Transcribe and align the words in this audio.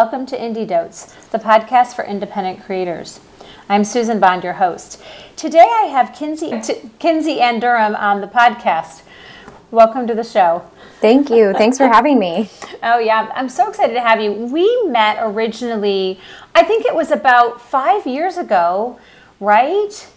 welcome 0.00 0.24
to 0.24 0.34
Indie 0.34 0.66
Dotes, 0.66 1.14
the 1.26 1.36
podcast 1.36 1.94
for 1.94 2.02
independent 2.06 2.64
creators. 2.64 3.20
I'm 3.68 3.84
Susan 3.84 4.18
Bond, 4.18 4.42
your 4.42 4.54
host. 4.54 4.98
Today 5.36 5.58
I 5.82 5.88
have 5.92 6.16
Kinsey, 6.16 6.58
T- 6.62 6.88
Kinsey 6.98 7.38
Ann 7.38 7.60
Durham 7.60 7.94
on 7.94 8.22
the 8.22 8.26
podcast. 8.26 9.02
Welcome 9.70 10.06
to 10.06 10.14
the 10.14 10.24
show. 10.24 10.64
Thank 11.02 11.28
you. 11.28 11.52
Thanks 11.52 11.76
for 11.76 11.86
having 11.86 12.18
me. 12.18 12.48
Oh, 12.82 12.98
yeah. 12.98 13.30
I'm 13.34 13.50
so 13.50 13.68
excited 13.68 13.92
to 13.92 14.00
have 14.00 14.22
you. 14.22 14.32
We 14.32 14.84
met 14.86 15.18
originally, 15.20 16.18
I 16.54 16.62
think 16.64 16.86
it 16.86 16.94
was 16.94 17.10
about 17.10 17.60
five 17.60 18.06
years 18.06 18.38
ago, 18.38 18.98
right? 19.38 20.08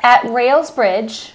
At 0.00 0.22
RailsBridge. 0.22 1.32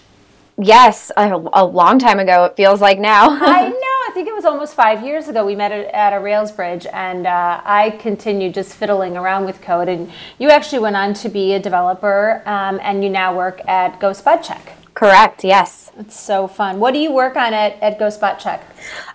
Yes, 0.58 1.11
a, 1.17 1.34
a 1.52 1.66
long 1.66 2.00
time 2.00 2.20
ago, 2.20 2.45
it 2.45 2.55
feels 2.55 2.80
like 2.80 2.97
now. 2.97 3.27
I 3.30 3.67
know. 3.67 3.75
I 4.09 4.12
think 4.12 4.27
it 4.27 4.34
was 4.34 4.44
almost 4.44 4.73
five 4.73 5.05
years 5.05 5.27
ago. 5.27 5.45
We 5.45 5.55
met 5.55 5.72
at, 5.72 6.13
a 6.13 6.16
RailsBridge, 6.16 6.88
and 6.91 7.27
uh, 7.27 7.62
I 7.63 7.91
continued 8.00 8.55
just 8.55 8.73
fiddling 8.73 9.16
around 9.16 9.45
with 9.45 9.62
code. 9.62 9.88
And 9.88 10.12
you 10.40 10.50
actually 10.50 10.80
went 10.80 10.95
on 10.95 11.13
to 11.13 11.30
be 11.30 11.54
a 11.54 11.59
developer, 11.59 12.41
um, 12.48 12.80
and 12.81 13.03
you 13.03 13.12
now 13.12 13.38
work 13.38 13.62
at 13.67 14.00
GoSpotCheck. 14.00 14.72
Correct, 14.95 15.44
yes. 15.44 15.91
It's 16.00 16.20
so 16.20 16.48
fun. 16.48 16.80
What 16.80 16.95
do 16.95 17.00
you 17.00 17.12
work 17.12 17.36
on 17.36 17.53
at, 17.53 17.80
at 17.84 18.00
GoSpotCheck? 18.00 18.64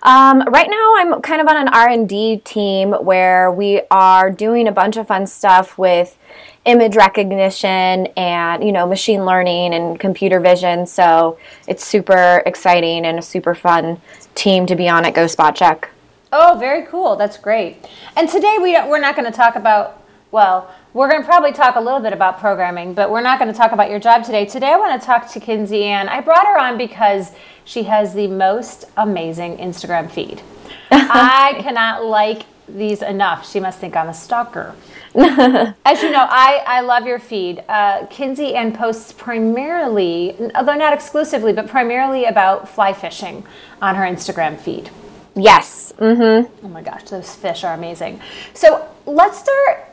Um, 0.01 0.41
right 0.43 0.69
now, 0.69 0.93
I'm 0.95 1.21
kind 1.21 1.41
of 1.41 1.47
on 1.49 1.57
an 1.57 1.67
R&D 1.67 2.43
team 2.45 2.93
where 2.93 3.51
we 3.51 3.81
are 3.91 4.31
doing 4.31 4.65
a 4.65 4.71
bunch 4.71 4.95
of 4.95 5.07
fun 5.07 5.27
stuff 5.27 5.77
with 5.77 6.17
image 6.63 6.95
recognition 6.95 8.07
and 8.17 8.63
you 8.63 8.71
know 8.71 8.87
machine 8.87 9.23
learning 9.23 9.71
and 9.71 9.99
computer 9.99 10.39
vision 10.39 10.87
so 10.87 11.37
it's 11.67 11.85
super 11.85 12.41
exciting 12.47 13.05
and 13.05 13.19
a 13.19 13.21
super 13.21 13.53
fun 13.53 14.01
team 14.35 14.65
to 14.65 14.75
be 14.75 14.87
on 14.87 15.05
at 15.05 15.13
GoSpotCheck 15.13 15.89
oh 16.35 16.57
very 16.59 16.85
cool. 16.85 17.15
That's 17.15 17.37
great. 17.37 17.77
And 18.15 18.29
today 18.29 18.57
we 18.61 18.73
we're 18.73 18.99
not 18.99 19.15
going 19.15 19.29
to 19.31 19.35
talk 19.35 19.55
about 19.55 20.01
well 20.31 20.69
we're 20.93 21.09
going 21.09 21.21
to 21.21 21.27
probably 21.27 21.51
talk 21.51 21.75
a 21.75 21.81
little 21.81 21.99
bit 21.99 22.13
about 22.13 22.39
programming 22.39 22.93
but 22.93 23.09
we're 23.09 23.21
not 23.21 23.39
going 23.39 23.51
to 23.51 23.57
talk 23.57 23.71
about 23.71 23.89
your 23.89 23.99
job 23.99 24.23
today. 24.23 24.45
Today 24.45 24.71
i 24.73 24.77
want 24.77 24.99
to 24.99 25.05
talk 25.05 25.31
to 25.31 25.39
kinsey 25.39 25.83
ann. 25.83 26.09
I 26.09 26.21
brought 26.21 26.45
her 26.45 26.57
on 26.59 26.77
because 26.77 27.31
she 27.63 27.83
has 27.83 28.13
the 28.13 28.27
most 28.27 28.85
amazing 28.97 29.57
instagram 29.57 30.09
feed. 30.09 30.41
I 30.91 31.57
cannot 31.59 32.05
like 32.05 32.43
these 32.67 33.01
enough 33.01 33.49
she 33.49 33.59
must 33.59 33.79
think 33.79 33.95
i'm 33.95 34.09
a 34.09 34.13
stalker 34.13 34.75
As 35.17 36.03
you 36.03 36.11
know, 36.11 36.27
I, 36.29 36.61
I 36.67 36.81
love 36.81 37.05
your 37.05 37.19
feed. 37.19 37.63
Uh, 37.69 38.05
Kinsey 38.07 38.53
Ann 38.53 38.73
posts 38.73 39.13
primarily, 39.13 40.35
although 40.55 40.75
not 40.75 40.91
exclusively, 40.91 41.53
but 41.53 41.69
primarily 41.69 42.25
about 42.25 42.67
fly 42.67 42.91
fishing 42.91 43.45
on 43.81 43.95
her 43.95 44.03
Instagram 44.03 44.59
feed. 44.59 44.89
Yes. 45.33 45.93
Mm-hmm. 45.97 46.65
Oh 46.65 46.67
my 46.67 46.81
gosh, 46.81 47.03
those 47.03 47.33
fish 47.33 47.63
are 47.63 47.73
amazing. 47.73 48.19
So 48.53 48.85
let's 49.05 49.39
start 49.39 49.85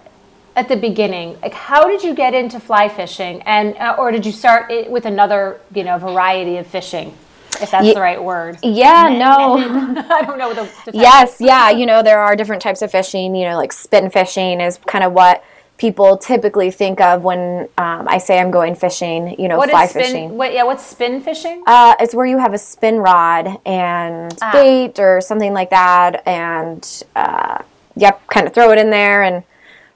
at 0.57 0.69
the 0.69 0.77
beginning. 0.77 1.41
Like, 1.41 1.55
how 1.55 1.87
did 1.87 2.03
you 2.03 2.15
get 2.17 2.35
into 2.35 2.59
fly 2.59 2.89
fishing, 2.89 3.43
and 3.43 3.77
uh, 3.77 3.95
or 3.99 4.11
did 4.11 4.27
you 4.27 4.33
start 4.33 4.73
it 4.73 4.91
with 4.91 5.07
another, 5.07 5.61
you 5.73 5.85
know, 5.85 5.99
variety 5.99 6.57
of 6.57 6.67
fishing? 6.67 7.17
If 7.61 7.71
that's 7.71 7.95
the 7.95 8.01
right 8.01 8.23
word. 8.23 8.59
Yeah, 8.63 9.09
no. 9.19 10.05
I 10.11 10.23
don't 10.23 10.39
know 10.39 10.55
the 10.55 10.71
Yes, 10.93 11.37
yeah, 11.41 11.71
you 11.71 11.87
know 11.87 12.03
there 12.03 12.21
are 12.21 12.37
different 12.37 12.63
types 12.63 12.83
of 12.83 12.91
fishing. 12.91 13.35
You 13.35 13.51
know, 13.51 13.57
like 13.57 13.73
spin 13.73 14.11
fishing 14.11 14.61
is 14.61 14.79
kind 14.87 15.05
of 15.05 15.13
what 15.13 15.45
people 15.79 16.17
typically 16.17 16.71
think 16.71 17.01
of 17.01 17.25
when 17.25 17.69
um, 17.79 18.07
I 18.09 18.19
say 18.19 18.39
I'm 18.39 18.51
going 18.51 18.75
fishing. 18.75 19.39
You 19.41 19.49
know, 19.49 19.59
what 19.59 19.71
fly 19.71 19.87
spin, 19.87 20.03
fishing. 20.03 20.37
What, 20.37 20.53
yeah, 20.53 20.63
what's 20.63 20.85
spin 20.85 21.21
fishing? 21.21 21.63
Uh, 21.67 21.95
it's 22.01 22.15
where 22.15 22.27
you 22.27 22.39
have 22.39 22.55
a 22.55 22.59
spin 22.59 22.99
rod 22.99 23.59
and 23.67 24.37
ah. 24.41 24.53
bait 24.53 24.99
or 24.99 25.21
something 25.21 25.53
like 25.53 25.71
that, 25.71 26.27
and 26.27 27.03
uh, 27.17 27.63
yep, 27.97 28.27
kind 28.29 28.47
of 28.47 28.55
throw 28.55 28.71
it 28.73 28.79
in 28.79 28.91
there 28.91 29.23
and 29.23 29.45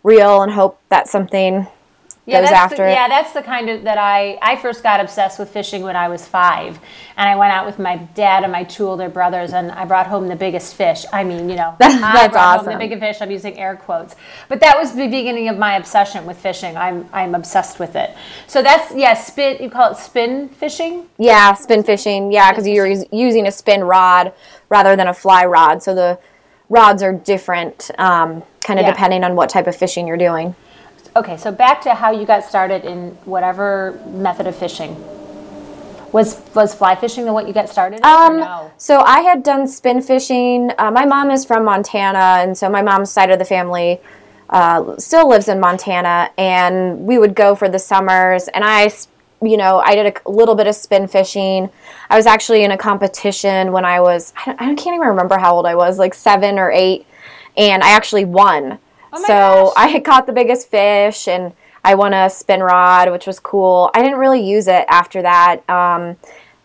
reel 0.03 0.43
and 0.43 0.53
hope 0.53 0.81
that 0.89 1.09
something 1.09 1.67
yeah, 2.27 2.41
goes 2.41 2.51
after 2.51 2.77
the, 2.77 2.89
it. 2.89 2.93
Yeah, 2.93 3.09
that's 3.09 3.33
the 3.33 3.43
kind 3.43 3.71
of 3.71 3.85
that 3.85 3.99
I 3.99 4.37
I 4.43 4.57
first 4.57 4.83
got 4.83 4.99
obsessed 4.99 5.39
with 5.39 5.49
fishing 5.49 5.83
when 5.83 5.95
I 5.95 6.09
was 6.09 6.27
five, 6.27 6.79
and 7.17 7.29
I 7.29 7.37
went 7.37 7.53
out 7.53 7.65
with 7.65 7.79
my 7.79 7.97
dad 8.15 8.43
and 8.43 8.51
my 8.51 8.65
two 8.65 8.87
older 8.87 9.09
brothers, 9.09 9.53
and 9.53 9.71
I 9.71 9.85
brought 9.85 10.09
home 10.09 10.27
the 10.27 10.35
biggest 10.35 10.75
fish. 10.75 11.05
I 11.13 11.23
mean, 11.23 11.49
you 11.49 11.55
know, 11.55 11.77
that's, 11.81 12.03
I 12.03 12.27
brought 12.27 12.59
awesome. 12.59 12.73
Home 12.73 12.81
the 12.81 12.85
biggest 12.85 13.01
fish. 13.01 13.23
I'm 13.23 13.31
using 13.31 13.57
air 13.57 13.77
quotes, 13.77 14.17
but 14.49 14.59
that 14.61 14.77
was 14.77 14.93
the 14.93 15.07
beginning 15.07 15.49
of 15.49 15.57
my 15.57 15.77
obsession 15.77 16.27
with 16.27 16.37
fishing. 16.37 16.77
I'm 16.77 17.09
I'm 17.13 17.37
obsessed 17.37 17.79
with 17.79 17.95
it. 17.95 18.17
So 18.49 18.61
that's 18.61 18.93
yeah, 18.95 19.15
spin. 19.15 19.63
You 19.63 19.71
call 19.71 19.93
it 19.93 19.97
spin 19.97 20.49
fishing? 20.49 21.09
Yeah, 21.19 21.55
spin 21.55 21.85
fishing. 21.85 22.33
Yeah, 22.33 22.51
because 22.51 22.67
you're 22.67 22.89
using 23.13 23.47
a 23.47 23.53
spin 23.53 23.85
rod 23.85 24.33
rather 24.69 24.97
than 24.97 25.07
a 25.07 25.15
fly 25.15 25.45
rod. 25.45 25.83
So 25.83 25.95
the 25.95 26.19
rods 26.69 27.03
are 27.03 27.13
different, 27.13 27.91
um, 27.99 28.43
kind 28.65 28.81
of 28.81 28.87
yeah. 28.87 28.93
depending 28.93 29.23
on 29.23 29.37
what 29.37 29.49
type 29.49 29.69
of 29.69 29.77
fishing 29.77 30.09
you're 30.09 30.17
doing. 30.17 30.57
Okay, 31.17 31.39
so 31.39 31.51
back 31.51 31.81
to 31.81 31.95
how 31.95 32.11
you 32.11 32.27
got 32.27 32.45
started 32.45 32.85
in 32.85 33.13
whatever 33.25 33.99
method 34.09 34.47
of 34.47 34.55
fishing. 34.55 34.95
Was 36.13 36.43
was 36.55 36.75
fly 36.75 36.95
fishing 36.95 37.25
the 37.25 37.33
what 37.33 37.49
you 37.49 37.55
got 37.55 37.71
started? 37.71 38.03
Um, 38.05 38.41
no? 38.41 38.71
so 38.77 39.01
I 39.01 39.21
had 39.21 39.43
done 39.43 39.67
spin 39.67 40.03
fishing. 40.03 40.71
Uh, 40.77 40.91
my 40.91 41.07
mom 41.07 41.31
is 41.31 41.47
from 41.47 41.65
Montana, 41.65 42.43
and 42.43 42.57
so 42.57 42.69
my 42.69 42.83
mom's 42.83 43.11
side 43.11 43.31
of 43.31 43.39
the 43.39 43.47
family 43.47 43.99
uh, 44.51 44.95
still 44.99 45.27
lives 45.27 45.49
in 45.49 45.59
Montana, 45.59 46.31
and 46.37 47.01
we 47.07 47.17
would 47.17 47.35
go 47.35 47.55
for 47.55 47.71
the 47.71 47.79
summers. 47.79 48.49
And 48.49 48.63
I, 48.63 48.91
you 49.41 49.57
know, 49.57 49.79
I 49.79 49.95
did 49.95 50.19
a 50.27 50.31
little 50.31 50.55
bit 50.55 50.67
of 50.67 50.75
spin 50.75 51.09
fishing. 51.09 51.71
I 52.11 52.17
was 52.17 52.27
actually 52.27 52.63
in 52.63 52.73
a 52.73 52.79
competition 52.79 53.73
when 53.73 53.87
I 53.87 54.01
was 54.01 54.35
I, 54.45 54.51
I 54.51 54.75
can't 54.75 54.89
even 54.89 55.09
remember 55.09 55.39
how 55.39 55.55
old 55.55 55.65
I 55.65 55.77
was, 55.77 55.99
like 55.99 56.13
seven 56.13 56.59
or 56.59 56.71
eight, 56.71 57.07
and 57.57 57.83
I 57.83 57.93
actually 57.93 58.27
won. 58.27 58.79
Oh 59.17 59.23
so 59.23 59.27
gosh. 59.27 59.73
I 59.77 59.87
had 59.89 60.05
caught 60.05 60.27
the 60.27 60.33
biggest 60.33 60.71
fish 60.71 61.27
and 61.27 61.53
I 61.85 61.95
won 61.95 62.13
a 62.13 62.29
spin 62.29 62.61
rod, 62.61 63.11
which 63.11 63.27
was 63.27 63.39
cool. 63.39 63.91
I 63.95 64.03
didn't 64.03 64.19
really 64.19 64.43
use 64.47 64.67
it 64.69 64.85
after 64.89 65.23
that. 65.23 65.69
Um, 65.71 66.17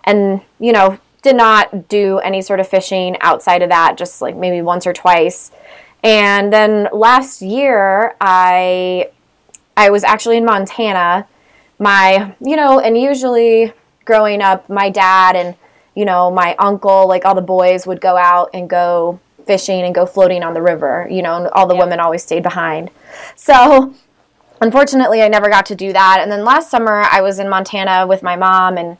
and, 0.03 0.41
you 0.59 0.71
know, 0.71 0.97
did 1.21 1.35
not 1.35 1.87
do 1.87 2.17
any 2.19 2.41
sort 2.41 2.59
of 2.59 2.67
fishing 2.67 3.15
outside 3.21 3.61
of 3.61 3.69
that, 3.69 3.97
just 3.97 4.21
like 4.21 4.35
maybe 4.35 4.61
once 4.61 4.87
or 4.87 4.93
twice. 4.93 5.51
And 6.03 6.51
then 6.51 6.89
last 6.91 7.41
year, 7.41 8.15
I 8.19 9.09
I 9.77 9.89
was 9.91 10.03
actually 10.03 10.37
in 10.37 10.45
Montana. 10.45 11.27
My, 11.77 12.35
you 12.41 12.55
know, 12.55 12.79
and 12.79 12.97
usually 12.97 13.73
growing 14.05 14.41
up, 14.41 14.69
my 14.69 14.89
dad 14.89 15.35
and 15.35 15.55
you 15.95 16.05
know 16.05 16.31
my 16.31 16.55
uncle, 16.57 17.07
like 17.07 17.25
all 17.25 17.35
the 17.35 17.41
boys, 17.41 17.85
would 17.85 18.01
go 18.01 18.17
out 18.17 18.49
and 18.53 18.67
go 18.67 19.19
fishing 19.45 19.81
and 19.81 19.93
go 19.93 20.05
floating 20.05 20.43
on 20.43 20.53
the 20.53 20.61
river, 20.61 21.07
you 21.09 21.21
know, 21.21 21.35
and 21.35 21.47
all 21.49 21.67
the 21.67 21.75
women 21.75 21.99
always 21.99 22.23
stayed 22.23 22.43
behind. 22.43 22.91
So, 23.35 23.93
unfortunately, 24.61 25.21
I 25.21 25.27
never 25.27 25.49
got 25.49 25.65
to 25.67 25.75
do 25.75 25.93
that. 25.93 26.19
And 26.21 26.31
then 26.31 26.43
last 26.43 26.69
summer, 26.69 27.05
I 27.11 27.21
was 27.21 27.39
in 27.39 27.49
Montana 27.49 28.07
with 28.07 28.23
my 28.23 28.35
mom, 28.35 28.77
and 28.77 28.97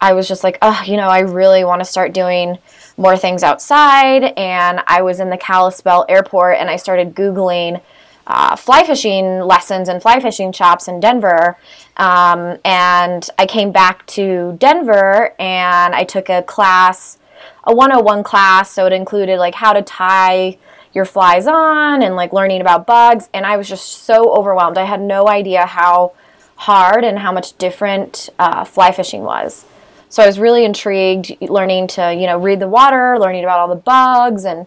I 0.00 0.12
was 0.12 0.28
just 0.28 0.44
like, 0.44 0.58
oh, 0.62 0.82
you 0.86 0.96
know, 0.96 1.08
I 1.08 1.20
really 1.20 1.64
want 1.64 1.80
to 1.80 1.84
start 1.84 2.12
doing 2.12 2.58
more 2.96 3.16
things 3.16 3.42
outside. 3.42 4.24
And 4.36 4.80
I 4.86 5.02
was 5.02 5.20
in 5.20 5.30
the 5.30 5.38
Kalispell 5.38 6.04
airport, 6.08 6.58
and 6.58 6.70
I 6.70 6.76
started 6.76 7.14
Googling. 7.14 7.80
Uh, 8.26 8.56
fly 8.56 8.82
fishing 8.84 9.40
lessons 9.40 9.86
and 9.90 10.00
fly 10.00 10.18
fishing 10.18 10.50
shops 10.50 10.88
in 10.88 10.98
Denver. 10.98 11.58
Um, 11.98 12.58
and 12.64 13.28
I 13.38 13.44
came 13.46 13.70
back 13.70 14.06
to 14.06 14.56
Denver 14.58 15.34
and 15.38 15.94
I 15.94 16.04
took 16.04 16.30
a 16.30 16.42
class 16.42 17.18
a 17.64 17.74
101 17.74 18.22
class, 18.22 18.70
so 18.70 18.86
it 18.86 18.92
included 18.92 19.38
like 19.38 19.54
how 19.54 19.72
to 19.72 19.82
tie 19.82 20.58
your 20.92 21.04
flies 21.04 21.46
on 21.46 22.02
and 22.02 22.14
like 22.14 22.32
learning 22.32 22.60
about 22.60 22.86
bugs. 22.86 23.28
And 23.34 23.44
I 23.44 23.56
was 23.56 23.68
just 23.68 24.04
so 24.04 24.32
overwhelmed. 24.34 24.78
I 24.78 24.84
had 24.84 25.00
no 25.00 25.28
idea 25.28 25.66
how 25.66 26.12
hard 26.56 27.04
and 27.04 27.18
how 27.18 27.32
much 27.32 27.56
different 27.58 28.30
uh, 28.38 28.64
fly 28.64 28.92
fishing 28.92 29.22
was. 29.22 29.64
So 30.08 30.22
I 30.22 30.26
was 30.26 30.38
really 30.38 30.64
intrigued, 30.64 31.36
learning 31.42 31.88
to 31.88 32.14
you 32.14 32.26
know 32.26 32.38
read 32.38 32.60
the 32.60 32.68
water, 32.68 33.18
learning 33.18 33.42
about 33.42 33.58
all 33.58 33.68
the 33.68 33.74
bugs 33.74 34.44
and 34.44 34.66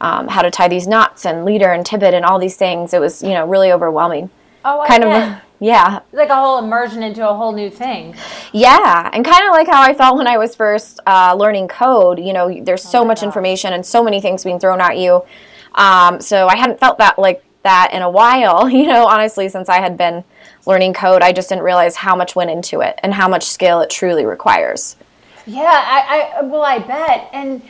um, 0.00 0.28
how 0.28 0.42
to 0.42 0.50
tie 0.50 0.68
these 0.68 0.86
knots 0.86 1.26
and 1.26 1.44
leader 1.44 1.70
and 1.72 1.84
tippet 1.84 2.14
and 2.14 2.24
all 2.24 2.38
these 2.38 2.56
things. 2.56 2.94
It 2.94 3.00
was 3.00 3.22
you 3.22 3.30
know 3.30 3.46
really 3.46 3.70
overwhelming. 3.70 4.30
Oh, 4.64 4.80
I 4.80 4.88
kind 4.88 5.02
bet. 5.02 5.32
of 5.32 5.42
yeah. 5.60 6.00
Like 6.12 6.28
a 6.28 6.34
whole 6.34 6.58
immersion 6.58 7.02
into 7.02 7.28
a 7.28 7.34
whole 7.34 7.52
new 7.52 7.70
thing. 7.70 8.14
Yeah, 8.52 9.10
and 9.12 9.24
kind 9.24 9.46
of 9.46 9.52
like 9.52 9.66
how 9.66 9.82
I 9.82 9.94
felt 9.94 10.18
when 10.18 10.26
I 10.26 10.38
was 10.38 10.54
first 10.54 11.00
uh, 11.06 11.34
learning 11.38 11.68
code. 11.68 12.18
You 12.18 12.32
know, 12.32 12.60
there's 12.62 12.82
so 12.82 13.00
oh 13.00 13.04
much 13.04 13.18
gosh. 13.18 13.26
information 13.26 13.72
and 13.72 13.84
so 13.84 14.02
many 14.04 14.20
things 14.20 14.44
being 14.44 14.58
thrown 14.58 14.80
at 14.80 14.98
you. 14.98 15.24
Um, 15.74 16.20
so 16.20 16.48
I 16.48 16.56
hadn't 16.56 16.80
felt 16.80 16.98
that 16.98 17.18
like 17.18 17.42
that 17.62 17.90
in 17.92 18.02
a 18.02 18.10
while. 18.10 18.68
You 18.76 18.86
know, 18.86 19.06
honestly, 19.06 19.48
since 19.48 19.68
I 19.68 19.80
had 19.80 19.96
been 19.96 20.22
learning 20.66 20.92
code, 20.92 21.22
I 21.22 21.32
just 21.32 21.48
didn't 21.48 21.64
realize 21.64 21.96
how 21.96 22.14
much 22.14 22.36
went 22.36 22.50
into 22.50 22.80
it 22.80 22.98
and 23.02 23.14
how 23.14 23.28
much 23.28 23.44
skill 23.44 23.80
it 23.80 23.88
truly 23.88 24.26
requires. 24.26 24.96
Yeah, 25.46 25.62
I, 25.64 26.40
I 26.40 26.42
well, 26.42 26.62
I 26.62 26.78
bet, 26.80 27.30
and 27.32 27.62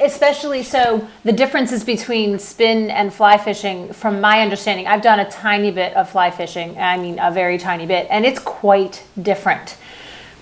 especially 0.00 0.62
so 0.62 1.06
the 1.24 1.32
differences 1.32 1.84
between 1.84 2.38
spin 2.38 2.90
and 2.90 3.12
fly 3.12 3.36
fishing 3.36 3.92
from 3.92 4.20
my 4.20 4.40
understanding 4.40 4.86
i've 4.86 5.02
done 5.02 5.20
a 5.20 5.30
tiny 5.30 5.70
bit 5.70 5.94
of 5.94 6.08
fly 6.08 6.30
fishing 6.30 6.78
i 6.78 6.96
mean 6.96 7.18
a 7.18 7.30
very 7.30 7.58
tiny 7.58 7.86
bit 7.86 8.06
and 8.10 8.24
it's 8.24 8.38
quite 8.38 9.04
different. 9.20 9.76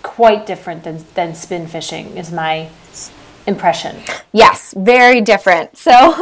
Quite 0.03 0.47
different 0.47 0.85
than, 0.85 1.05
than 1.15 1.35
spin 1.35 1.67
fishing 1.67 2.17
is 2.17 2.33
my 2.33 2.69
impression. 3.47 3.97
Yes 4.33 4.75
very 4.77 5.21
different. 5.21 5.71
So 5.77 6.15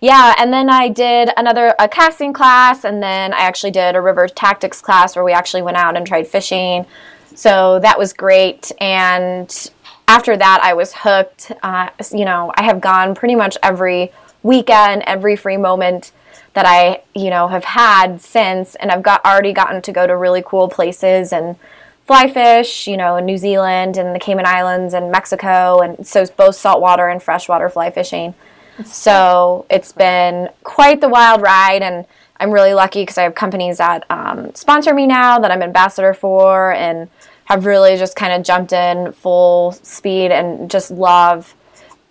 yeah, 0.00 0.36
and 0.38 0.52
then 0.52 0.70
I 0.70 0.88
did 0.88 1.30
another 1.36 1.74
a 1.80 1.88
casting 1.88 2.32
class, 2.32 2.84
and 2.84 3.02
then 3.02 3.32
I 3.32 3.40
actually 3.40 3.72
did 3.72 3.96
a 3.96 4.00
river 4.00 4.28
tactics 4.28 4.80
class 4.80 5.16
where 5.16 5.24
we 5.24 5.32
actually 5.32 5.62
went 5.62 5.76
out 5.76 5.96
and 5.96 6.06
tried 6.06 6.28
fishing. 6.28 6.86
So 7.34 7.80
that 7.80 7.98
was 7.98 8.12
great, 8.12 8.70
and 8.80 9.50
after 10.08 10.36
that, 10.36 10.60
I 10.62 10.72
was 10.72 10.92
hooked. 10.94 11.52
Uh, 11.62 11.90
you 12.12 12.24
know, 12.24 12.50
I 12.56 12.62
have 12.64 12.80
gone 12.80 13.14
pretty 13.14 13.34
much 13.34 13.56
every 13.62 14.10
weekend, 14.42 15.02
every 15.02 15.36
free 15.36 15.58
moment 15.58 16.12
that 16.54 16.64
I, 16.66 17.02
you 17.14 17.30
know, 17.30 17.46
have 17.48 17.64
had 17.64 18.20
since, 18.20 18.74
and 18.76 18.90
I've 18.90 19.02
got 19.02 19.24
already 19.24 19.52
gotten 19.52 19.82
to 19.82 19.92
go 19.92 20.06
to 20.06 20.16
really 20.16 20.42
cool 20.44 20.68
places 20.68 21.32
and 21.32 21.56
fly 22.06 22.28
fish, 22.28 22.88
you 22.88 22.96
know, 22.96 23.16
in 23.16 23.26
New 23.26 23.36
Zealand 23.36 23.98
and 23.98 24.14
the 24.14 24.18
Cayman 24.18 24.46
Islands 24.46 24.94
and 24.94 25.12
Mexico, 25.12 25.80
and 25.80 26.06
so 26.06 26.24
both 26.36 26.56
saltwater 26.56 27.06
and 27.08 27.22
freshwater 27.22 27.68
fly 27.68 27.90
fishing. 27.90 28.34
So 28.86 29.66
it's 29.68 29.92
been 29.92 30.48
quite 30.64 31.00
the 31.02 31.08
wild 31.08 31.42
ride, 31.42 31.82
and 31.82 32.06
I'm 32.40 32.50
really 32.50 32.72
lucky 32.72 33.02
because 33.02 33.18
I 33.18 33.24
have 33.24 33.34
companies 33.34 33.76
that 33.76 34.04
um, 34.08 34.54
sponsor 34.54 34.94
me 34.94 35.06
now 35.06 35.38
that 35.38 35.50
I'm 35.50 35.62
ambassador 35.62 36.14
for, 36.14 36.72
and 36.72 37.10
have 37.48 37.64
really 37.64 37.96
just 37.96 38.14
kind 38.14 38.34
of 38.34 38.42
jumped 38.42 38.74
in 38.74 39.10
full 39.12 39.72
speed 39.72 40.30
and 40.30 40.70
just 40.70 40.90
love 40.90 41.54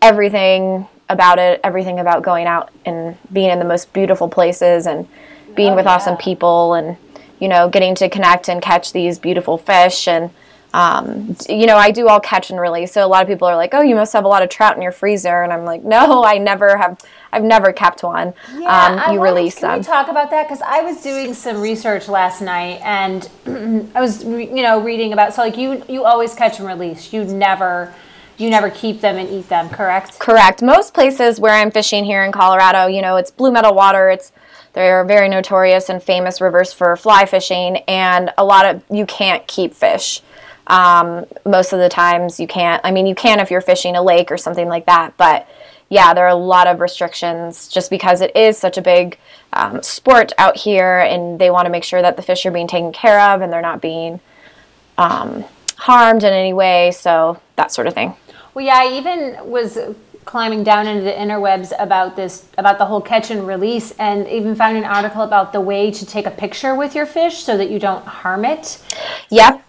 everything 0.01 0.87
about 1.09 1.37
it, 1.37 1.61
everything 1.63 1.99
about 1.99 2.23
going 2.23 2.47
out 2.47 2.71
and 2.85 3.15
being 3.31 3.51
in 3.51 3.59
the 3.59 3.65
most 3.65 3.93
beautiful 3.93 4.27
places 4.27 4.87
and 4.87 5.07
being 5.55 5.73
Oh, 5.73 5.75
with 5.75 5.85
awesome 5.85 6.17
people 6.17 6.73
and 6.73 6.97
you 7.39 7.47
know 7.47 7.69
getting 7.69 7.93
to 7.95 8.09
connect 8.09 8.49
and 8.49 8.63
catch 8.63 8.93
these 8.93 9.19
beautiful 9.19 9.59
fish 9.59 10.07
and 10.07 10.31
um, 10.73 11.35
you 11.47 11.67
know 11.67 11.77
I 11.77 11.91
do 11.91 12.07
all 12.07 12.19
catch 12.19 12.49
and 12.49 12.59
release. 12.59 12.91
So 12.91 13.05
a 13.05 13.07
lot 13.07 13.21
of 13.21 13.27
people 13.27 13.47
are 13.47 13.55
like, 13.55 13.75
"Oh, 13.75 13.81
you 13.81 13.95
must 13.95 14.13
have 14.13 14.25
a 14.25 14.27
lot 14.27 14.41
of 14.41 14.49
trout 14.49 14.75
in 14.75 14.81
your 14.81 14.91
freezer," 14.91 15.43
and 15.43 15.53
I'm 15.53 15.65
like, 15.65 15.83
"No, 15.83 16.23
I 16.25 16.39
never 16.39 16.77
have. 16.77 16.97
I've 17.31 17.43
never 17.43 17.71
kept 17.73 18.03
one. 18.03 18.29
um, 18.53 18.63
I 18.65 19.13
you 19.13 19.21
release 19.21 19.59
can 19.59 19.69
them." 19.69 19.83
talk 19.83 20.07
about 20.07 20.29
that? 20.31 20.43
Because 20.47 20.61
I 20.61 20.81
was 20.81 21.01
doing 21.01 21.33
some 21.33 21.59
research 21.61 22.07
last 22.07 22.41
night, 22.41 22.79
and 22.83 23.29
I 23.95 24.01
was, 24.01 24.23
re- 24.25 24.47
you 24.47 24.63
know, 24.63 24.79
reading 24.81 25.13
about. 25.13 25.33
So, 25.33 25.41
like, 25.41 25.57
you 25.57 25.83
you 25.87 26.05
always 26.05 26.33
catch 26.33 26.59
and 26.59 26.67
release. 26.67 27.11
You 27.13 27.23
never, 27.23 27.93
you 28.37 28.49
never 28.49 28.69
keep 28.69 29.01
them 29.01 29.17
and 29.17 29.29
eat 29.29 29.49
them. 29.49 29.69
Correct? 29.69 30.19
Correct. 30.19 30.61
Most 30.61 30.93
places 30.93 31.39
where 31.39 31.53
I'm 31.53 31.71
fishing 31.71 32.05
here 32.05 32.23
in 32.23 32.31
Colorado, 32.31 32.87
you 32.87 33.01
know, 33.01 33.17
it's 33.17 33.31
Gold 33.31 33.53
Medal 33.53 33.73
water. 33.73 34.09
It's 34.09 34.31
they're 34.73 35.03
very 35.05 35.27
notorious 35.27 35.89
and 35.89 36.01
famous 36.03 36.39
rivers 36.39 36.71
for 36.71 36.95
fly 36.95 37.25
fishing, 37.25 37.77
and 37.87 38.31
a 38.37 38.45
lot 38.45 38.65
of 38.67 38.83
you 38.91 39.05
can't 39.05 39.45
keep 39.47 39.73
fish. 39.73 40.21
Um, 40.67 41.25
most 41.45 41.71
of 41.71 41.79
the 41.79 41.87
times 41.89 42.39
you 42.39 42.47
can't. 42.47 42.81
I 42.83 42.91
mean, 42.91 43.07
you 43.07 43.15
can 43.15 43.39
if 43.39 43.49
you're 43.49 43.61
fishing 43.61 43.95
a 43.95 44.03
lake 44.03 44.31
or 44.31 44.37
something 44.37 44.67
like 44.67 44.85
that, 44.85 45.15
but 45.17 45.47
yeah, 45.89 46.13
there 46.13 46.25
are 46.25 46.29
a 46.29 46.35
lot 46.35 46.67
of 46.67 46.79
restrictions 46.79 47.67
just 47.67 47.89
because 47.89 48.21
it 48.21 48.35
is 48.35 48.57
such 48.57 48.77
a 48.77 48.81
big 48.81 49.17
um, 49.53 49.81
sport 49.81 50.33
out 50.37 50.57
here, 50.57 50.99
and 50.99 51.39
they 51.39 51.49
want 51.49 51.65
to 51.65 51.71
make 51.71 51.83
sure 51.83 52.01
that 52.01 52.17
the 52.17 52.23
fish 52.23 52.45
are 52.45 52.51
being 52.51 52.67
taken 52.67 52.91
care 52.91 53.19
of 53.19 53.41
and 53.41 53.51
they're 53.51 53.61
not 53.61 53.81
being 53.81 54.19
um, 54.97 55.45
harmed 55.77 56.23
in 56.23 56.33
any 56.33 56.53
way. 56.53 56.91
So 56.91 57.39
that 57.55 57.71
sort 57.71 57.87
of 57.87 57.93
thing. 57.93 58.15
Well, 58.53 58.65
yeah. 58.65 58.79
I 58.79 58.97
even 58.97 59.49
was 59.49 59.77
climbing 60.25 60.63
down 60.63 60.87
into 60.87 61.03
the 61.03 61.11
interwebs 61.11 61.71
about 61.79 62.17
this, 62.17 62.47
about 62.57 62.77
the 62.77 62.85
whole 62.85 63.01
catch 63.01 63.31
and 63.31 63.47
release, 63.47 63.91
and 63.91 64.27
even 64.27 64.55
found 64.55 64.75
an 64.75 64.83
article 64.83 65.21
about 65.21 65.53
the 65.53 65.61
way 65.61 65.89
to 65.89 66.05
take 66.05 66.25
a 66.25 66.31
picture 66.31 66.75
with 66.75 66.95
your 66.95 67.05
fish 67.05 67.43
so 67.43 67.57
that 67.57 67.69
you 67.69 67.79
don't 67.79 68.05
harm 68.05 68.43
it. 68.43 68.83
Yep. 69.29 69.63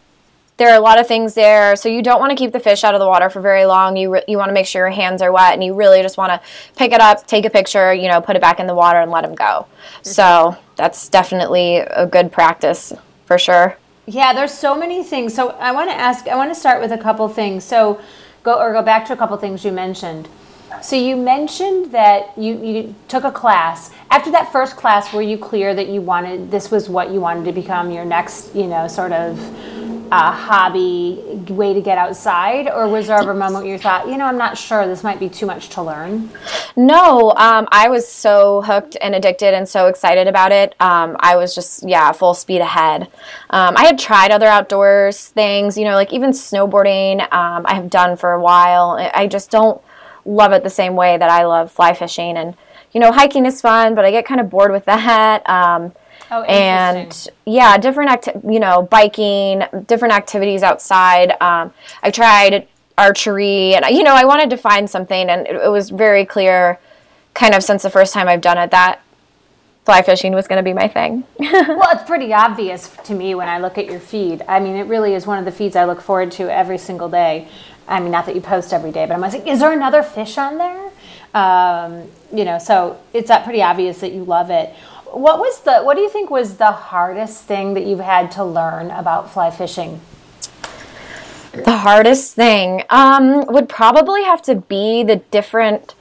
There 0.58 0.68
are 0.70 0.76
a 0.76 0.80
lot 0.80 1.00
of 1.00 1.06
things 1.06 1.34
there. 1.34 1.76
So 1.76 1.88
you 1.88 2.02
don't 2.02 2.20
want 2.20 2.30
to 2.30 2.36
keep 2.36 2.52
the 2.52 2.60
fish 2.60 2.84
out 2.84 2.94
of 2.94 3.00
the 3.00 3.06
water 3.06 3.30
for 3.30 3.40
very 3.40 3.64
long. 3.64 3.96
You 3.96 4.14
re- 4.14 4.24
you 4.28 4.36
want 4.36 4.50
to 4.50 4.52
make 4.52 4.66
sure 4.66 4.82
your 4.82 4.90
hands 4.90 5.22
are 5.22 5.32
wet 5.32 5.54
and 5.54 5.64
you 5.64 5.72
really 5.72 6.02
just 6.02 6.18
want 6.18 6.32
to 6.32 6.40
pick 6.76 6.92
it 6.92 7.00
up, 7.00 7.26
take 7.26 7.44
a 7.44 7.50
picture, 7.50 7.94
you 7.94 8.08
know, 8.08 8.20
put 8.20 8.36
it 8.36 8.42
back 8.42 8.60
in 8.60 8.66
the 8.66 8.74
water 8.74 8.98
and 9.00 9.10
let 9.10 9.22
them 9.22 9.34
go. 9.34 9.44
Mm-hmm. 9.44 10.08
So 10.08 10.56
that's 10.76 11.08
definitely 11.08 11.78
a 11.78 12.06
good 12.06 12.30
practice 12.32 12.92
for 13.24 13.38
sure. 13.38 13.76
Yeah, 14.06 14.32
there's 14.32 14.52
so 14.52 14.74
many 14.76 15.04
things. 15.04 15.34
So 15.34 15.50
I 15.50 15.70
want 15.72 15.90
to 15.90 15.96
ask. 15.96 16.26
I 16.26 16.34
want 16.34 16.50
to 16.52 16.58
start 16.58 16.80
with 16.80 16.92
a 16.92 16.98
couple 16.98 17.28
things. 17.28 17.62
So 17.62 18.00
go 18.42 18.58
or 18.58 18.72
go 18.72 18.82
back 18.82 19.06
to 19.06 19.12
a 19.12 19.16
couple 19.16 19.36
things 19.36 19.64
you 19.64 19.72
mentioned. 19.72 20.28
So 20.82 20.96
you 20.96 21.16
mentioned 21.16 21.92
that 21.92 22.36
you 22.36 22.62
you 22.64 22.94
took 23.06 23.24
a 23.24 23.32
class. 23.32 23.90
After 24.10 24.30
that 24.32 24.50
first 24.52 24.76
class, 24.76 25.12
were 25.12 25.22
you 25.22 25.38
clear 25.38 25.74
that 25.74 25.88
you 25.88 26.00
wanted 26.00 26.50
this 26.50 26.70
was 26.70 26.88
what 26.88 27.10
you 27.10 27.20
wanted 27.20 27.44
to 27.44 27.52
become 27.52 27.90
your 27.90 28.04
next, 28.04 28.54
you 28.54 28.66
know, 28.66 28.88
sort 28.88 29.12
of 29.12 29.38
uh, 30.10 30.32
hobby 30.32 31.22
way 31.48 31.74
to 31.74 31.80
get 31.80 31.98
outside, 31.98 32.68
or 32.68 32.88
was 32.88 33.08
there 33.08 33.18
ever 33.18 33.32
a 33.32 33.34
moment 33.34 33.66
you 33.66 33.78
thought, 33.78 34.08
you 34.08 34.16
know, 34.16 34.24
I'm 34.24 34.38
not 34.38 34.56
sure, 34.56 34.86
this 34.86 35.02
might 35.02 35.20
be 35.20 35.28
too 35.28 35.46
much 35.46 35.68
to 35.70 35.82
learn? 35.82 36.30
No, 36.76 37.32
um, 37.36 37.68
I 37.70 37.88
was 37.88 38.08
so 38.08 38.62
hooked 38.62 38.96
and 39.00 39.14
addicted 39.14 39.54
and 39.54 39.68
so 39.68 39.86
excited 39.86 40.26
about 40.26 40.52
it. 40.52 40.74
Um, 40.80 41.16
I 41.20 41.36
was 41.36 41.54
just, 41.54 41.86
yeah, 41.86 42.12
full 42.12 42.34
speed 42.34 42.60
ahead. 42.60 43.02
Um, 43.50 43.76
I 43.76 43.84
had 43.84 43.98
tried 43.98 44.30
other 44.30 44.46
outdoors 44.46 45.28
things, 45.28 45.76
you 45.76 45.84
know, 45.84 45.94
like 45.94 46.12
even 46.12 46.30
snowboarding, 46.30 47.20
um, 47.32 47.66
I 47.66 47.74
have 47.74 47.90
done 47.90 48.16
for 48.16 48.32
a 48.32 48.40
while. 48.40 48.96
I 48.98 49.12
I 49.18 49.26
just 49.26 49.50
don't 49.50 49.82
love 50.24 50.52
it 50.52 50.62
the 50.62 50.70
same 50.70 50.94
way 50.94 51.18
that 51.18 51.28
I 51.28 51.44
love 51.44 51.72
fly 51.72 51.92
fishing. 51.92 52.36
And, 52.36 52.56
you 52.92 53.00
know, 53.00 53.10
hiking 53.12 53.44
is 53.46 53.60
fun, 53.60 53.94
but 53.94 54.04
I 54.04 54.10
get 54.10 54.24
kind 54.24 54.40
of 54.40 54.48
bored 54.48 54.70
with 54.70 54.84
that. 54.84 55.42
Oh, 56.30 56.42
and 56.42 57.28
yeah, 57.46 57.78
different 57.78 58.10
acti- 58.10 58.40
you 58.48 58.60
know, 58.60 58.82
biking, 58.82 59.62
different 59.86 60.14
activities 60.14 60.62
outside. 60.62 61.32
Um, 61.40 61.72
I 62.02 62.10
tried 62.10 62.68
archery, 62.96 63.74
and 63.74 63.84
you 63.94 64.02
know, 64.02 64.14
I 64.14 64.24
wanted 64.24 64.50
to 64.50 64.56
find 64.56 64.88
something, 64.90 65.28
and 65.30 65.46
it, 65.46 65.56
it 65.56 65.70
was 65.70 65.90
very 65.90 66.24
clear, 66.24 66.78
kind 67.34 67.54
of 67.54 67.62
since 67.62 67.82
the 67.82 67.90
first 67.90 68.12
time 68.12 68.28
I've 68.28 68.40
done 68.40 68.58
it, 68.58 68.70
that 68.72 69.00
fly 69.88 70.02
fishing 70.02 70.34
was 70.34 70.46
going 70.46 70.58
to 70.58 70.62
be 70.62 70.74
my 70.74 70.86
thing. 70.86 71.24
Well, 71.40 71.88
it's 71.92 72.04
pretty 72.04 72.34
obvious 72.34 72.94
to 73.04 73.14
me 73.14 73.34
when 73.34 73.48
I 73.48 73.58
look 73.58 73.78
at 73.78 73.86
your 73.86 74.00
feed. 74.00 74.42
I 74.46 74.60
mean, 74.60 74.76
it 74.76 74.82
really 74.82 75.14
is 75.14 75.26
one 75.26 75.38
of 75.38 75.46
the 75.46 75.52
feeds 75.52 75.76
I 75.76 75.84
look 75.84 76.02
forward 76.02 76.30
to 76.32 76.52
every 76.52 76.76
single 76.76 77.08
day. 77.08 77.48
I 77.86 77.98
mean, 78.00 78.10
not 78.10 78.26
that 78.26 78.34
you 78.34 78.42
post 78.42 78.74
every 78.74 78.92
day, 78.92 79.06
but 79.06 79.14
I'm 79.14 79.20
like, 79.22 79.46
is 79.46 79.60
there 79.60 79.72
another 79.72 80.02
fish 80.02 80.36
on 80.36 80.58
there? 80.58 80.90
Um, 81.32 82.06
you 82.34 82.44
know, 82.44 82.58
so 82.58 82.98
it's 83.14 83.30
uh, 83.30 83.42
pretty 83.44 83.62
obvious 83.62 84.00
that 84.00 84.12
you 84.12 84.24
love 84.24 84.50
it. 84.50 84.74
What 85.12 85.38
was 85.38 85.60
the? 85.60 85.80
What 85.82 85.96
do 85.96 86.02
you 86.02 86.08
think 86.08 86.30
was 86.30 86.56
the 86.56 86.72
hardest 86.72 87.44
thing 87.44 87.74
that 87.74 87.86
you've 87.86 88.00
had 88.00 88.30
to 88.32 88.44
learn 88.44 88.90
about 88.90 89.32
fly 89.32 89.50
fishing? 89.50 90.00
The 91.52 91.78
hardest 91.78 92.34
thing 92.34 92.84
um, 92.90 93.46
would 93.46 93.68
probably 93.68 94.22
have 94.24 94.42
to 94.42 94.56
be 94.56 95.02
the 95.02 95.16
different 95.16 95.94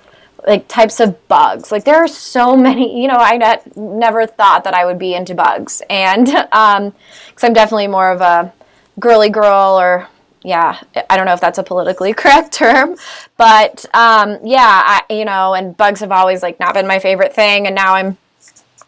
like 0.45 0.67
types 0.67 0.99
of 0.99 1.27
bugs. 1.27 1.71
Like 1.71 1.83
there 1.83 1.97
are 1.97 2.07
so 2.07 2.55
many. 2.67 3.01
You 3.01 3.07
know, 3.07 3.17
I 3.17 3.59
never 3.75 4.25
thought 4.25 4.63
that 4.63 4.73
I 4.73 4.85
would 4.85 4.99
be 4.99 5.13
into 5.13 5.35
bugs, 5.35 5.81
and 5.89 6.27
um, 6.51 6.93
because 7.27 7.43
I'm 7.43 7.53
definitely 7.53 7.87
more 7.87 8.11
of 8.11 8.21
a 8.21 8.53
girly 8.99 9.29
girl, 9.29 9.79
or 9.79 10.07
yeah, 10.43 10.79
I 11.09 11.17
don't 11.17 11.25
know 11.25 11.33
if 11.33 11.41
that's 11.41 11.57
a 11.57 11.63
politically 11.63 12.13
correct 12.21 12.53
term, 12.53 12.95
but 13.37 13.85
um, 13.93 14.37
yeah, 14.43 14.81
I, 14.85 15.01
you 15.09 15.25
know, 15.25 15.53
and 15.53 15.75
bugs 15.75 15.99
have 15.99 16.11
always 16.11 16.41
like 16.41 16.59
not 16.59 16.73
been 16.73 16.87
my 16.87 16.99
favorite 16.99 17.33
thing, 17.33 17.67
and 17.67 17.75
now 17.75 17.95
I'm, 17.95 18.17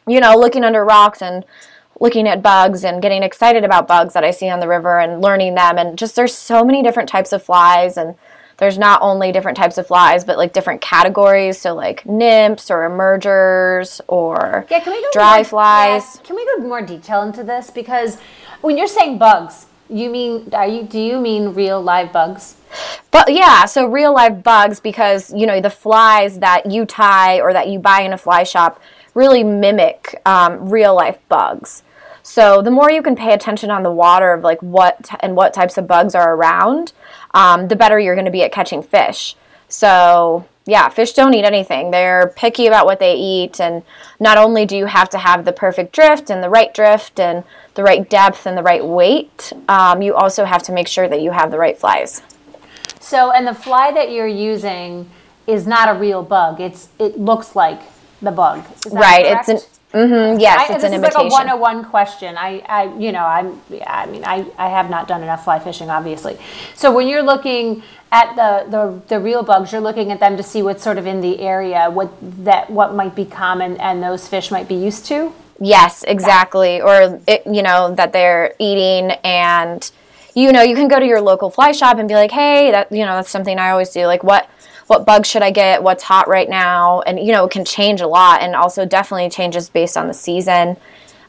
you 0.10 0.20
know, 0.20 0.36
looking 0.36 0.64
under 0.64 0.84
rocks 0.84 1.22
and 1.22 1.46
looking 2.00 2.28
at 2.28 2.42
bugs 2.42 2.84
and 2.84 3.02
getting 3.02 3.24
excited 3.24 3.64
about 3.64 3.88
bugs 3.88 4.14
that 4.14 4.24
I 4.24 4.32
see 4.32 4.50
on 4.50 4.60
the 4.60 4.68
river 4.68 5.00
and 5.00 5.22
learning 5.22 5.56
them. 5.56 5.78
And 5.78 5.98
just 5.98 6.16
there's 6.16 6.34
so 6.34 6.64
many 6.64 6.82
different 6.82 7.10
types 7.10 7.32
of 7.34 7.44
flies, 7.44 7.98
and 7.98 8.16
there's 8.58 8.78
not 8.78 9.02
only 9.02 9.32
different 9.32 9.58
types 9.58 9.78
of 9.78 9.88
flies, 9.88 10.24
but 10.24 10.38
like 10.38 10.54
different 10.54 10.82
categories. 10.82 11.58
So 11.60 11.76
like 11.76 12.06
nymphs 12.06 12.72
or 12.72 12.86
emergers 12.86 14.02
or 14.08 14.66
Yeah, 14.70 14.80
can 14.80 14.94
we 14.94 15.02
go 15.02 15.08
dry 15.12 15.38
more, 15.38 15.44
flies. 15.46 16.04
yeah, 16.16 16.22
can 16.24 16.36
we 16.36 16.46
go 16.46 16.64
more 16.68 16.82
detail 16.82 17.22
into 17.24 17.44
this? 17.44 17.70
Because 17.70 18.18
when 18.62 18.78
you're 18.78 18.88
saying 18.88 19.18
bugs, 19.18 19.66
you 19.90 20.10
mean 20.10 20.50
are 20.54 20.68
you? 20.68 20.84
Do 20.84 21.00
you 21.00 21.20
mean 21.20 21.54
real 21.54 21.82
live 21.82 22.12
bugs? 22.14 22.56
But 23.12 23.34
yeah, 23.34 23.66
so 23.66 23.88
real 23.88 24.14
live 24.14 24.44
bugs 24.44 24.80
because 24.80 25.34
you 25.34 25.48
know 25.48 25.60
the 25.60 25.70
flies 25.72 26.40
that 26.40 26.70
you 26.72 26.86
tie 26.86 27.40
or 27.42 27.52
that 27.54 27.68
you 27.70 27.80
buy 27.80 28.02
in 28.02 28.14
a 28.14 28.18
fly 28.18 28.44
shop 28.44 28.80
really 29.20 29.44
mimic 29.44 30.22
um, 30.26 30.70
real 30.70 30.96
life 30.96 31.20
bugs. 31.28 31.84
So 32.24 32.62
the 32.62 32.72
more 32.72 32.90
you 32.92 33.04
can 33.04 33.16
pay 33.16 33.34
attention 33.34 33.70
on 33.70 33.84
the 33.84 33.92
water 33.92 34.34
of 34.34 34.44
like 34.44 34.62
what 34.62 35.04
t- 35.04 35.18
and 35.20 35.36
what 35.36 35.54
types 35.54 35.78
of 35.78 35.88
bugs 35.88 36.16
are 36.16 36.36
around, 36.36 36.94
um, 37.34 37.68
the 37.68 37.76
better 37.76 38.00
you're 38.00 38.16
going 38.16 38.26
to 38.26 38.38
be 38.40 38.44
at 38.44 38.52
catching 38.52 38.82
fish. 38.82 39.36
So 39.68 40.46
yeah, 40.66 40.90
fish 40.90 41.14
don't 41.14 41.34
eat 41.34 41.46
anything. 41.46 41.92
They're 41.92 42.34
picky 42.36 42.68
about 42.68 42.86
what 42.86 43.00
they 43.00 43.16
eat, 43.16 43.60
and 43.60 43.82
not 44.20 44.38
only 44.38 44.66
do 44.66 44.78
you 44.78 44.86
have 44.86 45.10
to 45.10 45.18
have 45.18 45.44
the 45.44 45.52
perfect 45.52 45.94
drift 45.94 46.30
and 46.30 46.44
the 46.44 46.50
right 46.50 46.72
drift 46.74 47.20
and 47.20 47.44
the 47.74 47.84
right 47.84 48.08
depth 48.08 48.46
and 48.46 48.56
the 48.56 48.64
right 48.64 48.86
weight, 48.86 49.52
um, 49.68 50.02
you 50.02 50.14
also 50.16 50.46
have 50.46 50.62
to 50.64 50.72
make 50.72 50.88
sure 50.88 51.08
that 51.08 51.22
you 51.22 51.32
have 51.32 51.50
the 51.50 51.58
right 51.58 51.78
flies. 51.78 52.22
So, 53.00 53.32
and 53.32 53.48
the 53.48 53.56
fly 53.56 53.92
that 53.92 54.12
you're 54.12 54.28
using 54.28 55.10
is 55.48 55.66
not 55.66 55.90
a 55.90 56.00
real 56.00 56.22
bug. 56.22 56.62
It's 56.62 56.90
it 57.00 57.20
looks 57.20 57.56
like 57.56 57.82
the 58.22 58.32
bug. 58.32 58.64
Right. 58.92 59.26
correct? 59.26 59.50
It's 59.50 59.66
an 59.94 60.02
mm-hmm, 60.02 60.40
yes, 60.40 60.70
I, 60.70 60.74
it's 60.74 60.84
this 60.84 60.92
an 60.92 60.94
is 60.94 61.02
like 61.02 61.14
imitation. 61.16 61.50
a 61.50 61.58
101 61.58 61.86
question. 61.86 62.38
I, 62.38 62.60
I, 62.68 62.98
you 62.98 63.12
know, 63.12 63.26
I'm, 63.26 63.62
I 63.86 64.06
mean, 64.06 64.24
I, 64.24 64.46
I 64.58 64.70
have 64.70 64.90
not 64.90 65.08
done 65.08 65.24
enough 65.24 65.44
fly 65.44 65.60
fishing, 65.60 65.90
obviously. 65.90 66.38
So 66.76 66.94
when 66.94 67.08
you're 67.08 67.24
looking 67.24 67.84
at 68.12 68.36
the, 68.36 68.70
the, 68.70 69.02
the 69.08 69.20
real 69.20 69.44
bugs, 69.44 69.72
you're 69.72 69.82
looking 69.82 70.12
at 70.12 70.20
them 70.20 70.38
to 70.38 70.44
see 70.44 70.62
what's 70.62 70.84
sort 70.84 70.98
of 70.98 71.06
in 71.06 71.22
the 71.22 71.40
area, 71.40 71.90
what 71.90 72.12
that, 72.44 72.70
what 72.70 72.94
might 72.94 73.16
be 73.16 73.26
common 73.26 73.78
and 73.78 74.02
those 74.02 74.28
fish 74.28 74.52
might 74.52 74.68
be 74.68 74.76
used 74.76 75.06
to. 75.08 75.34
Yes, 75.60 76.04
exactly. 76.08 76.82
Or 76.82 77.22
it, 77.28 77.44
you 77.46 77.62
know 77.62 77.94
that 77.96 78.14
they're 78.14 78.56
eating, 78.60 79.12
and 79.24 79.90
you 80.36 80.52
know 80.52 80.62
you 80.62 80.76
can 80.76 80.88
go 80.88 81.00
to 81.00 81.06
your 81.06 81.22
local 81.22 81.50
fly 81.50 81.74
shop 81.74 81.98
and 81.98 82.08
be 82.08 82.16
like, 82.16 82.32
hey, 82.32 82.72
that 82.72 82.92
you 82.92 83.06
know 83.06 83.16
that's 83.16 83.30
something 83.30 83.60
I 83.60 83.72
always 83.72 83.90
do. 83.90 84.06
Like 84.06 84.24
what 84.24 84.50
what 84.90 85.06
bug 85.06 85.26
should 85.26 85.44
I 85.44 85.52
get? 85.52 85.84
What's 85.84 86.04
hot 86.04 86.28
right 86.28 86.50
now? 86.50 87.02
And 87.02 87.20
you 87.20 87.32
know 87.32 87.46
it 87.46 87.52
can 87.52 87.64
change 87.64 88.02
a 88.02 88.08
lot, 88.08 88.42
and 88.42 88.56
also 88.56 88.86
definitely 88.86 89.30
changes 89.30 89.70
based 89.70 89.96
on 89.96 90.08
the 90.08 90.14
season. 90.14 90.78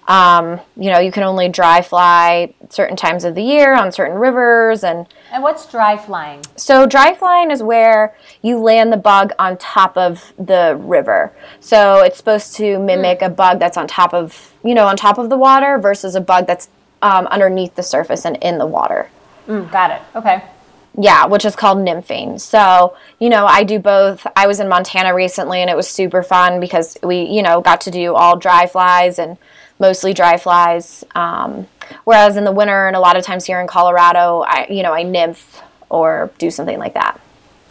Um, 0.09 0.61
you 0.77 0.91
know 0.91 0.99
you 0.99 1.13
can 1.13 1.23
only 1.23 1.49
dry 1.49 1.83
fly 1.83 2.55
certain 2.71 2.97
times 2.97 3.23
of 3.25 3.35
the 3.35 3.43
year 3.43 3.75
on 3.75 3.93
certain 3.93 4.17
rivers 4.17 4.83
and 4.83 5.07
And 5.31 5.43
what's 5.43 5.71
dry 5.71 5.97
flying? 5.97 6.41
so 6.57 6.87
dry 6.87 7.15
flying 7.15 7.51
is 7.51 7.63
where 7.63 8.17
you 8.43 8.59
land 8.59 8.93
the 8.93 8.97
bug 8.97 9.33
on 9.39 9.57
top 9.59 9.97
of 9.97 10.33
the 10.39 10.77
river. 10.81 11.33
So 11.61 12.03
it's 12.03 12.17
supposed 12.17 12.57
to 12.57 12.79
mimic 12.79 13.21
a 13.23 13.29
bug 13.29 13.59
that's 13.61 13.77
on 13.77 13.87
top 13.87 14.15
of 14.15 14.53
you 14.65 14.75
know 14.75 14.87
on 14.87 14.97
top 14.97 15.19
of 15.19 15.29
the 15.29 15.37
water 15.37 15.79
versus 15.79 16.15
a 16.15 16.21
bug 16.21 16.47
that's 16.47 16.71
um, 17.03 17.27
underneath 17.27 17.75
the 17.77 17.83
surface 17.83 18.25
and 18.25 18.37
in 18.39 18.59
the 18.59 18.67
water. 18.67 19.11
Mm, 19.47 19.71
got 19.71 19.91
it. 19.91 20.03
Okay. 20.17 20.43
Yeah, 20.99 21.27
which 21.27 21.45
is 21.45 21.55
called 21.55 21.79
nymphing. 21.79 22.41
So, 22.41 22.97
you 23.19 23.29
know, 23.29 23.47
I 23.47 23.63
do 23.63 23.79
both. 23.79 24.27
I 24.35 24.47
was 24.47 24.61
in 24.61 24.69
Montana 24.69 25.15
recently 25.15 25.61
and 25.61 25.71
it 25.71 25.77
was 25.77 25.89
super 25.89 26.23
fun 26.23 26.61
because 26.61 26.99
we, 27.03 27.23
you 27.23 27.43
know, 27.43 27.61
got 27.61 27.81
to 27.83 27.91
do 27.91 28.15
all 28.15 28.37
dry 28.37 28.67
flies 28.67 29.19
and 29.19 29.39
mostly 29.79 30.13
dry 30.13 30.37
flies. 30.37 31.05
Um, 31.15 31.69
whereas 32.05 32.37
in 32.37 32.45
the 32.45 32.53
winter 32.53 32.87
and 32.87 32.97
a 32.97 33.01
lot 33.01 33.17
of 33.17 33.25
times 33.25 33.47
here 33.47 33.61
in 33.61 33.67
Colorado, 33.67 34.45
I, 34.47 34.67
you 34.69 34.83
know, 34.83 34.93
I 34.93 35.05
nymph 35.05 35.63
or 35.89 36.31
do 36.39 36.51
something 36.51 36.79
like 36.79 36.95
that. 36.95 37.21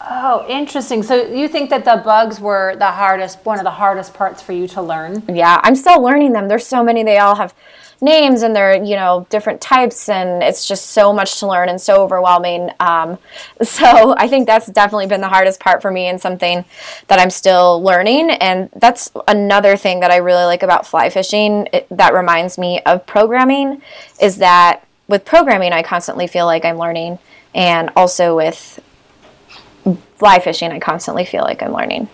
Oh, 0.01 0.45
interesting. 0.47 1.03
So 1.03 1.27
you 1.27 1.47
think 1.49 1.69
that 1.71 1.83
the 1.83 2.01
bugs 2.03 2.39
were 2.39 2.75
the 2.77 2.91
hardest, 2.91 3.45
one 3.45 3.59
of 3.59 3.65
the 3.65 3.71
hardest 3.71 4.13
parts 4.13 4.41
for 4.41 4.53
you 4.53 4.67
to 4.69 4.81
learn? 4.81 5.23
Yeah, 5.27 5.59
I'm 5.63 5.75
still 5.75 6.01
learning 6.01 6.31
them. 6.31 6.47
There's 6.47 6.65
so 6.65 6.83
many. 6.83 7.03
They 7.03 7.17
all 7.17 7.35
have 7.35 7.53
names 8.01 8.41
and 8.41 8.55
they're 8.55 8.83
you 8.83 8.95
know 8.95 9.25
different 9.29 9.61
types, 9.61 10.09
and 10.09 10.43
it's 10.43 10.65
just 10.67 10.87
so 10.87 11.13
much 11.13 11.39
to 11.39 11.47
learn 11.47 11.69
and 11.69 11.79
so 11.79 12.01
overwhelming. 12.01 12.71
Um, 12.79 13.17
so 13.61 14.15
I 14.17 14.27
think 14.27 14.47
that's 14.47 14.67
definitely 14.67 15.07
been 15.07 15.21
the 15.21 15.29
hardest 15.29 15.59
part 15.59 15.81
for 15.81 15.91
me, 15.91 16.07
and 16.07 16.19
something 16.19 16.65
that 17.07 17.19
I'm 17.19 17.29
still 17.29 17.81
learning. 17.81 18.31
And 18.31 18.69
that's 18.75 19.11
another 19.27 19.75
thing 19.77 19.99
that 20.01 20.11
I 20.11 20.17
really 20.17 20.45
like 20.45 20.63
about 20.63 20.85
fly 20.87 21.09
fishing. 21.09 21.67
It, 21.73 21.87
that 21.91 22.13
reminds 22.13 22.57
me 22.57 22.81
of 22.85 23.05
programming, 23.05 23.81
is 24.21 24.37
that 24.37 24.85
with 25.07 25.25
programming, 25.25 25.73
I 25.73 25.81
constantly 25.83 26.27
feel 26.27 26.45
like 26.45 26.65
I'm 26.65 26.77
learning, 26.77 27.19
and 27.53 27.89
also 27.95 28.35
with 28.35 28.79
fly 30.15 30.39
fishing, 30.39 30.71
I 30.71 30.79
constantly 30.79 31.25
feel 31.25 31.43
like 31.43 31.63
I'm 31.63 31.73
learning. 31.73 32.09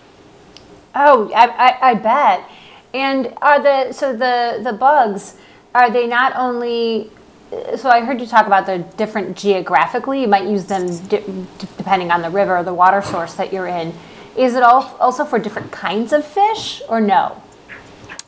Oh, 0.94 1.30
I, 1.34 1.46
I, 1.46 1.90
I 1.90 1.94
bet. 1.94 2.48
And 2.94 3.34
are 3.42 3.60
the 3.60 3.92
so 3.92 4.12
the 4.12 4.60
the 4.62 4.72
bugs 4.72 5.36
are 5.76 5.90
they 5.90 6.06
not 6.06 6.32
only 6.36 7.10
so 7.76 7.88
I 7.88 8.04
heard 8.04 8.20
you 8.20 8.26
talk 8.26 8.46
about 8.46 8.66
they're 8.66 8.78
different 8.96 9.36
geographically. 9.36 10.20
You 10.22 10.28
might 10.28 10.48
use 10.48 10.64
them 10.64 10.86
di- 11.06 11.22
depending 11.76 12.10
on 12.10 12.22
the 12.22 12.30
river 12.30 12.56
or 12.56 12.64
the 12.64 12.74
water 12.74 13.02
source 13.02 13.34
that 13.34 13.52
you're 13.52 13.68
in. 13.68 13.94
Is 14.36 14.54
it 14.54 14.62
all 14.62 14.96
also 14.98 15.24
for 15.24 15.38
different 15.38 15.70
kinds 15.70 16.12
of 16.12 16.26
fish 16.26 16.82
or 16.88 17.00
no? 17.00 17.40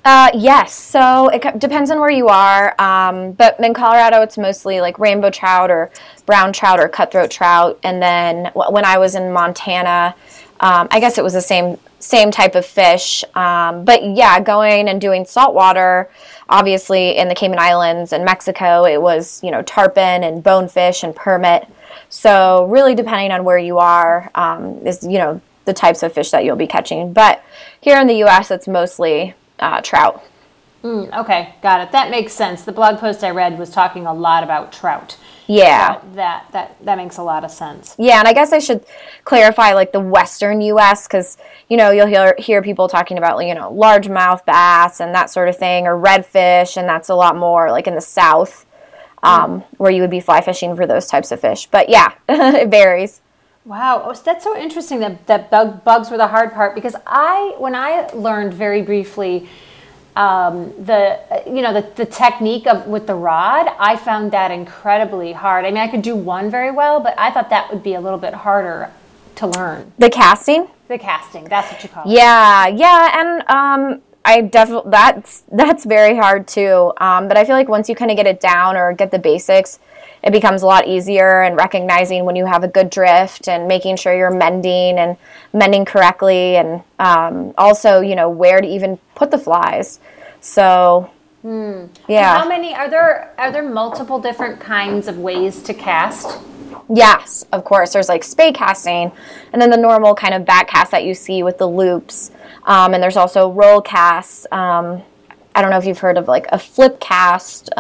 Uh, 0.05 0.31
yes. 0.35 0.73
So 0.73 1.29
it 1.29 1.59
depends 1.59 1.91
on 1.91 1.99
where 1.99 2.11
you 2.11 2.29
are. 2.29 2.81
Um, 2.81 3.33
but 3.33 3.59
in 3.61 3.75
Colorado, 3.75 4.23
it's 4.23 4.39
mostly 4.39 4.81
like 4.81 4.99
rainbow 4.99 5.29
trout 5.31 5.71
or 5.71 5.91
brown 6.25 6.53
trout 6.53 6.79
or 6.81 6.89
cutthroat 6.89 7.31
trout. 7.31 7.79
And 7.83 8.01
then 8.01 8.53
when 8.55 8.85
I 8.85 8.99
was 8.99 9.17
in 9.17 9.33
Montana, 9.33 10.15
um, 10.61 10.89
I 10.91 11.01
guess 11.01 11.19
it 11.19 11.25
was 11.25 11.35
the 11.35 11.43
same 11.43 11.79
same 12.01 12.31
type 12.31 12.55
of 12.55 12.65
fish. 12.65 13.25
Um, 13.35 13.85
but 13.85 14.05
yeah, 14.05 14.41
going 14.41 14.89
and 14.89 15.01
doing 15.01 15.25
saltwater, 15.25 16.09
obviously 16.49 17.17
in 17.17 17.29
the 17.29 17.35
Cayman 17.35 17.59
Islands 17.59 18.13
and 18.13 18.25
Mexico, 18.25 18.85
it 18.85 19.01
was 19.01 19.43
you 19.43 19.51
know 19.51 19.63
tarpon 19.63 20.25
and 20.25 20.43
bonefish 20.43 21.03
and 21.03 21.15
permit. 21.15 21.67
So 22.09 22.67
really, 22.67 22.95
depending 22.95 23.33
on 23.33 23.45
where 23.45 23.59
you 23.59 23.79
are, 23.79 24.31
um, 24.35 24.87
is 24.87 25.03
you 25.03 25.19
know 25.19 25.41
the 25.65 25.75
types 25.75 26.03
of 26.03 26.13
fish 26.13 26.31
that 26.31 26.45
you'll 26.45 26.57
be 26.57 26.67
catching. 26.67 27.13
But 27.13 27.43
here 27.81 28.01
in 28.01 28.07
the 28.07 28.15
U.S., 28.15 28.51
it's 28.51 28.67
mostly 28.67 29.35
uh, 29.59 29.81
trout. 29.83 30.25
Mm, 30.83 31.17
okay, 31.19 31.55
got 31.63 31.81
it. 31.81 31.93
That 31.93 32.11
makes 32.11 32.33
sense. 32.33 32.63
The 32.63 32.73
blog 32.73 32.99
post 32.99 33.25
I 33.25 33.31
read 33.31 33.59
was 33.59 33.71
talking 33.71 34.07
a 34.07 34.15
lot 34.15 34.43
about 34.43 34.73
trout. 34.73 35.17
Yeah. 35.49 36.01
So 36.01 36.09
that 36.15 36.47
that 36.53 36.77
that 36.85 36.97
makes 36.97 37.17
a 37.17 37.23
lot 37.23 37.43
of 37.43 37.51
sense. 37.51 37.97
Yeah, 37.99 38.19
and 38.19 38.29
I 38.29 38.33
guess 38.33 38.53
I 38.53 38.61
should 38.61 38.85
clarify 39.25 39.73
like 39.73 39.93
the 39.93 40.01
western 40.01 40.61
US 40.61 41.09
cuz 41.09 41.37
you 41.69 41.77
know, 41.77 41.91
you'll 41.91 42.07
hear 42.07 42.35
hear 42.39 42.63
people 42.63 42.87
talking 42.89 43.19
about 43.19 43.45
you 43.45 43.55
know, 43.55 43.73
largemouth 43.73 44.45
bass 44.45 45.01
and 45.01 45.15
that 45.15 45.31
sort 45.31 45.49
of 45.49 45.57
thing 45.57 45.87
or 45.87 45.99
redfish 45.99 46.77
and 46.77 46.89
that's 46.89 47.09
a 47.09 47.15
lot 47.15 47.35
more 47.37 47.71
like 47.71 47.87
in 47.87 47.95
the 47.95 48.01
south 48.01 48.67
um, 49.23 49.65
where 49.79 49.91
you 49.91 50.01
would 50.03 50.11
be 50.11 50.21
fly 50.21 50.41
fishing 50.41 50.77
for 50.77 50.87
those 50.87 51.07
types 51.07 51.33
of 51.33 51.41
fish. 51.41 51.67
But 51.67 51.89
yeah, 51.89 52.13
it 52.29 52.69
varies. 52.69 53.21
Wow, 53.65 54.03
oh, 54.07 54.15
that's 54.15 54.45
so 54.45 54.57
interesting 54.57 55.01
that 55.01 55.27
that 55.27 55.51
bug, 55.51 55.85
bugs 55.85 56.11
were 56.11 56.17
the 56.17 56.29
hard 56.29 56.53
part 56.55 56.75
because 56.75 56.97
I, 57.07 57.55
when 57.59 57.75
I 57.75 58.09
learned 58.15 58.55
very 58.55 58.81
briefly 58.81 59.49
um, 60.19 60.73
the 60.85 61.21
you 61.47 61.63
know 61.63 61.73
the, 61.73 61.89
the 61.95 62.05
technique 62.05 62.67
of 62.67 62.87
with 62.89 63.07
the 63.07 63.15
rod, 63.15 63.69
I 63.79 63.95
found 63.97 64.33
that 64.33 64.51
incredibly 64.51 65.33
hard. 65.33 65.65
I 65.65 65.71
mean, 65.71 65.79
I 65.79 65.87
could 65.87 66.03
do 66.03 66.17
one 66.17 66.51
very 66.51 66.73
well, 66.73 66.99
but 66.99 67.15
I 67.17 67.31
thought 67.31 67.51
that 67.51 67.73
would 67.73 67.85
be 67.85 67.95
a 67.95 68.01
little 68.01 68.19
bit 68.19 68.35
harder 68.35 68.91
to 69.37 69.47
learn. 69.47 69.93
The 69.99 70.11
casting? 70.11 70.67
The 70.89 70.99
casting, 70.99 71.45
that's 71.45 71.71
what 71.73 71.85
you 71.85 71.89
call 71.89 72.05
it. 72.05 72.13
Yeah, 72.13 72.67
yeah, 72.67 73.21
and 73.21 73.49
um, 73.49 74.03
I 74.25 74.41
definitely 74.41 74.91
that's 74.91 75.45
that's 75.53 75.85
very 75.85 76.17
hard 76.17 76.49
too. 76.49 76.93
Um, 76.97 77.29
but 77.29 77.37
I 77.37 77.45
feel 77.45 77.55
like 77.55 77.69
once 77.69 77.89
you 77.89 77.95
kind 77.95 78.11
of 78.11 78.17
get 78.17 78.27
it 78.27 78.41
down 78.41 78.77
or 78.77 78.93
get 78.95 79.13
the 79.13 79.21
basics, 79.21 79.79
it 80.29 80.33
becomes 80.33 80.63
a 80.63 80.67
lot 80.67 80.87
easier. 80.87 81.43
And 81.43 81.57
recognizing 81.57 82.25
when 82.25 82.37
you 82.37 82.47
have 82.47 82.63
a 82.63 82.69
good 82.69 82.91
drift 82.91 83.49
and 83.49 83.67
making 83.67 83.97
sure 83.97 84.17
you're 84.17 84.31
mending 84.31 84.99
and 84.99 85.17
mending 85.53 85.85
correctly, 85.85 86.57
and 86.57 86.83
um, 86.99 87.55
also 87.59 88.01
you 88.01 88.15
know 88.15 88.29
where 88.29 88.61
to 88.61 88.67
even 88.67 88.99
put 89.15 89.31
the 89.31 89.39
flies. 89.39 90.01
So 90.41 91.11
yeah, 92.09 92.39
How 92.39 92.49
many 92.49 92.75
are 92.75 92.91
there? 92.91 93.33
Are 93.39 93.51
there 93.51 93.69
multiple 93.69 94.21
different 94.21 94.61
kinds 94.61 95.09
of 95.09 95.19
ways 95.19 95.63
to 95.63 95.75
cast? 95.75 96.39
Yes, 96.89 97.45
of 97.53 97.65
course. 97.65 97.93
There's 97.93 98.09
like 98.09 98.25
spey 98.25 98.53
casting, 98.53 99.13
and 99.53 99.63
then 99.63 99.71
the 99.71 99.77
normal 99.77 100.15
kind 100.15 100.35
of 100.35 100.45
back 100.45 100.69
cast 100.69 100.91
that 100.91 101.05
you 101.05 101.15
see 101.15 101.43
with 101.43 101.59
the 101.59 101.69
loops. 101.69 102.31
Um, 102.65 102.93
and 102.93 103.03
there's 103.03 103.17
also 103.17 103.51
roll 103.51 103.81
casts. 103.81 104.47
Um, 104.53 105.03
I 105.55 105.63
don't 105.63 105.71
know 105.71 105.79
if 105.79 105.87
you've 105.87 105.99
heard 105.99 106.19
of 106.19 106.29
like 106.29 106.47
a 106.51 106.59
flip 106.59 107.01
cast. 107.01 107.71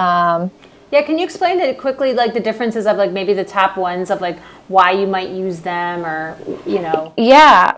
Yeah, 0.90 1.02
can 1.02 1.18
you 1.18 1.24
explain 1.24 1.60
it 1.60 1.78
quickly, 1.78 2.12
like 2.14 2.32
the 2.32 2.40
differences 2.40 2.86
of 2.86 2.96
like 2.96 3.12
maybe 3.12 3.34
the 3.34 3.44
top 3.44 3.76
ones 3.76 4.10
of 4.10 4.20
like 4.20 4.38
why 4.68 4.92
you 4.92 5.06
might 5.06 5.30
use 5.30 5.60
them, 5.60 6.04
or 6.04 6.36
you 6.66 6.80
know? 6.80 7.12
yeah. 7.16 7.76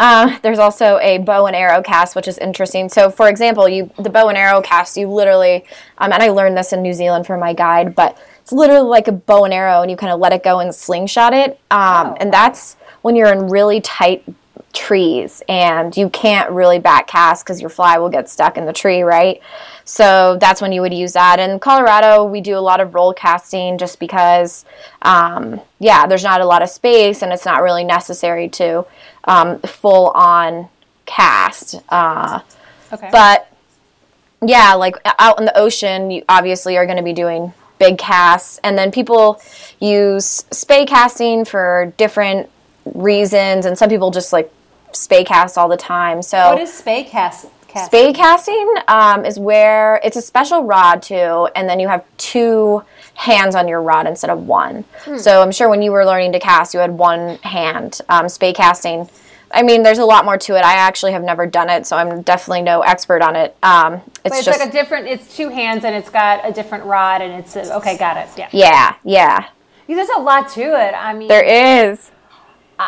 Uh, 0.00 0.36
there's 0.42 0.58
also 0.58 0.98
a 0.98 1.18
bow 1.18 1.46
and 1.46 1.54
arrow 1.54 1.80
cast, 1.80 2.16
which 2.16 2.26
is 2.26 2.36
interesting. 2.38 2.88
So, 2.88 3.08
for 3.08 3.28
example, 3.28 3.68
you 3.68 3.90
the 3.98 4.10
bow 4.10 4.28
and 4.28 4.36
arrow 4.36 4.60
cast, 4.60 4.96
you 4.96 5.08
literally, 5.08 5.64
um, 5.98 6.12
and 6.12 6.22
I 6.22 6.30
learned 6.30 6.56
this 6.56 6.72
in 6.72 6.82
New 6.82 6.92
Zealand 6.92 7.24
from 7.26 7.38
my 7.38 7.52
guide, 7.52 7.94
but 7.94 8.18
it's 8.40 8.50
literally 8.52 8.88
like 8.88 9.06
a 9.06 9.12
bow 9.12 9.44
and 9.44 9.54
arrow, 9.54 9.80
and 9.82 9.90
you 9.90 9.96
kind 9.96 10.12
of 10.12 10.18
let 10.18 10.32
it 10.32 10.42
go 10.42 10.58
and 10.58 10.74
slingshot 10.74 11.32
it. 11.34 11.60
Um, 11.70 12.08
Oh. 12.08 12.16
and 12.18 12.32
that's 12.32 12.74
when 13.02 13.14
you're 13.16 13.30
in 13.32 13.46
really 13.48 13.80
tight 13.80 14.24
trees 14.72 15.42
and 15.48 15.96
you 15.96 16.08
can't 16.10 16.50
really 16.50 16.78
back 16.78 17.06
cast 17.06 17.44
because 17.44 17.60
your 17.60 17.70
fly 17.70 17.98
will 17.98 18.08
get 18.08 18.28
stuck 18.28 18.56
in 18.56 18.64
the 18.64 18.72
tree, 18.72 19.02
right? 19.02 19.40
So 19.84 20.38
that's 20.40 20.62
when 20.62 20.72
you 20.72 20.80
would 20.80 20.94
use 20.94 21.12
that. 21.12 21.38
In 21.40 21.58
Colorado, 21.58 22.24
we 22.24 22.40
do 22.40 22.56
a 22.56 22.60
lot 22.60 22.80
of 22.80 22.94
roll 22.94 23.12
casting 23.12 23.78
just 23.78 23.98
because, 23.98 24.64
um, 25.02 25.60
yeah, 25.78 26.06
there's 26.06 26.24
not 26.24 26.40
a 26.40 26.46
lot 26.46 26.62
of 26.62 26.70
space 26.70 27.22
and 27.22 27.32
it's 27.32 27.44
not 27.44 27.62
really 27.62 27.84
necessary 27.84 28.48
to 28.50 28.86
um, 29.24 29.58
full 29.60 30.08
on 30.10 30.68
cast. 31.06 31.80
Uh, 31.88 32.40
Okay. 32.92 33.08
but 33.10 33.48
yeah, 34.44 34.74
like 34.74 34.96
out 35.18 35.38
in 35.38 35.46
the 35.46 35.56
ocean, 35.56 36.10
you 36.10 36.24
obviously 36.28 36.76
are 36.76 36.84
going 36.84 36.98
to 36.98 37.02
be 37.02 37.14
doing 37.14 37.54
big 37.78 37.96
casts, 37.96 38.60
and 38.62 38.76
then 38.76 38.90
people 38.90 39.40
use 39.80 40.44
spey 40.50 40.84
casting 40.84 41.44
for 41.44 41.92
different 41.96 42.50
reasons, 42.84 43.64
and 43.64 43.78
some 43.78 43.88
people 43.88 44.10
just 44.10 44.32
like 44.32 44.52
spey 44.94 45.24
cast 45.24 45.58
all 45.58 45.68
the 45.68 45.76
time. 45.76 46.22
So 46.22 46.38
what 46.50 46.60
is 46.60 46.72
spey 46.72 47.04
cast? 47.04 47.46
cast? 47.68 47.86
Spey 47.86 48.12
casting 48.12 48.74
um, 48.88 49.24
is 49.24 49.38
where 49.38 50.00
it's 50.04 50.16
a 50.16 50.22
special 50.22 50.64
rod 50.64 51.02
too, 51.02 51.48
and 51.56 51.68
then 51.68 51.80
you 51.80 51.88
have 51.88 52.04
two 52.16 52.82
hands 53.14 53.54
on 53.54 53.68
your 53.68 53.82
rod 53.82 54.06
instead 54.06 54.30
of 54.30 54.46
one. 54.46 54.84
So 55.18 55.42
I'm 55.42 55.52
sure 55.52 55.68
when 55.68 55.82
you 55.82 55.92
were 55.92 56.04
learning 56.04 56.32
to 56.32 56.40
cast, 56.40 56.74
you 56.74 56.80
had 56.80 56.92
one 56.92 57.36
hand. 57.38 58.00
Um, 58.08 58.28
spey 58.28 58.52
casting 58.52 59.08
I 59.54 59.62
mean, 59.62 59.82
there's 59.82 59.98
a 59.98 60.04
lot 60.04 60.24
more 60.24 60.38
to 60.38 60.56
it. 60.56 60.64
I 60.64 60.74
actually 60.74 61.12
have 61.12 61.22
never 61.22 61.46
done 61.46 61.68
it, 61.68 61.86
so 61.86 61.96
I'm 61.96 62.22
definitely 62.22 62.62
no 62.62 62.80
expert 62.80 63.22
on 63.22 63.36
it. 63.36 63.56
Um, 63.62 63.94
it's, 63.94 64.04
But 64.22 64.32
it's 64.32 64.44
just 64.44 64.60
like 64.60 64.68
a 64.68 64.72
different. 64.72 65.06
It's 65.06 65.36
two 65.36 65.48
hands 65.48 65.84
and 65.84 65.94
it's 65.94 66.08
got 66.08 66.48
a 66.48 66.52
different 66.52 66.84
rod 66.84 67.20
and 67.20 67.32
it's 67.32 67.54
a, 67.56 67.74
okay. 67.76 67.98
Got 67.98 68.16
it. 68.16 68.28
Yeah. 68.36 68.48
yeah, 68.52 68.94
yeah. 69.04 69.48
There's 69.86 70.08
a 70.16 70.20
lot 70.20 70.48
to 70.50 70.62
it. 70.62 70.94
I 70.94 71.12
mean, 71.12 71.28
There 71.28 71.42
is. 71.44 72.11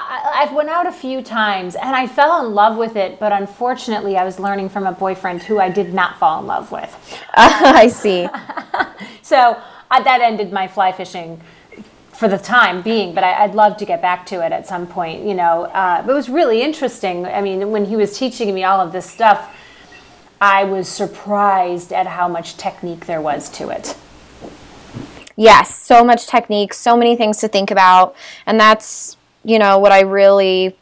I, 0.02 0.42
I've 0.42 0.52
went 0.52 0.68
out 0.68 0.86
a 0.86 0.92
few 0.92 1.22
times 1.22 1.74
and 1.74 1.94
I 1.94 2.06
fell 2.06 2.44
in 2.44 2.54
love 2.54 2.76
with 2.76 2.96
it, 2.96 3.20
but 3.20 3.32
unfortunately, 3.32 4.16
I 4.16 4.24
was 4.24 4.38
learning 4.38 4.68
from 4.68 4.86
a 4.86 4.92
boyfriend 4.92 5.42
who 5.42 5.58
I 5.60 5.68
did 5.68 5.94
not 5.94 6.18
fall 6.18 6.40
in 6.40 6.46
love 6.46 6.72
with. 6.72 6.94
I 7.34 7.88
see. 7.88 8.28
So 9.24 9.58
uh, 9.90 10.02
that 10.02 10.20
ended 10.20 10.52
my 10.52 10.68
fly 10.68 10.92
fishing 10.92 11.40
for 12.12 12.28
the 12.28 12.36
time 12.36 12.82
being. 12.82 13.14
But 13.14 13.24
I, 13.24 13.44
I'd 13.44 13.54
love 13.54 13.76
to 13.78 13.86
get 13.86 14.02
back 14.02 14.26
to 14.26 14.44
it 14.44 14.52
at 14.52 14.66
some 14.66 14.86
point. 14.86 15.24
You 15.24 15.34
know, 15.34 15.64
uh, 15.64 16.04
it 16.06 16.12
was 16.12 16.28
really 16.28 16.62
interesting. 16.62 17.24
I 17.26 17.40
mean, 17.40 17.70
when 17.70 17.86
he 17.86 17.96
was 17.96 18.18
teaching 18.18 18.54
me 18.54 18.64
all 18.64 18.80
of 18.80 18.92
this 18.92 19.10
stuff, 19.10 19.56
I 20.40 20.64
was 20.64 20.88
surprised 20.88 21.92
at 21.92 22.06
how 22.06 22.28
much 22.28 22.56
technique 22.56 23.06
there 23.06 23.20
was 23.20 23.48
to 23.50 23.70
it. 23.70 23.96
Yes, 25.36 25.76
so 25.82 26.04
much 26.04 26.26
technique, 26.26 26.74
so 26.74 26.96
many 26.96 27.16
things 27.16 27.38
to 27.38 27.48
think 27.48 27.70
about, 27.70 28.14
and 28.46 28.60
that's 28.60 29.16
you 29.44 29.58
know 29.58 29.78
what 29.78 29.92
I 29.92 30.00
really 30.00 30.76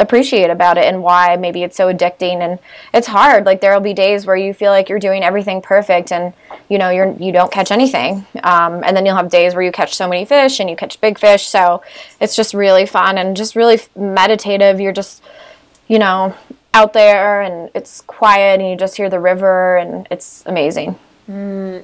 appreciate 0.00 0.50
about 0.50 0.76
it 0.76 0.84
and 0.84 1.02
why 1.02 1.36
maybe 1.36 1.62
it's 1.62 1.76
so 1.76 1.92
addicting. 1.92 2.40
And 2.40 2.58
it's 2.92 3.06
hard. 3.06 3.46
Like 3.46 3.60
there'll 3.60 3.80
be 3.80 3.94
days 3.94 4.26
where 4.26 4.36
you 4.36 4.52
feel 4.52 4.72
like 4.72 4.88
you're 4.88 4.98
doing 4.98 5.22
everything 5.22 5.62
perfect 5.62 6.10
and 6.10 6.32
you 6.68 6.78
know 6.78 6.90
you're 6.90 7.12
you 7.14 7.32
don't 7.32 7.52
catch 7.52 7.70
anything. 7.70 8.26
Um, 8.42 8.82
and 8.84 8.96
then 8.96 9.06
you'll 9.06 9.16
have 9.16 9.30
days 9.30 9.54
where 9.54 9.62
you 9.62 9.72
catch 9.72 9.94
so 9.94 10.08
many 10.08 10.24
fish 10.24 10.60
and 10.60 10.68
you 10.68 10.76
catch 10.76 11.00
big 11.00 11.18
fish. 11.18 11.46
So 11.46 11.82
it's 12.20 12.34
just 12.34 12.54
really 12.54 12.86
fun 12.86 13.18
and 13.18 13.36
just 13.36 13.54
really 13.54 13.80
meditative. 13.94 14.80
You're 14.80 14.92
just 14.92 15.22
you 15.88 15.98
know 15.98 16.34
out 16.72 16.92
there 16.92 17.42
and 17.42 17.70
it's 17.74 18.00
quiet 18.02 18.60
and 18.60 18.68
you 18.68 18.76
just 18.76 18.96
hear 18.96 19.08
the 19.08 19.20
river 19.20 19.76
and 19.76 20.08
it's 20.10 20.42
amazing. 20.46 20.98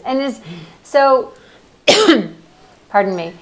And 0.04 0.20
is 0.20 0.40
so. 0.82 1.32
pardon 2.90 3.16
me. 3.16 3.32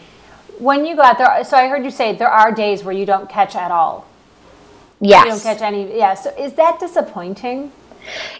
When 0.58 0.84
you 0.84 0.96
go 0.96 1.02
out 1.02 1.18
there, 1.18 1.44
so 1.44 1.56
I 1.56 1.68
heard 1.68 1.84
you 1.84 1.90
say 1.90 2.14
there 2.14 2.28
are 2.30 2.52
days 2.52 2.82
where 2.84 2.94
you 2.94 3.06
don't 3.06 3.28
catch 3.28 3.54
at 3.54 3.70
all. 3.70 4.06
yes 5.00 5.24
You 5.24 5.30
don't 5.30 5.42
catch 5.42 5.60
any. 5.62 5.96
Yeah. 5.96 6.14
So 6.14 6.34
is 6.38 6.54
that 6.54 6.80
disappointing? 6.80 7.72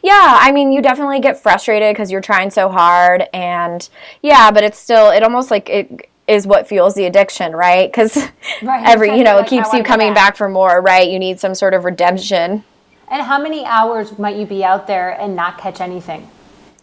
Yeah, 0.03 0.39
I 0.41 0.51
mean, 0.53 0.73
you 0.73 0.81
definitely 0.81 1.21
get 1.21 1.43
frustrated 1.43 1.95
because 1.95 2.11
you're 2.11 2.21
trying 2.23 2.51
so 2.51 2.69
hard, 2.69 3.25
and 3.35 3.87
yeah, 4.23 4.51
but 4.51 4.65
it's 4.65 4.79
still, 4.79 5.11
it 5.11 5.23
almost 5.23 5.51
like 5.51 5.69
it 5.69 6.09
is 6.27 6.47
what 6.47 6.69
fuels 6.69 6.95
the 6.95 7.05
addiction, 7.05 7.55
right? 7.55 7.91
Because 7.91 8.17
Right, 8.63 8.87
every, 8.87 9.17
you 9.17 9.25
know, 9.25 9.37
like, 9.39 9.47
it 9.47 9.51
keeps 9.51 9.73
you 9.73 9.83
coming 9.83 10.15
back. 10.15 10.29
back 10.31 10.37
for 10.37 10.49
more, 10.49 10.81
right? 10.81 11.09
You 11.09 11.19
need 11.19 11.41
some 11.41 11.55
sort 11.55 11.75
of 11.75 11.85
redemption. 11.85 12.65
And 13.11 13.23
how 13.23 13.43
many 13.43 13.65
hours 13.65 14.19
might 14.19 14.37
you 14.37 14.47
be 14.47 14.63
out 14.63 14.87
there 14.87 15.11
and 15.11 15.35
not 15.35 15.59
catch 15.59 15.81
anything? 15.81 16.29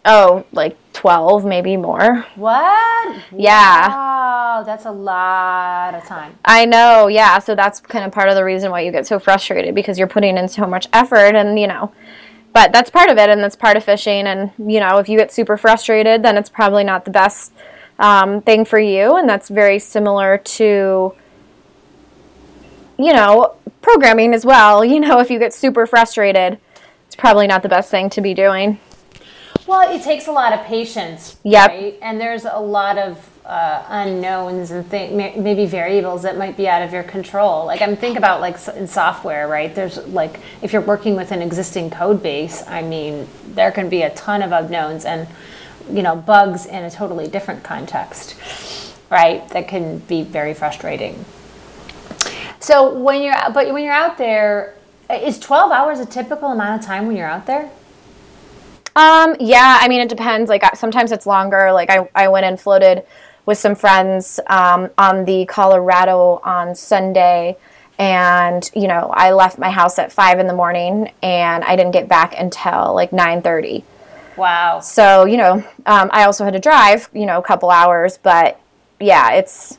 Oh, 0.04 0.44
like 0.52 0.76
12, 0.96 1.44
maybe 1.44 1.76
more. 1.76 2.24
What? 2.36 3.22
Yeah. 3.36 3.88
Wow, 3.88 4.62
that's 4.64 4.86
a 4.86 4.90
lot 4.90 5.94
of 5.94 6.02
time. 6.04 6.38
I 6.42 6.64
know, 6.64 7.06
yeah. 7.06 7.38
So 7.38 7.54
that's 7.54 7.80
kind 7.80 8.02
of 8.02 8.12
part 8.12 8.30
of 8.30 8.34
the 8.34 8.42
reason 8.42 8.70
why 8.70 8.80
you 8.80 8.90
get 8.90 9.06
so 9.06 9.18
frustrated 9.18 9.74
because 9.74 9.98
you're 9.98 10.08
putting 10.08 10.38
in 10.38 10.48
so 10.48 10.66
much 10.66 10.88
effort, 10.94 11.36
and 11.36 11.60
you 11.60 11.66
know, 11.66 11.92
but 12.54 12.72
that's 12.72 12.88
part 12.88 13.10
of 13.10 13.18
it, 13.18 13.28
and 13.28 13.42
that's 13.42 13.56
part 13.56 13.76
of 13.76 13.84
fishing. 13.84 14.26
And 14.26 14.52
you 14.58 14.80
know, 14.80 14.96
if 14.96 15.06
you 15.06 15.18
get 15.18 15.30
super 15.30 15.58
frustrated, 15.58 16.22
then 16.22 16.38
it's 16.38 16.48
probably 16.48 16.82
not 16.82 17.04
the 17.04 17.10
best 17.10 17.52
um, 17.98 18.40
thing 18.40 18.64
for 18.64 18.78
you, 18.78 19.16
and 19.16 19.28
that's 19.28 19.50
very 19.50 19.78
similar 19.78 20.38
to, 20.38 21.14
you 22.98 23.12
know, 23.12 23.54
programming 23.82 24.32
as 24.32 24.46
well. 24.46 24.82
You 24.82 25.00
know, 25.00 25.20
if 25.20 25.28
you 25.28 25.38
get 25.38 25.52
super 25.52 25.86
frustrated, 25.86 26.58
it's 27.06 27.16
probably 27.16 27.46
not 27.46 27.62
the 27.62 27.68
best 27.68 27.90
thing 27.90 28.08
to 28.10 28.22
be 28.22 28.32
doing. 28.32 28.80
Well, 29.66 29.92
it 29.94 30.02
takes 30.02 30.28
a 30.28 30.32
lot 30.32 30.52
of 30.52 30.64
patience, 30.64 31.36
Yep. 31.42 31.68
right? 31.70 31.98
And 32.00 32.20
there's 32.20 32.44
a 32.44 32.60
lot 32.60 32.98
of 32.98 33.28
uh, 33.44 33.84
unknowns 33.88 34.70
and 34.70 34.88
th- 34.90 35.12
maybe 35.36 35.66
variables 35.66 36.22
that 36.22 36.36
might 36.36 36.56
be 36.56 36.68
out 36.68 36.82
of 36.82 36.92
your 36.92 37.02
control. 37.04 37.66
Like 37.66 37.80
I'm 37.80 37.96
thinking 37.96 38.16
about 38.16 38.40
like 38.40 38.56
in 38.76 38.86
software, 38.86 39.46
right? 39.48 39.74
There's 39.74 39.98
like 40.08 40.40
if 40.62 40.72
you're 40.72 40.82
working 40.82 41.16
with 41.16 41.30
an 41.32 41.42
existing 41.42 41.90
code 41.90 42.22
base, 42.22 42.64
I 42.66 42.82
mean, 42.82 43.28
there 43.54 43.70
can 43.72 43.88
be 43.88 44.02
a 44.02 44.10
ton 44.10 44.42
of 44.42 44.52
unknowns 44.52 45.04
and 45.04 45.28
you 45.90 46.02
know 46.02 46.16
bugs 46.16 46.66
in 46.66 46.82
a 46.84 46.90
totally 46.90 47.28
different 47.28 47.62
context, 47.62 48.36
right? 49.10 49.48
That 49.50 49.68
can 49.68 49.98
be 50.00 50.22
very 50.22 50.54
frustrating. 50.54 51.24
So 52.58 52.92
when 52.98 53.22
you're 53.22 53.34
but 53.54 53.72
when 53.72 53.84
you're 53.84 53.92
out 53.92 54.18
there, 54.18 54.74
is 55.08 55.38
12 55.38 55.70
hours 55.70 56.00
a 56.00 56.06
typical 56.06 56.50
amount 56.50 56.80
of 56.80 56.86
time 56.86 57.06
when 57.06 57.16
you're 57.16 57.28
out 57.28 57.46
there? 57.46 57.70
Um, 58.96 59.36
yeah, 59.38 59.78
I 59.80 59.88
mean, 59.88 60.00
it 60.00 60.08
depends. 60.08 60.48
Like, 60.48 60.74
sometimes 60.74 61.12
it's 61.12 61.26
longer. 61.26 61.70
Like, 61.70 61.90
I, 61.90 62.08
I 62.14 62.28
went 62.28 62.46
and 62.46 62.58
floated 62.58 63.04
with 63.44 63.58
some 63.58 63.74
friends 63.74 64.40
um, 64.48 64.88
on 64.96 65.26
the 65.26 65.44
Colorado 65.44 66.40
on 66.42 66.74
Sunday. 66.74 67.58
And, 67.98 68.68
you 68.74 68.88
know, 68.88 69.12
I 69.14 69.32
left 69.32 69.58
my 69.58 69.70
house 69.70 69.98
at 69.98 70.12
5 70.12 70.38
in 70.38 70.46
the 70.46 70.54
morning 70.54 71.12
and 71.22 71.62
I 71.64 71.76
didn't 71.76 71.92
get 71.92 72.08
back 72.08 72.34
until 72.38 72.94
like 72.94 73.10
9.30. 73.10 73.84
Wow. 74.36 74.80
So, 74.80 75.24
you 75.24 75.36
know, 75.36 75.64
um, 75.86 76.10
I 76.12 76.24
also 76.24 76.44
had 76.44 76.54
to 76.54 76.58
drive, 76.58 77.08
you 77.14 77.26
know, 77.26 77.38
a 77.38 77.42
couple 77.42 77.70
hours. 77.70 78.18
But, 78.18 78.60
yeah, 78.98 79.32
it's 79.32 79.78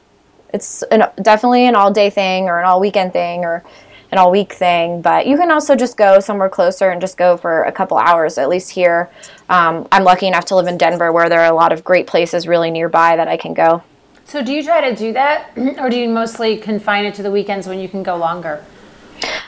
it's 0.54 0.82
an, 0.84 1.04
definitely 1.22 1.68
an 1.68 1.76
all-day 1.76 2.10
thing 2.10 2.46
or 2.46 2.60
an 2.60 2.66
all-weekend 2.66 3.14
thing 3.14 3.44
or 3.44 3.64
an 4.12 4.18
all-week 4.18 4.54
thing. 4.54 5.02
But 5.02 5.28
you 5.28 5.38
can 5.38 5.52
also 5.52 5.76
just 5.76 5.98
go 5.98 6.20
somewhere 6.20 6.50
closer 6.50 6.90
and 6.90 7.02
just 7.02 7.18
go 7.18 7.38
for 7.38 7.64
a 7.64 7.72
couple 7.72 7.98
hours. 7.98 8.38
At 8.38 8.50
least 8.50 8.72
here, 8.72 9.10
um, 9.50 9.88
I'm 9.92 10.04
lucky 10.04 10.28
enough 10.28 10.46
to 10.46 10.56
live 10.56 10.68
in 10.68 10.78
Denver, 10.78 11.12
where 11.12 11.30
there 11.30 11.42
are 11.42 11.52
a 11.52 11.56
lot 11.56 11.72
of 11.72 11.84
great 11.84 12.08
places 12.08 12.48
really 12.48 12.72
nearby 12.72 13.16
that 13.16 13.28
I 13.28 13.38
can 13.38 13.54
go. 13.54 13.84
So 14.26 14.44
do 14.44 14.52
you 14.52 14.62
try 14.64 14.90
to 14.90 14.96
do 14.96 15.14
that, 15.14 15.52
or 15.80 15.90
do 15.90 15.98
you 15.98 16.10
mostly 16.10 16.58
confine 16.58 17.06
it 17.06 17.16
to 17.16 17.24
the 17.24 17.32
weekends 17.32 17.68
when 17.68 17.80
you 17.80 17.88
can 17.88 18.04
go 18.04 18.18
longer? 18.18 18.64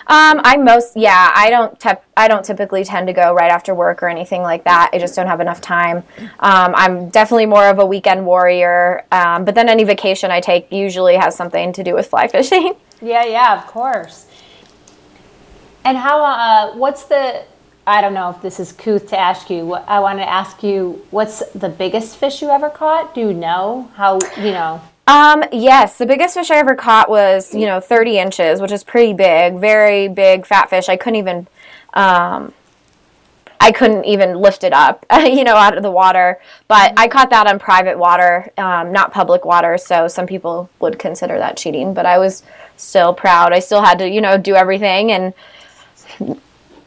Um, 0.08 0.42
I 0.44 0.58
most 0.58 0.98
yeah, 0.98 1.32
I 1.36 1.52
don't 1.52 1.80
tep- 1.80 2.04
I 2.18 2.28
don't 2.28 2.44
typically 2.44 2.84
tend 2.84 3.06
to 3.08 3.14
go 3.14 3.32
right 3.32 3.52
after 3.52 3.76
work 3.76 4.02
or 4.02 4.10
anything 4.10 4.42
like 4.42 4.64
that. 4.64 4.90
I 4.92 4.98
just 4.98 5.16
don't 5.16 5.28
have 5.28 5.40
enough 5.40 5.62
time. 5.62 5.98
Um, 6.40 6.74
I'm 6.76 7.10
definitely 7.10 7.46
more 7.46 7.68
of 7.68 7.78
a 7.78 7.86
weekend 7.86 8.26
warrior. 8.26 9.06
Um, 9.12 9.46
but 9.46 9.54
then 9.54 9.70
any 9.70 9.84
vacation 9.84 10.32
I 10.32 10.42
take 10.42 10.72
usually 10.72 11.16
has 11.16 11.36
something 11.36 11.74
to 11.74 11.84
do 11.84 11.94
with 11.94 12.08
fly 12.08 12.28
fishing. 12.28 12.74
Yeah, 13.02 13.24
yeah, 13.24 13.58
of 13.58 13.66
course. 13.66 14.26
And 15.86 15.98
how? 15.98 16.24
Uh, 16.24 16.74
what's 16.76 17.04
the? 17.04 17.44
I 17.88 18.02
don't 18.02 18.14
know 18.14 18.30
if 18.30 18.42
this 18.42 18.60
is 18.60 18.72
couth 18.72 19.08
to 19.10 19.20
ask 19.20 19.50
you. 19.50 19.74
I 19.74 20.00
want 20.00 20.20
to 20.20 20.30
ask 20.30 20.62
you, 20.62 21.06
what's 21.10 21.44
the 21.54 21.70
biggest 21.70 22.18
fish 22.18 22.42
you 22.42 22.50
ever 22.50 22.70
caught? 22.70 23.16
Do 23.16 23.22
you 23.22 23.34
know 23.34 23.90
how? 23.96 24.20
You 24.38 24.52
know. 24.52 24.82
Um, 25.08 25.44
yes, 25.52 25.98
the 25.98 26.06
biggest 26.06 26.36
fish 26.36 26.52
I 26.52 26.58
ever 26.58 26.76
caught 26.76 27.10
was, 27.10 27.56
you 27.56 27.66
know, 27.66 27.80
30 27.80 28.20
inches, 28.20 28.62
which 28.62 28.72
is 28.72 28.84
pretty 28.84 29.14
big, 29.14 29.58
very 29.58 30.08
big 30.08 30.46
fat 30.46 30.70
fish. 30.70 30.88
I 30.88 30.98
couldn't 30.98 31.16
even, 31.16 31.48
um, 31.96 32.54
I 33.60 33.72
couldn't 33.72 34.06
even 34.06 34.36
lift 34.36 34.64
it 34.64 34.72
up, 34.72 35.08
you 35.24 35.44
know, 35.44 35.56
out 35.56 35.76
of 35.76 35.82
the 35.82 35.90
water. 35.90 36.40
But 36.68 36.94
I 36.96 37.08
caught 37.08 37.32
that 37.32 37.48
on 37.48 37.58
private 37.58 37.98
water, 37.98 38.52
um, 38.60 38.92
not 38.92 39.12
public 39.12 39.46
water. 39.46 39.80
So 39.80 40.08
some 40.08 40.28
people 40.28 40.70
would 40.80 41.00
consider 41.00 41.40
that 41.40 41.58
cheating, 41.58 41.96
but 41.96 42.06
I 42.06 42.20
was 42.20 42.44
still 42.78 43.12
proud. 43.12 43.52
I 43.52 43.60
still 43.62 43.82
had 43.82 43.98
to, 43.98 44.08
you 44.08 44.22
know, 44.22 44.38
do 44.38 44.54
everything 44.54 45.12
and, 45.12 45.34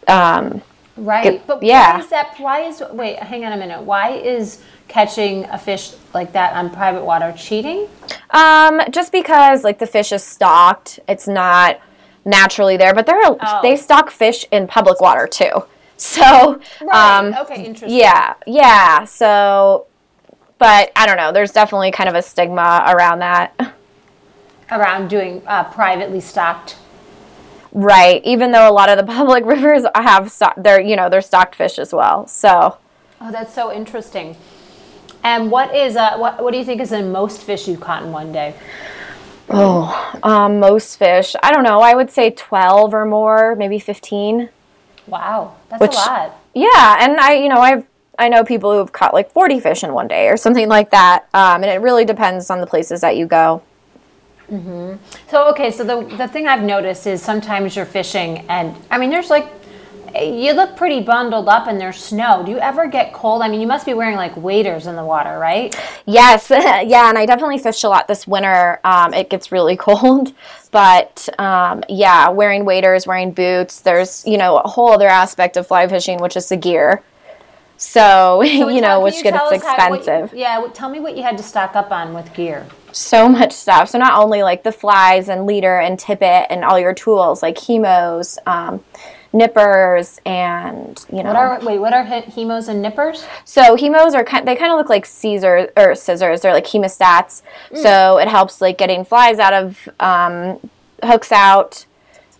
um, 0.09 0.63
Right. 0.97 1.23
Good- 1.25 1.47
But 1.47 1.63
yeah. 1.63 1.95
why 1.95 2.01
is 2.01 2.09
that? 2.11 2.35
Why 2.39 2.61
is? 2.61 2.83
Wait, 2.93 3.19
hang 3.19 3.45
on 3.47 3.53
a 3.53 3.57
minute. 3.57 3.81
Why 3.81 4.11
is 4.11 4.61
catching 4.89 5.47
a 5.47 5.57
fish 5.59 5.93
like 6.13 6.33
that 6.35 6.53
on 6.55 6.69
private 6.69 7.03
water 7.03 7.33
cheating? 7.37 7.89
Um, 8.31 8.83
just 8.91 9.11
because 9.11 9.65
like 9.65 9.79
the 9.79 9.87
fish 9.87 10.13
is 10.13 10.23
stocked, 10.23 11.01
it's 11.09 11.27
not 11.27 11.81
naturally 12.27 12.77
there. 12.77 12.95
But 12.95 13.07
there 13.07 13.17
are 13.25 13.37
Oh. 13.41 13.61
they 13.63 13.75
stock 13.77 14.11
fish 14.11 14.45
in 14.53 14.67
public 14.67 15.01
water 15.01 15.27
too. 15.27 15.65
So 15.97 16.61
um, 16.93 17.33
okay. 17.43 17.65
Interesting. 17.65 17.97
yeah, 17.99 18.35
yeah. 18.47 19.05
So, 19.05 19.87
but 20.59 20.91
I 20.97 21.07
don't 21.07 21.17
know. 21.17 21.31
There's 21.33 21.53
definitely 21.53 21.91
kind 21.93 22.09
of 22.09 22.15
a 22.17 22.23
stigma 22.23 22.85
around 22.89 23.21
that, 23.21 23.55
Around 24.71 25.09
doing 25.09 25.43
uh, 25.47 25.65
privately 25.65 26.21
stocked. 26.21 26.77
Right? 27.73 28.23
Even 28.25 28.53
though 28.53 28.69
a 28.69 28.73
lot 28.73 28.89
of 28.89 28.97
the 28.99 29.13
public 29.13 29.45
rivers 29.45 29.85
have 29.95 30.31
stock, 30.31 30.55
they're 30.57 30.81
you 30.81 30.97
know 30.97 31.09
they're 31.09 31.21
stocked 31.23 31.55
fish 31.55 31.79
as 31.79 31.93
well. 31.93 32.27
So 32.27 32.79
Oh, 33.21 33.31
that's 33.31 33.55
so 33.55 33.73
interesting. 33.73 34.37
And 35.25 35.51
what 35.51 35.75
is 35.75 35.97
uh, 35.97 36.17
what? 36.17 36.43
What 36.43 36.53
do 36.53 36.59
you 36.59 36.65
think 36.65 36.81
is 36.81 36.91
the 36.91 37.03
most 37.03 37.41
fish 37.43 37.69
you 37.69 37.77
caught 37.77 38.03
in 38.03 38.11
one 38.13 38.33
day? 38.33 38.55
oh, 39.51 40.19
um, 40.23 40.59
most 40.61 40.97
fish. 40.97 41.37
I 41.43 41.53
don't 41.53 41.63
know. 41.63 41.81
I 41.81 41.95
would 41.95 42.11
say 42.11 42.31
twelve 42.31 42.95
or 42.95 43.05
more, 43.05 43.55
maybe 43.55 43.79
fifteen. 43.79 44.49
Wow, 45.07 45.57
that's 45.69 45.81
Which- 45.81 45.93
a 45.93 45.97
lot. 45.97 46.39
Yeah, 46.55 46.97
and 47.01 47.19
I, 47.19 47.35
you 47.35 47.49
know, 47.49 47.61
I've 47.61 47.87
I 48.19 48.29
know 48.29 48.45
people 48.45 48.73
who've 48.77 48.93
caught 48.93 49.15
like 49.15 49.33
40 49.33 49.59
fish 49.61 49.83
in 49.83 49.95
one 49.95 50.07
day 50.07 50.29
or 50.29 50.37
something 50.37 50.69
like 50.69 50.91
that. 50.91 51.27
Um, 51.33 51.63
and 51.63 51.65
it 51.65 51.81
really 51.81 52.05
depends 52.05 52.51
on 52.51 52.61
the 52.61 52.67
places 52.67 53.01
that 53.01 53.17
you 53.17 53.27
go. 53.27 53.63
So 55.29 55.49
okay, 55.51 55.71
so 55.71 55.85
the 55.85 56.05
the 56.17 56.29
thing 56.29 56.47
I've 56.47 56.63
noticed 56.63 57.07
is 57.07 57.23
sometimes 57.23 57.75
you're 57.75 57.87
fishing 57.87 58.45
and 58.49 58.77
I 58.91 58.99
mean 58.99 59.11
there's 59.11 59.31
like 59.31 59.51
you 60.21 60.53
look 60.53 60.77
pretty 60.77 61.01
bundled 61.01 61.49
up 61.49 61.67
and 61.67 61.81
there's 61.81 61.97
snow. 61.97 62.43
Do 62.45 62.53
you 62.53 62.59
ever 62.59 62.87
get 62.87 63.13
cold? 63.13 63.43
I 63.43 63.49
mean, 63.49 63.61
you 63.61 63.67
must 63.67 63.87
be 63.87 63.95
wearing 63.95 64.17
like 64.17 64.37
waders 64.37 64.87
in 64.87 64.97
the 64.97 65.05
water, 65.05 65.39
right? 65.39 65.75
Yes, 66.07 66.51
yeah, 66.51 67.09
and 67.09 67.17
I 67.17 67.27
definitely 67.27 67.59
fished 67.59 67.85
a 67.85 67.89
lot 67.89 68.09
this 68.09 68.27
winter. 68.27 68.81
Um, 68.85 69.15
it 69.15 69.31
gets 69.31 69.53
really 69.53 69.77
cold, 69.89 70.35
but 70.71 71.29
um, 71.39 71.83
yeah, 71.89 72.29
wearing 72.29 72.65
waders, 72.65 73.07
wearing 73.07 73.33
boots. 73.33 73.81
There's 73.81 74.27
you 74.27 74.37
know 74.37 74.59
a 74.59 74.69
whole 74.69 74.93
other 74.93 75.09
aspect 75.09 75.57
of 75.57 75.67
fly 75.67 75.87
fishing, 75.89 76.19
which 76.19 76.37
is 76.37 76.49
the 76.49 76.57
gear. 76.57 77.03
So, 77.83 78.43
So 78.45 78.69
you 78.69 78.81
know, 78.81 79.01
which 79.01 79.17
you 79.17 79.23
gets 79.25 79.37
tell 79.37 79.53
us 79.53 79.63
how- 79.63 79.91
what- 79.91 79.99
expensive. 80.01 80.39
yeah, 80.39 80.65
tell 80.73 80.89
me 80.89 81.01
what 81.01 81.17
you 81.17 81.23
had 81.23 81.37
to 81.39 81.43
stock 81.43 81.75
up 81.75 81.91
on 81.91 82.15
with 82.15 82.33
gear. 82.33 82.67
so 82.93 83.29
much 83.29 83.53
stuff. 83.53 83.89
So 83.89 83.99
not 83.99 84.15
only 84.23 84.43
like 84.43 84.63
the 84.63 84.73
flies 84.73 85.29
and 85.29 85.47
leader 85.47 85.79
and 85.81 85.99
tippet 85.99 86.47
and 86.51 86.65
all 86.65 86.79
your 86.79 86.95
tools 86.95 87.43
like 87.43 87.59
hemos, 87.59 88.39
um, 88.47 88.85
nippers, 89.33 90.21
and 90.27 91.05
you 91.11 91.23
know. 91.23 91.31
What 91.33 91.37
are 91.37 91.61
wait? 91.63 91.79
What 91.79 91.93
are 91.95 92.05
he- 92.05 92.31
hemos 92.31 92.69
and 92.69 92.83
nippers? 92.83 93.25
So 93.45 93.77
hemos 93.77 94.15
are 94.15 94.25
kind. 94.25 94.47
They 94.47 94.55
kind 94.57 94.71
of 94.73 94.77
look 94.79 94.91
like 94.91 95.07
Caesar 95.07 95.71
or 95.77 95.95
scissors. 95.95 96.43
They're 96.43 96.53
like 96.53 96.67
hemostats. 96.67 97.41
So 97.75 98.19
it 98.19 98.29
helps 98.29 98.61
like 98.61 98.77
getting 98.79 99.05
flies 99.07 99.39
out 99.39 99.55
of 99.55 99.89
um, 100.01 100.61
hooks 101.03 101.33
out 101.33 101.87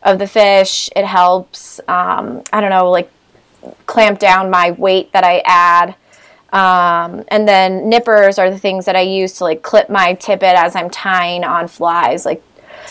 of 0.03 0.19
the 0.19 0.27
fish. 0.27 0.91
It 0.95 1.07
helps. 1.07 1.81
Um, 1.89 2.43
I 2.53 2.61
don't 2.61 2.71
know, 2.71 2.91
like 2.91 3.11
clamp 3.87 4.19
down 4.19 4.51
my 4.51 4.73
weight 4.73 5.13
that 5.13 5.25
I 5.25 5.43
add. 5.45 5.95
Um, 6.53 7.25
and 7.29 7.49
then 7.49 7.89
nippers 7.89 8.39
are 8.39 8.51
the 8.51 8.59
things 8.59 8.85
that 8.85 8.97
I 8.97 9.01
use 9.01 9.35
to 9.35 9.45
like 9.45 9.63
clip 9.63 9.89
my 9.89 10.15
tippet 10.15 10.55
as 10.55 10.77
I'm 10.77 10.91
tying 10.91 11.45
on 11.45 11.69
flies, 11.69 12.27
like 12.27 12.43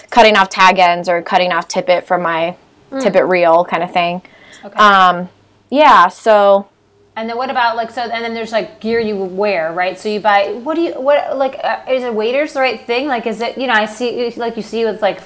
cutting 0.10 0.36
off 0.36 0.50
tag 0.50 0.80
ends 0.80 1.08
or 1.08 1.22
cutting 1.22 1.52
off 1.52 1.68
tippet 1.68 2.08
from 2.08 2.24
my 2.24 2.56
tippet 3.00 3.26
reel 3.26 3.64
kind 3.64 3.84
of 3.84 3.92
thing. 3.92 4.22
Okay. 4.64 4.76
Um, 4.76 5.30
yeah, 5.70 6.08
so 6.08 6.68
and 7.16 7.30
then 7.30 7.38
what 7.38 7.50
about 7.50 7.76
like 7.76 7.92
so? 7.92 8.02
And 8.02 8.24
then 8.24 8.34
there's 8.34 8.52
like 8.52 8.80
gear 8.80 9.00
you 9.00 9.16
wear, 9.16 9.74
right? 9.74 10.00
So 10.00 10.10
you 10.10 10.20
buy. 10.20 10.54
What 10.54 10.76
do 10.76 10.82
you 10.82 10.94
what 10.94 11.38
like? 11.38 11.60
Uh, 11.62 11.82
is 11.90 12.04
it 12.04 12.14
waders 12.14 12.54
the 12.54 12.62
right 12.62 12.80
thing? 12.80 13.08
Like, 13.08 13.28
is 13.28 13.42
it 13.42 13.58
you 13.58 13.68
know? 13.68 13.74
I 13.74 13.86
see 13.86 14.32
like 14.32 14.56
you 14.56 14.64
see 14.64 14.86
with 14.86 15.02
like. 15.02 15.22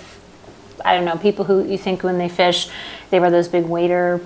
I 0.84 0.94
don't 0.94 1.06
know 1.06 1.18
people 1.18 1.46
who 1.46 1.64
you 1.64 1.78
think 1.78 2.04
when 2.04 2.18
they 2.18 2.30
fish, 2.30 2.70
they 3.10 3.20
wear 3.20 3.32
those 3.32 3.48
big 3.48 3.64
wader 3.66 4.22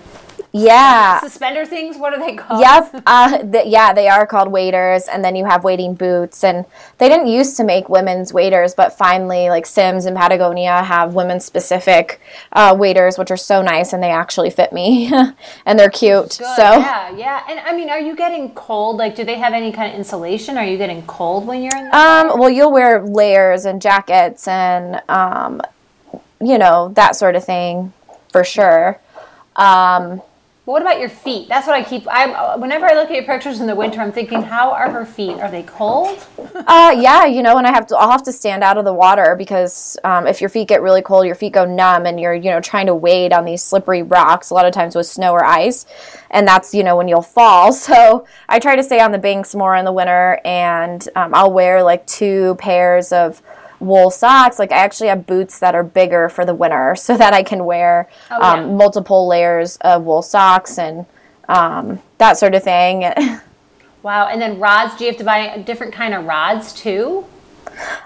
yeah. 0.52 1.20
suspender 1.22 1.66
things. 1.66 1.98
What 1.98 2.14
are 2.14 2.20
they 2.20 2.36
called? 2.36 2.62
Yep. 2.62 3.04
Uh, 3.10 3.40
th- 3.40 3.66
yeah, 3.68 3.92
they 3.92 4.08
are 4.08 4.28
called 4.28 4.52
waders. 4.52 5.08
and 5.08 5.24
then 5.26 5.36
you 5.36 5.46
have 5.46 5.64
wading 5.64 5.96
boots. 5.96 6.44
And 6.44 6.66
they 7.00 7.10
didn't 7.10 7.28
used 7.28 7.58
to 7.58 7.64
make 7.64 7.90
women's 7.90 8.34
waders, 8.34 8.76
but 8.76 8.94
finally, 8.94 9.50
like 9.50 9.66
Simms 9.66 10.06
and 10.06 10.16
Patagonia 10.16 10.84
have 10.84 11.16
women 11.16 11.40
specific 11.40 12.22
uh, 12.52 12.76
waders, 12.78 13.18
which 13.18 13.32
are 13.32 13.38
so 13.38 13.62
nice, 13.62 13.94
and 13.94 14.04
they 14.04 14.12
actually 14.12 14.50
fit 14.50 14.72
me, 14.72 15.12
and 15.66 15.80
they're 15.80 15.90
cute. 15.90 16.38
Good, 16.38 16.56
so 16.56 16.62
yeah, 16.62 17.10
yeah. 17.16 17.44
And 17.50 17.60
I 17.62 17.76
mean, 17.76 17.90
are 17.90 18.00
you 18.00 18.16
getting 18.16 18.54
cold? 18.54 18.98
Like, 18.98 19.16
do 19.16 19.24
they 19.24 19.38
have 19.38 19.54
any 19.54 19.72
kind 19.72 19.92
of 19.92 19.98
insulation? 19.98 20.58
Are 20.58 20.66
you 20.66 20.78
getting 20.78 21.02
cold 21.08 21.48
when 21.48 21.64
you're 21.64 21.76
in 21.76 21.86
the 21.86 21.98
Um, 21.98 22.40
well, 22.40 22.50
you'll 22.50 22.72
wear 22.72 23.04
layers 23.04 23.66
and 23.66 23.82
jackets 23.82 24.48
and, 24.48 25.02
um, 25.10 25.62
you 26.42 26.58
know, 26.58 26.90
that 26.96 27.16
sort 27.16 27.36
of 27.36 27.44
thing 27.44 27.94
for 28.32 28.44
sure. 28.44 29.00
Um, 29.56 30.22
But 30.70 30.74
what 30.74 30.82
about 30.84 31.00
your 31.00 31.10
feet? 31.10 31.50
That's 31.50 31.66
what 31.66 31.76
I 31.76 31.82
keep. 31.82 32.08
I 32.08 32.56
whenever 32.56 32.86
I 32.86 32.94
look 32.94 33.10
at 33.10 33.16
your 33.16 33.24
pictures 33.24 33.60
in 33.60 33.66
the 33.66 33.74
winter, 33.74 34.02
I'm 34.02 34.12
thinking, 34.12 34.44
how 34.44 34.70
are 34.72 34.88
her 34.92 35.04
feet? 35.04 35.40
Are 35.40 35.50
they 35.50 35.64
cold? 35.64 36.24
uh, 36.56 36.96
yeah, 36.96 37.26
you 37.26 37.42
know, 37.42 37.58
and 37.58 37.66
I 37.66 37.72
have 37.72 37.88
to, 37.88 37.98
I'll 37.98 38.12
have 38.12 38.22
to 38.26 38.32
stand 38.32 38.64
out 38.64 38.78
of 38.78 38.86
the 38.86 38.94
water 38.94 39.36
because 39.36 39.98
um, 40.04 40.28
if 40.28 40.42
your 40.42 40.50
feet 40.52 40.68
get 40.68 40.84
really 40.84 41.02
cold, 41.02 41.26
your 41.26 41.34
feet 41.34 41.54
go 41.54 41.66
numb 41.66 42.06
and 42.06 42.20
you're, 42.20 42.36
you 42.36 42.52
know, 42.52 42.62
trying 42.62 42.86
to 42.86 42.94
wade 42.94 43.34
on 43.34 43.46
these 43.46 43.64
slippery 43.64 44.04
rocks 44.04 44.52
a 44.52 44.54
lot 44.54 44.68
of 44.68 44.72
times 44.72 44.94
with 44.94 45.08
snow 45.08 45.32
or 45.32 45.44
ice. 45.44 45.88
And 46.30 46.48
that's, 46.48 46.72
you 46.72 46.84
know, 46.84 46.96
when 46.96 47.08
you'll 47.08 47.24
fall. 47.24 47.74
So 47.90 48.28
I 48.48 48.60
try 48.60 48.76
to 48.76 48.84
stay 48.84 49.00
on 49.00 49.12
the 49.12 49.18
banks 49.18 49.56
more 49.56 49.76
in 49.76 49.86
the 49.86 49.92
winter 49.92 50.40
and 50.46 51.08
um, 51.16 51.34
I'll 51.34 51.52
wear 51.52 51.82
like 51.82 52.06
two 52.06 52.54
pairs 52.60 53.12
of 53.12 53.42
wool 53.80 54.12
socks. 54.12 54.60
Like 54.60 54.72
I 54.72 54.78
actually 54.78 55.10
have 55.10 55.26
boots 55.26 55.60
that 55.60 55.76
are 55.76 55.84
bigger 55.84 56.30
for 56.30 56.46
the 56.46 56.54
winter 56.54 56.96
so 56.98 57.18
that 57.18 57.34
I 57.34 57.44
can 57.44 57.66
wear 57.66 58.10
Oh, 58.32 58.42
um, 58.42 58.78
multiple 58.78 59.28
layers 59.28 59.78
of 59.78 60.04
wool 60.04 60.22
socks 60.22 60.78
and 60.78 61.06
um, 61.48 62.02
that 62.18 62.38
sort 62.38 62.56
of 62.56 62.64
thing. 62.64 63.12
Wow. 64.02 64.28
And 64.28 64.42
then 64.42 64.60
rods. 64.60 64.96
Do 64.96 65.04
you 65.04 65.12
have 65.12 65.18
to 65.18 65.26
buy 65.26 65.40
a 65.40 65.62
different 65.62 65.94
kind 65.94 66.14
of 66.14 66.26
rods 66.26 66.74
too? 66.74 67.26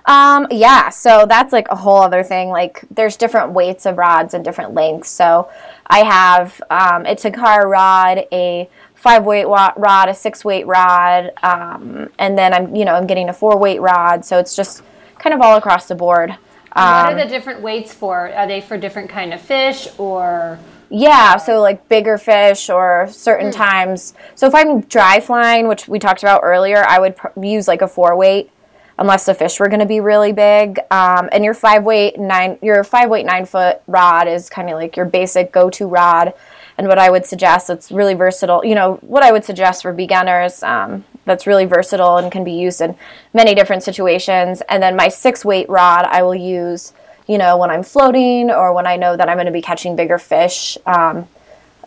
Um, 0.06 0.48
yeah, 0.52 0.90
so 0.90 1.26
that's 1.28 1.54
like 1.54 1.68
a 1.70 1.76
whole 1.76 2.02
other 2.02 2.24
thing. 2.24 2.50
Like, 2.50 2.84
there's 2.92 3.16
different 3.16 3.52
weights 3.52 3.86
of 3.86 3.98
rods 3.98 4.34
and 4.34 4.44
different 4.44 4.74
lengths. 4.74 5.10
So, 5.10 5.50
I 5.88 6.00
have 6.00 6.62
um, 6.70 7.06
it's 7.06 7.26
a 7.26 7.32
Takara 7.32 7.66
rod, 7.66 8.26
a 8.32 8.70
five 8.96 9.26
weight 9.26 9.46
rod, 9.46 10.10
a 10.10 10.14
six 10.14 10.46
weight 10.46 10.66
rod, 10.66 11.32
um, 11.44 12.10
and 12.20 12.38
then 12.38 12.54
I'm, 12.54 12.76
you 12.76 12.86
know, 12.86 12.94
I'm 12.94 13.06
getting 13.06 13.30
a 13.30 13.34
four 13.34 13.58
weight 13.58 13.82
rod. 13.82 14.26
So 14.26 14.40
it's 14.40 14.56
just 14.56 14.82
kind 15.24 15.34
of 15.34 15.42
all 15.42 15.56
across 15.56 15.88
the 15.88 15.96
board. 15.96 16.32
what 16.32 16.84
Um, 16.84 16.84
are 16.84 17.16
the 17.16 17.26
different 17.26 17.62
weights 17.62 17.94
for? 17.94 18.32
Are 18.34 18.46
they 18.46 18.60
for 18.60 18.78
different 18.78 19.10
kind 19.10 19.34
of 19.34 19.42
fish 19.42 19.88
or? 19.98 20.60
Yeah, 20.90 21.38
so 21.38 21.62
like 21.62 21.88
bigger 21.88 22.18
fish 22.18 22.70
or 22.70 23.08
certain 23.10 23.52
times. 23.52 24.14
So 24.36 24.46
if 24.46 24.54
I'm 24.54 24.82
dry 24.82 25.20
flying, 25.22 25.68
which 25.68 25.88
we 25.88 25.98
talked 25.98 26.22
about 26.22 26.42
earlier, 26.44 26.84
I 26.84 27.00
would 27.00 27.16
pr- 27.16 27.40
use 27.42 27.68
like 27.68 27.82
a 27.82 27.88
four 27.88 28.16
weight, 28.16 28.52
unless 29.00 29.26
the 29.26 29.34
fish 29.34 29.60
were 29.60 29.70
going 29.70 29.80
to 29.80 29.88
be 29.88 30.02
really 30.02 30.34
big. 30.34 30.80
Um, 30.92 31.30
and 31.32 31.44
your 31.44 31.56
five 31.56 31.84
weight 31.84 32.20
nine, 32.20 32.60
your 32.62 32.84
five 32.84 33.10
weight 33.10 33.26
nine 33.26 33.46
foot 33.46 33.82
rod 33.88 34.28
is 34.28 34.50
kind 34.50 34.70
of 34.70 34.76
like 34.76 34.96
your 34.96 35.08
basic 35.08 35.52
go 35.52 35.70
to 35.72 35.88
rod. 35.88 36.34
And 36.78 36.88
what 36.88 37.00
I 37.00 37.10
would 37.10 37.26
suggest 37.26 37.70
it's 37.70 37.92
really 37.92 38.14
versatile, 38.14 38.64
you 38.64 38.76
know, 38.76 38.96
what 39.02 39.24
I 39.24 39.32
would 39.32 39.46
suggest 39.46 39.84
for 39.84 39.94
beginners 39.94 40.62
um, 40.64 41.06
that's 41.26 41.48
really 41.48 41.66
versatile 41.66 42.18
and 42.18 42.32
can 42.32 42.44
be 42.44 42.52
used 42.52 42.82
in 42.82 42.96
many 43.34 43.56
different 43.56 43.84
situations. 43.84 44.62
And 44.70 44.82
then 44.82 44.96
my 44.96 45.08
six 45.08 45.46
weight 45.46 45.70
rod, 45.70 46.06
I 46.06 46.24
will 46.24 46.36
use, 46.36 46.94
you 47.28 47.38
know, 47.38 47.58
when 47.58 47.70
I'm 47.70 47.84
floating 47.84 48.50
or 48.50 48.74
when 48.74 48.88
I 48.88 48.96
know 48.96 49.16
that 49.16 49.30
I'm 49.30 49.38
going 49.38 49.46
to 49.46 49.52
be 49.52 49.62
catching 49.62 49.96
bigger 49.96 50.18
fish, 50.18 50.78
um, 50.86 51.28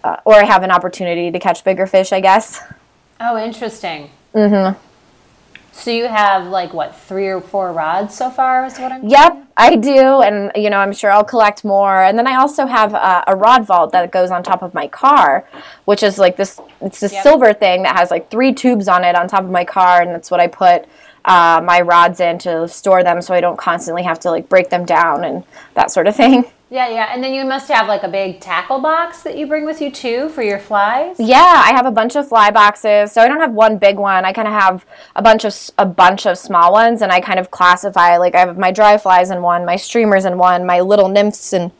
uh, 0.02 0.16
or 0.24 0.34
I 0.34 0.44
have 0.44 0.62
an 0.62 0.70
opportunity 0.70 1.30
to 1.30 1.38
catch 1.38 1.64
bigger 1.64 1.86
fish, 1.86 2.12
I 2.12 2.20
guess. 2.20 2.60
Oh, 3.20 3.42
interesting. 3.42 4.10
Mm-hmm. 4.34 4.78
So 5.76 5.90
you 5.90 6.08
have 6.08 6.46
like 6.46 6.72
what 6.72 6.96
three 6.96 7.28
or 7.28 7.40
four 7.40 7.70
rods 7.72 8.16
so 8.16 8.30
far? 8.30 8.64
Is 8.64 8.78
what 8.78 8.92
I'm. 8.92 9.06
Yep, 9.06 9.46
I 9.56 9.76
do, 9.76 10.22
and 10.22 10.50
you 10.56 10.70
know, 10.70 10.78
I'm 10.78 10.92
sure 10.92 11.10
I'll 11.12 11.22
collect 11.22 11.64
more. 11.64 12.02
And 12.02 12.18
then 12.18 12.26
I 12.26 12.36
also 12.36 12.66
have 12.66 12.94
a, 12.94 13.22
a 13.28 13.36
rod 13.36 13.66
vault 13.66 13.92
that 13.92 14.10
goes 14.10 14.30
on 14.30 14.42
top 14.42 14.62
of 14.62 14.72
my 14.74 14.88
car, 14.88 15.46
which 15.84 16.02
is 16.02 16.18
like 16.18 16.36
this. 16.36 16.60
It's 16.80 16.98
this 17.00 17.12
Yep. 17.12 17.22
silver 17.22 17.52
thing 17.52 17.82
that 17.82 17.96
has 17.96 18.10
like 18.10 18.30
three 18.30 18.52
tubes 18.52 18.88
on 18.88 19.04
it 19.04 19.14
on 19.14 19.28
top 19.28 19.44
of 19.44 19.50
my 19.50 19.64
car, 19.64 20.00
and 20.00 20.10
that's 20.12 20.30
what 20.30 20.40
I 20.40 20.46
put 20.48 20.86
uh, 21.26 21.60
my 21.62 21.82
rods 21.82 22.20
in 22.20 22.38
to 22.40 22.66
store 22.66 23.04
them, 23.04 23.20
so 23.20 23.34
I 23.34 23.40
don't 23.40 23.58
constantly 23.58 24.02
have 24.02 24.18
to 24.20 24.30
like 24.30 24.48
break 24.48 24.70
them 24.70 24.86
down 24.86 25.24
and 25.24 25.44
that 25.74 25.90
sort 25.90 26.06
of 26.06 26.16
thing. 26.16 26.46
Yeah, 26.68 26.88
yeah. 26.88 27.12
And 27.14 27.22
then 27.22 27.32
you 27.32 27.44
must 27.44 27.68
have 27.68 27.86
like 27.86 28.02
a 28.02 28.08
big 28.08 28.40
tackle 28.40 28.80
box 28.80 29.22
that 29.22 29.38
you 29.38 29.46
bring 29.46 29.64
with 29.64 29.80
you 29.80 29.90
too 29.90 30.28
for 30.30 30.42
your 30.42 30.58
flies. 30.58 31.16
Yeah, 31.20 31.62
I 31.64 31.70
have 31.72 31.86
a 31.86 31.92
bunch 31.92 32.16
of 32.16 32.28
fly 32.28 32.50
boxes. 32.50 33.12
So 33.12 33.22
I 33.22 33.28
don't 33.28 33.38
have 33.38 33.52
one 33.52 33.78
big 33.78 33.98
one. 33.98 34.24
I 34.24 34.32
kind 34.32 34.48
of 34.48 34.54
have 34.54 34.84
a 35.14 35.22
bunch 35.22 35.44
of 35.44 35.56
a 35.78 35.86
bunch 35.86 36.26
of 36.26 36.36
small 36.36 36.72
ones, 36.72 37.02
and 37.02 37.12
I 37.12 37.20
kind 37.20 37.38
of 37.38 37.52
classify 37.52 38.16
like 38.16 38.34
I 38.34 38.40
have 38.40 38.58
my 38.58 38.72
dry 38.72 38.98
flies 38.98 39.30
in 39.30 39.42
one, 39.42 39.64
my 39.64 39.76
streamers 39.76 40.24
in 40.24 40.38
one, 40.38 40.66
my 40.66 40.80
little 40.80 41.08
nymphs 41.08 41.52
and 41.52 41.70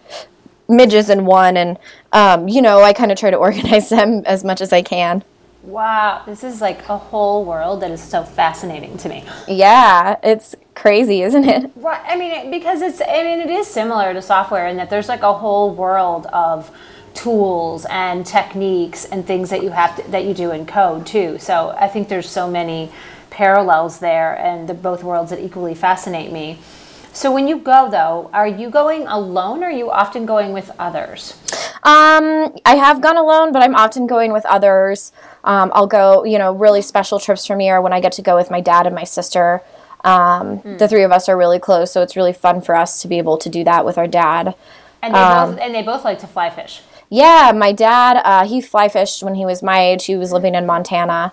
midges 0.68 1.11
in 1.11 1.27
one, 1.27 1.57
and 1.57 1.79
um, 2.12 2.46
you 2.46 2.62
know 2.62 2.83
I 2.83 2.92
kind 2.92 3.11
of 3.11 3.18
try 3.18 3.31
to 3.31 3.37
organize 3.49 3.88
them 3.88 4.22
as 4.25 4.44
much 4.44 4.61
as 4.61 4.72
I 4.72 4.83
can. 4.83 5.25
Wow, 5.66 6.22
this 6.26 6.44
is 6.44 6.61
like 6.61 6.88
a 6.88 6.96
whole 6.96 7.44
world 7.44 7.83
that 7.83 7.90
is 7.90 8.00
so 8.00 8.22
fascinating 8.22 8.96
to 8.98 9.09
me. 9.09 9.24
Yeah, 9.48 10.16
it's 10.22 10.55
crazy, 10.76 11.22
isn't 11.22 11.44
it? 11.44 11.72
Right. 11.74 12.00
I 12.07 12.16
mean, 12.16 12.31
it- 12.33 12.50
because 12.52 12.83
it's, 12.83 13.00
I 13.00 13.24
mean, 13.24 13.40
it 13.40 13.50
is 13.50 13.66
similar 13.66 14.14
to 14.14 14.22
software 14.22 14.68
in 14.68 14.76
that 14.76 14.90
there's 14.90 15.09
like 15.09 15.22
a 15.22 15.33
whole 15.33 15.74
world 15.74 16.26
of 16.26 16.70
tools 17.14 17.85
and 17.90 18.24
techniques 18.24 19.07
and 19.07 19.26
things 19.26 19.50
that 19.50 19.64
you 19.64 19.70
have 19.70 19.96
to, 19.96 20.09
that 20.12 20.24
you 20.24 20.35
do 20.35 20.52
in 20.52 20.66
code 20.66 21.05
too. 21.05 21.37
So 21.40 21.74
I 21.79 21.88
think 21.88 22.09
there's 22.09 22.31
so 22.31 22.48
many 22.48 22.92
parallels 23.31 23.98
there 23.98 24.38
and 24.38 24.68
the 24.68 24.74
both 24.74 25.02
worlds 25.02 25.31
that 25.31 25.40
equally 25.40 25.74
fascinate 25.74 26.31
me. 26.31 26.59
So 27.16 27.33
when 27.33 27.48
you 27.48 27.57
go 27.57 27.88
though, 27.90 28.29
are 28.35 28.46
you 28.46 28.68
going 28.68 29.07
alone 29.07 29.64
or 29.64 29.68
are 29.68 29.70
you 29.70 29.90
often 29.90 30.26
going 30.26 30.52
with 30.52 30.70
others? 30.79 31.33
Um, 31.83 32.55
I 32.66 32.76
have 32.76 33.00
gone 33.00 33.16
alone, 33.16 33.52
but 33.55 33.62
I'm 33.62 33.74
often 33.74 34.07
going 34.07 34.35
with 34.35 34.44
others. 34.44 35.12
Um, 35.42 35.72
I'll 35.74 35.87
go, 35.87 36.24
you 36.24 36.37
know, 36.37 36.52
really 36.52 36.83
special 36.83 37.18
trips 37.18 37.46
for 37.46 37.57
me 37.57 37.70
are 37.70 37.81
when 37.81 37.94
I 37.94 38.00
get 38.00 38.12
to 38.12 38.22
go 38.22 38.37
with 38.37 38.50
my 38.50 38.61
dad 38.61 38.85
and 38.85 38.94
my 38.94 39.05
sister. 39.05 39.62
Um, 40.05 40.61
The 40.76 40.87
three 40.88 41.05
of 41.05 41.11
us 41.11 41.26
are 41.26 41.38
really 41.38 41.59
close, 41.59 41.90
so 41.90 42.02
it's 42.02 42.16
really 42.16 42.35
fun 42.35 42.61
for 42.61 42.76
us 42.76 43.00
to 43.00 43.09
be 43.09 43.16
able 43.16 43.38
to 43.38 43.48
do 43.48 43.64
that 43.64 43.87
with 43.87 43.96
our 43.96 44.07
dad. 44.07 44.55
And 45.00 45.14
they 45.14 45.18
Um, 45.18 45.52
both 45.52 45.61
and 45.62 45.74
they 45.74 45.83
both 45.83 46.05
like 46.05 46.18
to 46.18 46.26
fly 46.26 46.50
fish. 46.50 46.83
Yeah, 47.09 47.50
my 47.55 47.72
dad, 47.72 48.20
uh, 48.26 48.44
he 48.44 48.61
fly 48.61 48.88
fished 48.88 49.22
when 49.22 49.37
he 49.37 49.46
was 49.46 49.62
my 49.62 49.81
age. 49.81 50.05
He 50.05 50.16
was 50.16 50.33
living 50.33 50.55
in 50.55 50.66
Montana. 50.66 51.33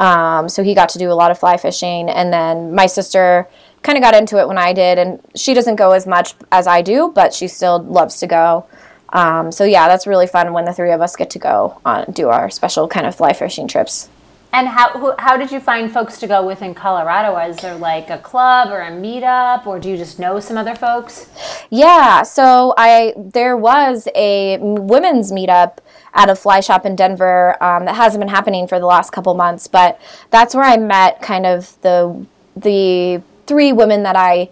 Um, 0.00 0.48
so 0.48 0.64
he 0.64 0.74
got 0.74 0.88
to 0.88 0.98
do 0.98 1.12
a 1.12 1.14
lot 1.14 1.30
of 1.30 1.38
fly 1.38 1.56
fishing. 1.56 2.08
And 2.08 2.32
then 2.32 2.74
my 2.74 2.86
sister 2.86 3.46
kind 3.82 3.96
of 3.96 4.02
got 4.02 4.14
into 4.14 4.38
it 4.38 4.46
when 4.46 4.58
I 4.58 4.72
did, 4.72 4.98
and 4.98 5.20
she 5.34 5.54
doesn't 5.54 5.76
go 5.76 5.92
as 5.92 6.06
much 6.06 6.34
as 6.52 6.66
I 6.66 6.82
do, 6.82 7.12
but 7.14 7.32
she 7.32 7.48
still 7.48 7.82
loves 7.82 8.18
to 8.20 8.26
go. 8.26 8.66
Um, 9.12 9.50
so 9.50 9.64
yeah, 9.64 9.88
that's 9.88 10.06
really 10.06 10.26
fun 10.26 10.52
when 10.52 10.64
the 10.64 10.72
three 10.72 10.92
of 10.92 11.00
us 11.00 11.16
get 11.16 11.30
to 11.30 11.38
go 11.38 11.80
on 11.84 12.12
do 12.12 12.28
our 12.28 12.48
special 12.48 12.86
kind 12.88 13.06
of 13.06 13.14
fly 13.14 13.32
fishing 13.32 13.66
trips. 13.66 14.08
And 14.52 14.66
how 14.66 14.90
who, 14.90 15.14
how 15.18 15.36
did 15.36 15.52
you 15.52 15.60
find 15.60 15.92
folks 15.92 16.18
to 16.18 16.26
go 16.26 16.44
with 16.44 16.60
in 16.60 16.74
Colorado? 16.74 17.36
Is 17.38 17.56
there 17.58 17.76
like 17.76 18.10
a 18.10 18.18
club 18.18 18.70
or 18.70 18.80
a 18.80 18.90
meetup, 18.90 19.64
or 19.66 19.78
do 19.78 19.88
you 19.88 19.96
just 19.96 20.18
know 20.18 20.40
some 20.40 20.56
other 20.56 20.74
folks? 20.74 21.28
Yeah, 21.70 22.22
so 22.22 22.74
I 22.76 23.14
there 23.16 23.56
was 23.56 24.08
a 24.16 24.58
women's 24.58 25.30
meetup 25.30 25.78
at 26.14 26.28
a 26.28 26.34
fly 26.34 26.58
shop 26.58 26.84
in 26.84 26.96
Denver 26.96 27.62
um, 27.62 27.84
that 27.84 27.94
hasn't 27.94 28.20
been 28.20 28.28
happening 28.28 28.66
for 28.66 28.80
the 28.80 28.86
last 28.86 29.10
couple 29.10 29.34
months, 29.34 29.68
but 29.68 30.00
that's 30.30 30.52
where 30.52 30.64
I 30.64 30.76
met 30.76 31.22
kind 31.22 31.46
of 31.46 31.80
the 31.82 32.26
the 32.56 33.22
three 33.50 33.72
women 33.72 34.04
that 34.04 34.14
I 34.14 34.48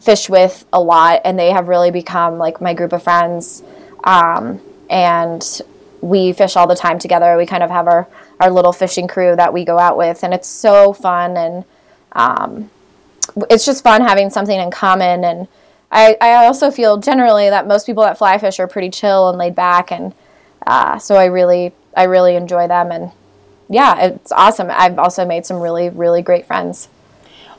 fish 0.00 0.30
with 0.30 0.64
a 0.72 0.80
lot, 0.80 1.20
and 1.26 1.38
they 1.38 1.50
have 1.50 1.68
really 1.68 1.90
become 1.90 2.38
like 2.38 2.58
my 2.58 2.72
group 2.72 2.94
of 2.94 3.02
friends. 3.02 3.62
Um, 4.02 4.62
and 4.88 5.44
we 6.00 6.32
fish 6.32 6.56
all 6.56 6.66
the 6.66 6.74
time 6.74 6.98
together. 6.98 7.36
We 7.36 7.44
kind 7.44 7.62
of 7.62 7.68
have 7.68 7.86
our, 7.86 8.08
our 8.40 8.50
little 8.50 8.72
fishing 8.72 9.06
crew 9.06 9.36
that 9.36 9.52
we 9.52 9.62
go 9.66 9.78
out 9.78 9.98
with, 9.98 10.24
and 10.24 10.32
it's 10.32 10.48
so 10.48 10.94
fun. 10.94 11.36
And 11.36 11.64
um, 12.12 12.70
it's 13.50 13.66
just 13.66 13.84
fun 13.84 14.00
having 14.00 14.30
something 14.30 14.58
in 14.58 14.70
common. 14.70 15.22
And 15.22 15.46
I, 15.92 16.16
I 16.18 16.46
also 16.46 16.70
feel 16.70 16.96
generally 16.96 17.50
that 17.50 17.66
most 17.66 17.84
people 17.84 18.04
that 18.04 18.16
fly 18.16 18.38
fish 18.38 18.58
are 18.58 18.66
pretty 18.66 18.88
chill 18.88 19.28
and 19.28 19.36
laid 19.36 19.54
back, 19.54 19.92
and 19.92 20.14
uh, 20.66 20.98
so 20.98 21.16
I 21.16 21.26
really 21.26 21.74
I 21.94 22.04
really 22.04 22.36
enjoy 22.36 22.68
them. 22.68 22.90
And 22.90 23.12
yeah, 23.68 24.00
it's 24.00 24.32
awesome. 24.32 24.68
I've 24.70 24.98
also 24.98 25.26
made 25.26 25.44
some 25.44 25.60
really 25.60 25.90
really 25.90 26.22
great 26.22 26.46
friends. 26.46 26.88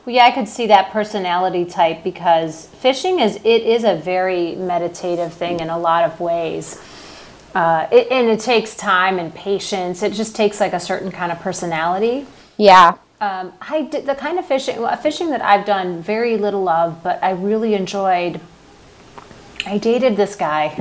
Well, 0.06 0.16
yeah, 0.16 0.26
I 0.26 0.32
could 0.32 0.48
see 0.48 0.68
that 0.68 0.92
personality 0.92 1.64
type 1.64 2.04
because 2.04 2.66
fishing 2.66 3.20
is 3.20 3.36
it 3.38 3.62
is 3.62 3.84
a 3.84 3.96
very 3.96 4.56
meditative 4.56 5.32
thing 5.32 5.60
in 5.60 5.70
a 5.70 5.78
lot 5.78 6.04
of 6.04 6.20
ways. 6.20 6.82
Uh, 7.54 7.88
it, 7.92 8.08
and 8.10 8.28
it 8.28 8.40
takes 8.40 8.76
time 8.76 9.20
and 9.20 9.34
patience. 9.36 10.02
It 10.02 10.14
just 10.14 10.36
takes 10.36 10.60
like 10.60 10.74
a 10.74 10.80
certain 10.80 11.12
kind 11.12 11.32
of 11.32 11.40
personality. 11.40 12.26
Yeah. 12.58 12.98
Um, 13.20 13.54
I 13.62 13.84
did 13.84 14.08
the 14.08 14.16
kind 14.16 14.40
of 14.40 14.46
fishing 14.46 14.84
fishing 15.04 15.30
that 15.30 15.44
I've 15.44 15.66
done 15.66 16.02
very 16.02 16.38
little 16.38 16.68
of, 16.68 17.04
but 17.04 17.24
I 17.24 17.32
really 17.32 17.76
enjoyed. 17.76 18.42
I 19.66 19.78
dated 19.78 20.18
this 20.18 20.36
guy. 20.36 20.74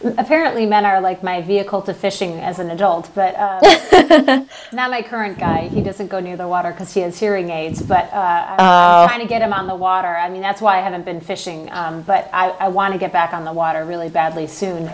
Apparently, 0.18 0.66
men 0.66 0.86
are 0.86 1.00
like 1.00 1.22
my 1.22 1.42
vehicle 1.42 1.82
to 1.82 1.94
fishing 1.94 2.32
as 2.40 2.58
an 2.58 2.70
adult, 2.70 3.10
but 3.14 3.34
um, 3.38 4.48
not 4.72 4.90
my 4.90 5.02
current 5.02 5.38
guy. 5.38 5.68
He 5.68 5.82
doesn't 5.82 6.06
go 6.08 6.20
near 6.20 6.36
the 6.36 6.48
water 6.48 6.70
because 6.70 6.94
he 6.94 7.00
has 7.00 7.18
hearing 7.18 7.50
aids. 7.50 7.82
But 7.82 8.10
uh, 8.12 8.46
I'm, 8.48 8.60
I'm, 8.60 9.04
Oh. 9.04 9.06
trying 9.08 9.20
to 9.20 9.26
get 9.26 9.42
him 9.42 9.52
on 9.52 9.66
the 9.66 9.74
water. 9.74 10.08
I 10.08 10.30
mean, 10.30 10.40
that's 10.42 10.60
why 10.60 10.78
I 10.78 10.80
haven't 10.80 11.04
been 11.04 11.20
fishing. 11.20 11.70
Um, 11.72 12.02
but 12.02 12.30
I, 12.32 12.50
I 12.50 12.68
want 12.68 12.92
to 12.94 12.98
get 12.98 13.12
back 13.12 13.32
on 13.34 13.44
the 13.44 13.52
water 13.52 13.84
really 13.84 14.08
badly 14.08 14.46
soon. 14.46 14.90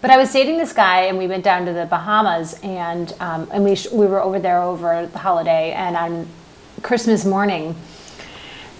But 0.00 0.10
I 0.10 0.16
was 0.16 0.32
dating 0.32 0.56
this 0.58 0.72
guy, 0.72 1.02
and 1.02 1.18
we 1.18 1.26
went 1.26 1.44
down 1.44 1.64
to 1.66 1.72
the 1.72 1.86
Bahamas, 1.86 2.58
and 2.62 3.12
um, 3.20 3.48
and 3.52 3.62
we 3.62 3.76
sh- 3.76 3.90
we 3.92 4.06
were 4.06 4.20
over 4.22 4.38
there 4.40 4.60
over 4.60 5.06
the 5.06 5.18
holiday, 5.18 5.72
and 5.72 5.96
on 5.96 6.26
Christmas 6.82 7.24
morning, 7.24 7.76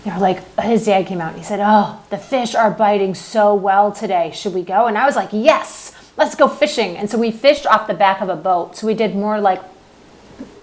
they 0.04 0.10
were 0.10 0.18
like, 0.18 0.58
his 0.60 0.86
dad 0.86 1.06
came 1.06 1.20
out 1.20 1.30
and 1.30 1.38
he 1.38 1.44
said, 1.44 1.60
Oh, 1.62 2.02
the 2.10 2.18
fish 2.18 2.54
are 2.54 2.70
biting 2.70 3.14
so 3.14 3.54
well 3.54 3.92
today. 3.92 4.32
Should 4.34 4.54
we 4.54 4.62
go? 4.62 4.86
And 4.86 4.98
I 4.98 5.06
was 5.06 5.16
like, 5.16 5.30
Yes, 5.32 5.94
let's 6.16 6.34
go 6.34 6.48
fishing. 6.48 6.96
And 6.96 7.08
so 7.08 7.18
we 7.18 7.30
fished 7.30 7.66
off 7.66 7.86
the 7.86 7.94
back 7.94 8.20
of 8.20 8.28
a 8.28 8.36
boat. 8.36 8.76
So 8.76 8.86
we 8.86 8.94
did 8.94 9.14
more 9.14 9.40
like, 9.40 9.62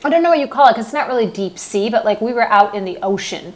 I 0.04 0.10
don't 0.10 0.24
know 0.24 0.30
what 0.30 0.40
you 0.40 0.48
call 0.48 0.68
it 0.68 0.72
because 0.72 0.86
it's 0.86 0.94
not 0.94 1.08
really 1.08 1.26
deep 1.26 1.58
sea, 1.58 1.90
but 1.90 2.06
like 2.06 2.22
we 2.22 2.34
were 2.34 2.44
out 2.44 2.76
in 2.76 2.86
the 2.86 2.98
ocean 3.02 3.54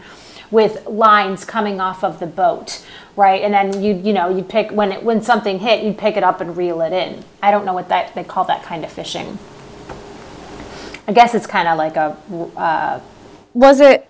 with 0.51 0.85
lines 0.85 1.43
coming 1.45 1.81
off 1.81 2.03
of 2.03 2.19
the 2.19 2.27
boat, 2.27 2.85
right? 3.15 3.41
And 3.41 3.53
then 3.53 3.81
you 3.81 3.95
you 3.95 4.13
know 4.13 4.29
you'd 4.29 4.49
pick 4.49 4.71
when 4.71 4.91
it 4.91 5.03
when 5.03 5.21
something 5.21 5.59
hit, 5.59 5.83
you'd 5.83 5.97
pick 5.97 6.15
it 6.15 6.23
up 6.23 6.41
and 6.41 6.55
reel 6.55 6.81
it 6.81 6.93
in. 6.93 7.25
I 7.41 7.51
don't 7.51 7.65
know 7.65 7.73
what 7.73 7.89
that 7.89 8.13
they 8.15 8.23
call 8.23 8.45
that 8.45 8.63
kind 8.63 8.85
of 8.85 8.91
fishing. 8.91 9.39
I 11.07 11.11
guess 11.11 11.33
it's 11.33 11.47
kind 11.47 11.67
of 11.67 11.77
like 11.77 11.97
a 11.97 12.17
uh, 12.55 13.01
Was 13.53 13.81
it? 13.81 14.09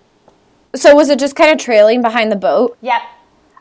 So 0.74 0.94
was 0.94 1.08
it 1.08 1.18
just 1.18 1.36
kind 1.36 1.52
of 1.52 1.58
trailing 1.58 2.02
behind 2.02 2.32
the 2.32 2.36
boat? 2.36 2.76
yep. 2.80 3.02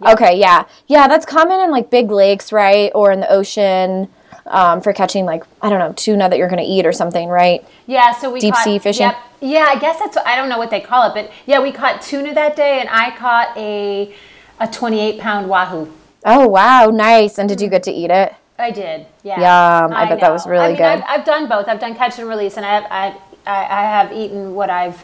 Okay, 0.06 0.38
yeah, 0.38 0.66
yeah. 0.88 1.08
That's 1.08 1.26
common 1.26 1.62
in 1.62 1.72
like 1.72 1.90
big 1.90 2.12
lakes, 2.12 2.52
right, 2.52 2.92
or 2.94 3.12
in 3.12 3.22
the 3.22 3.32
ocean 3.32 4.10
um, 4.48 4.82
for 4.82 4.94
catching 4.94 5.26
like 5.26 5.44
I 5.62 5.70
don't 5.70 5.80
know 5.80 5.94
tuna 5.94 6.30
that 6.30 6.38
you're 6.38 6.50
gonna 6.50 6.66
eat 6.66 6.86
or 6.86 6.92
something, 6.92 7.30
right? 7.30 7.66
Yeah, 7.88 8.12
so 8.12 8.32
we 8.32 8.40
Deep 8.40 8.54
caught, 8.54 8.64
sea 8.64 8.80
fishing? 8.80 9.08
Yep. 9.08 9.18
Yeah, 9.42 9.66
I 9.68 9.80
guess 9.80 10.00
that's 10.00 10.16
what, 10.16 10.26
I 10.26 10.36
don't 10.36 10.50
know 10.50 10.58
what 10.58 10.70
they 10.70 10.82
call 10.82 11.10
it, 11.10 11.14
but 11.14 11.32
yeah, 11.46 11.62
we 11.62 11.72
caught 11.72 12.02
tuna 12.02 12.34
that 12.34 12.56
day, 12.56 12.80
and 12.80 12.90
I 12.90 13.16
caught 13.16 13.56
a 13.58 14.14
a 14.60 14.68
28 14.68 15.20
pound 15.20 15.50
wahoo. 15.50 15.92
Oh 16.26 16.48
wow, 16.48 16.88
nice. 16.88 17.38
And 17.38 17.48
did 17.48 17.62
you 17.62 17.70
get 17.70 17.84
to 17.84 17.92
eat 17.92 18.12
it? 18.12 18.34
I 18.60 18.72
did. 18.72 19.08
Yeah. 19.24 19.40
Yum, 19.86 19.94
I 19.94 20.08
bet 20.08 20.20
that 20.20 20.32
was 20.32 20.46
really 20.46 20.66
I 20.66 20.68
mean, 20.70 20.78
good. 20.78 20.86
I've, 20.86 21.04
I've 21.08 21.26
done 21.26 21.50
both. 21.50 21.68
I've 21.68 21.80
done 21.80 21.96
catch 21.96 22.20
and 22.20 22.28
release, 22.28 22.58
and 22.58 22.66
I 22.66 22.76
have 22.76 22.86
I, 22.90 23.18
I, 23.46 23.62
I 23.64 23.82
have 23.84 24.12
eaten 24.12 24.54
what 24.54 24.70
I've 24.70 25.04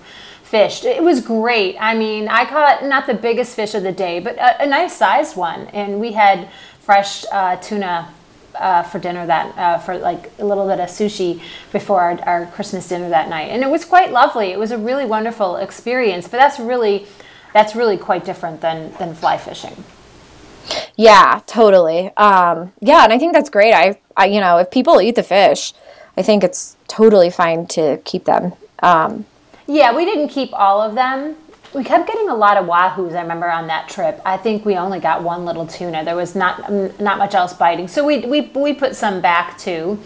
fished. 0.50 0.84
It 0.84 1.04
was 1.04 1.22
great. 1.22 1.78
I 1.80 1.96
mean, 1.96 2.28
I 2.28 2.46
caught 2.46 2.84
not 2.84 3.08
the 3.08 3.14
biggest 3.14 3.56
fish 3.56 3.74
of 3.76 3.84
the 3.84 3.92
day, 3.92 4.20
but 4.20 4.36
a, 4.38 4.64
a 4.64 4.68
nice 4.68 4.96
sized 4.96 5.38
one, 5.38 5.68
and 5.68 6.00
we 6.00 6.14
had 6.14 6.50
fresh 6.80 7.26
uh, 7.32 7.56
tuna. 7.58 8.14
Uh, 8.56 8.84
for 8.84 9.00
dinner 9.00 9.26
that 9.26 9.58
uh, 9.58 9.78
for 9.78 9.98
like 10.00 10.32
a 10.40 10.44
little 10.44 10.68
bit 10.68 10.80
of 10.82 10.90
sushi 10.90 11.40
before 11.72 12.02
our, 12.02 12.20
our 12.24 12.46
Christmas 12.48 12.90
dinner 12.90 13.08
that 13.08 13.30
night, 13.30 13.50
and 13.52 13.64
it 13.64 13.70
was 13.70 13.86
quite 13.86 14.12
lovely. 14.12 14.48
It 14.52 14.60
was 14.60 14.72
a 14.72 14.78
really 14.78 15.06
wonderful 15.06 15.56
experience. 15.58 16.28
But 16.28 16.38
that's 16.38 16.60
really 16.60 17.06
that's 17.54 17.74
really 17.76 17.96
quite 17.96 18.26
different 18.26 18.60
than 18.60 18.92
than 19.00 19.14
fly 19.14 19.38
fishing. 19.38 19.76
Yeah, 20.96 21.42
totally. 21.46 22.12
Um, 22.18 22.74
yeah, 22.82 23.04
and 23.04 23.14
I 23.14 23.20
think 23.20 23.34
that's 23.34 23.50
great. 23.50 23.74
I, 23.74 23.98
I, 24.18 24.26
you 24.26 24.42
know, 24.42 24.58
if 24.58 24.70
people 24.72 25.00
eat 25.02 25.16
the 25.16 25.24
fish, 25.24 25.74
I 26.18 26.22
think 26.22 26.44
it's 26.44 26.76
totally 26.88 27.30
fine 27.30 27.68
to 27.68 28.02
keep 28.04 28.26
them. 28.26 28.54
Um, 28.84 29.26
Yeah, 29.70 29.96
we 29.96 30.04
didn't 30.04 30.30
keep 30.30 30.52
all 30.52 30.82
of 30.82 30.96
them. 30.96 31.36
We 31.76 31.84
kept 31.84 32.08
getting 32.08 32.28
a 32.28 32.34
lot 32.36 32.58
of 32.58 32.66
wahoos. 32.66 33.14
I 33.14 33.22
remember 33.22 33.48
on 33.52 33.68
that 33.68 33.88
trip. 33.88 34.20
I 34.26 34.36
think 34.36 34.66
we 34.66 34.76
only 34.76 35.00
got 35.00 35.22
one 35.22 35.46
little 35.46 35.68
tuna. 35.68 36.04
There 36.04 36.16
was 36.16 36.34
not 36.34 36.64
mm, 36.64 37.00
not 37.00 37.20
much 37.20 37.36
else 37.36 37.54
biting, 37.54 37.88
so 37.88 38.04
we 38.04 38.22
we 38.26 38.42
we 38.56 38.74
put 38.74 38.96
some 38.96 39.22
back 39.22 39.60
too. 39.60 40.00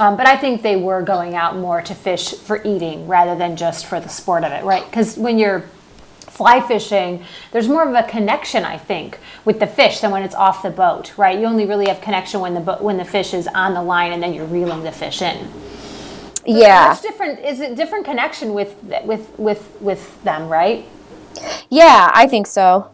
Um, 0.00 0.16
but 0.16 0.26
I 0.26 0.38
think 0.38 0.62
they 0.62 0.76
were 0.76 1.02
going 1.02 1.34
out 1.34 1.54
more 1.56 1.82
to 1.82 1.94
fish 1.94 2.32
for 2.34 2.62
eating 2.64 3.06
rather 3.06 3.36
than 3.36 3.56
just 3.56 3.84
for 3.84 4.00
the 4.00 4.08
sport 4.08 4.42
of 4.42 4.52
it, 4.52 4.64
right? 4.64 4.84
Because 4.86 5.18
when 5.18 5.38
you're 5.38 5.64
fly 6.20 6.60
fishing, 6.66 7.22
there's 7.52 7.68
more 7.68 7.86
of 7.86 7.94
a 7.94 8.08
connection, 8.08 8.64
I 8.64 8.78
think, 8.78 9.20
with 9.44 9.60
the 9.60 9.66
fish 9.66 10.00
than 10.00 10.10
when 10.10 10.22
it's 10.22 10.34
off 10.34 10.62
the 10.62 10.70
boat, 10.70 11.16
right? 11.18 11.38
You 11.38 11.44
only 11.44 11.66
really 11.66 11.88
have 11.88 12.00
connection 12.00 12.40
when 12.40 12.54
the 12.54 12.60
bo- 12.60 12.82
when 12.82 12.96
the 12.96 13.04
fish 13.04 13.34
is 13.34 13.46
on 13.48 13.74
the 13.74 13.82
line 13.82 14.12
and 14.12 14.22
then 14.22 14.32
you're 14.32 14.46
reeling 14.46 14.82
the 14.82 14.92
fish 14.92 15.20
in. 15.20 15.46
Yeah, 16.46 16.88
Much 16.90 17.02
different 17.02 17.40
is 17.40 17.60
it 17.60 17.76
different 17.76 18.04
connection 18.04 18.54
with 18.54 18.74
with 19.04 19.38
with 19.38 19.80
with 19.80 20.22
them, 20.24 20.48
right? 20.48 20.84
yeah, 21.70 22.10
I 22.14 22.26
think 22.26 22.46
so. 22.46 22.90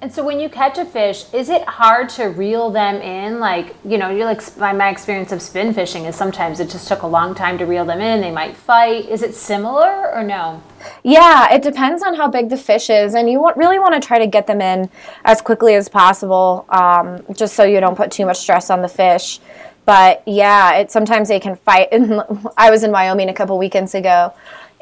And 0.00 0.12
so 0.12 0.22
when 0.22 0.38
you 0.38 0.50
catch 0.50 0.76
a 0.76 0.84
fish, 0.84 1.24
is 1.32 1.48
it 1.48 1.62
hard 1.64 2.10
to 2.10 2.24
reel 2.24 2.68
them 2.68 2.96
in? 2.96 3.40
Like, 3.40 3.74
you 3.86 3.96
know, 3.96 4.10
you're 4.10 4.26
like 4.26 4.42
my, 4.58 4.70
my 4.70 4.90
experience 4.90 5.32
of 5.32 5.40
spin 5.40 5.72
fishing 5.72 6.04
is 6.04 6.14
sometimes 6.14 6.60
it 6.60 6.68
just 6.68 6.88
took 6.88 7.00
a 7.02 7.06
long 7.06 7.34
time 7.34 7.56
to 7.56 7.64
reel 7.64 7.86
them 7.86 8.02
in. 8.02 8.20
They 8.20 8.30
might 8.30 8.54
fight. 8.54 9.08
Is 9.08 9.22
it 9.22 9.34
similar 9.34 10.12
or 10.12 10.22
no? 10.22 10.62
Yeah, 11.04 11.54
it 11.54 11.62
depends 11.62 12.02
on 12.02 12.12
how 12.16 12.28
big 12.28 12.50
the 12.50 12.58
fish 12.58 12.90
is, 12.90 13.14
and 13.14 13.30
you 13.30 13.40
want, 13.40 13.56
really 13.56 13.78
want 13.78 13.94
to 13.94 14.06
try 14.06 14.18
to 14.18 14.26
get 14.26 14.46
them 14.46 14.60
in 14.60 14.90
as 15.24 15.40
quickly 15.40 15.74
as 15.74 15.88
possible, 15.88 16.66
um, 16.68 17.22
just 17.34 17.54
so 17.54 17.64
you 17.64 17.80
don't 17.80 17.96
put 17.96 18.10
too 18.10 18.26
much 18.26 18.36
stress 18.36 18.68
on 18.68 18.82
the 18.82 18.88
fish. 18.88 19.40
But 19.84 20.22
yeah, 20.26 20.76
it 20.76 20.90
sometimes 20.90 21.28
they 21.28 21.40
can 21.40 21.56
fight. 21.56 21.88
And 21.92 22.22
I 22.56 22.70
was 22.70 22.82
in 22.82 22.90
Wyoming 22.90 23.28
a 23.28 23.34
couple 23.34 23.58
weekends 23.58 23.94
ago, 23.94 24.32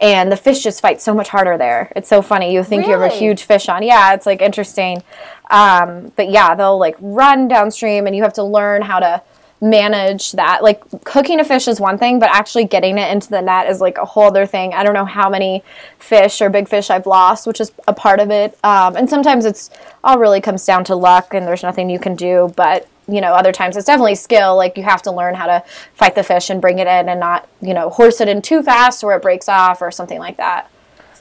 and 0.00 0.30
the 0.30 0.36
fish 0.36 0.62
just 0.62 0.80
fight 0.80 1.00
so 1.00 1.14
much 1.14 1.28
harder 1.28 1.56
there. 1.56 1.92
It's 1.94 2.08
so 2.08 2.22
funny. 2.22 2.52
You 2.52 2.64
think 2.64 2.86
you 2.86 2.92
have 2.92 3.02
a 3.02 3.08
huge 3.08 3.44
fish 3.44 3.68
on. 3.68 3.82
Yeah, 3.82 4.14
it's 4.14 4.26
like 4.26 4.42
interesting. 4.42 5.02
Um, 5.50 6.12
but 6.16 6.30
yeah, 6.30 6.54
they'll 6.54 6.78
like 6.78 6.96
run 7.00 7.48
downstream, 7.48 8.06
and 8.06 8.16
you 8.16 8.22
have 8.22 8.34
to 8.34 8.42
learn 8.42 8.82
how 8.82 9.00
to 9.00 9.22
manage 9.62 10.32
that. 10.32 10.62
Like 10.62 10.82
cooking 11.04 11.38
a 11.38 11.44
fish 11.44 11.68
is 11.68 11.80
one 11.80 11.96
thing, 11.96 12.18
but 12.18 12.28
actually 12.30 12.64
getting 12.64 12.98
it 12.98 13.10
into 13.12 13.30
the 13.30 13.40
net 13.40 13.68
is 13.68 13.80
like 13.80 13.96
a 13.96 14.04
whole 14.04 14.24
other 14.24 14.44
thing. 14.44 14.74
I 14.74 14.82
don't 14.82 14.92
know 14.92 15.04
how 15.04 15.30
many 15.30 15.62
fish 15.98 16.42
or 16.42 16.50
big 16.50 16.68
fish 16.68 16.90
I've 16.90 17.06
lost, 17.06 17.46
which 17.46 17.60
is 17.60 17.70
a 17.86 17.94
part 17.94 18.18
of 18.18 18.30
it. 18.30 18.58
Um, 18.64 18.96
and 18.96 19.08
sometimes 19.08 19.44
it's 19.44 19.70
all 20.02 20.18
really 20.18 20.40
comes 20.40 20.66
down 20.66 20.82
to 20.84 20.96
luck, 20.96 21.32
and 21.32 21.46
there's 21.46 21.62
nothing 21.62 21.88
you 21.88 22.00
can 22.00 22.16
do. 22.16 22.52
But 22.56 22.88
you 23.08 23.20
know, 23.20 23.32
other 23.32 23.52
times 23.52 23.76
it's 23.76 23.86
definitely 23.86 24.14
skill. 24.14 24.56
Like 24.56 24.76
you 24.76 24.82
have 24.84 25.02
to 25.02 25.12
learn 25.12 25.34
how 25.34 25.46
to 25.46 25.64
fight 25.94 26.14
the 26.14 26.22
fish 26.22 26.50
and 26.50 26.60
bring 26.60 26.78
it 26.78 26.86
in, 26.86 27.08
and 27.08 27.20
not 27.20 27.48
you 27.60 27.74
know 27.74 27.90
horse 27.90 28.20
it 28.20 28.28
in 28.28 28.42
too 28.42 28.62
fast 28.62 29.02
or 29.02 29.14
it 29.14 29.22
breaks 29.22 29.48
off 29.48 29.82
or 29.82 29.90
something 29.90 30.18
like 30.18 30.36
that. 30.36 30.70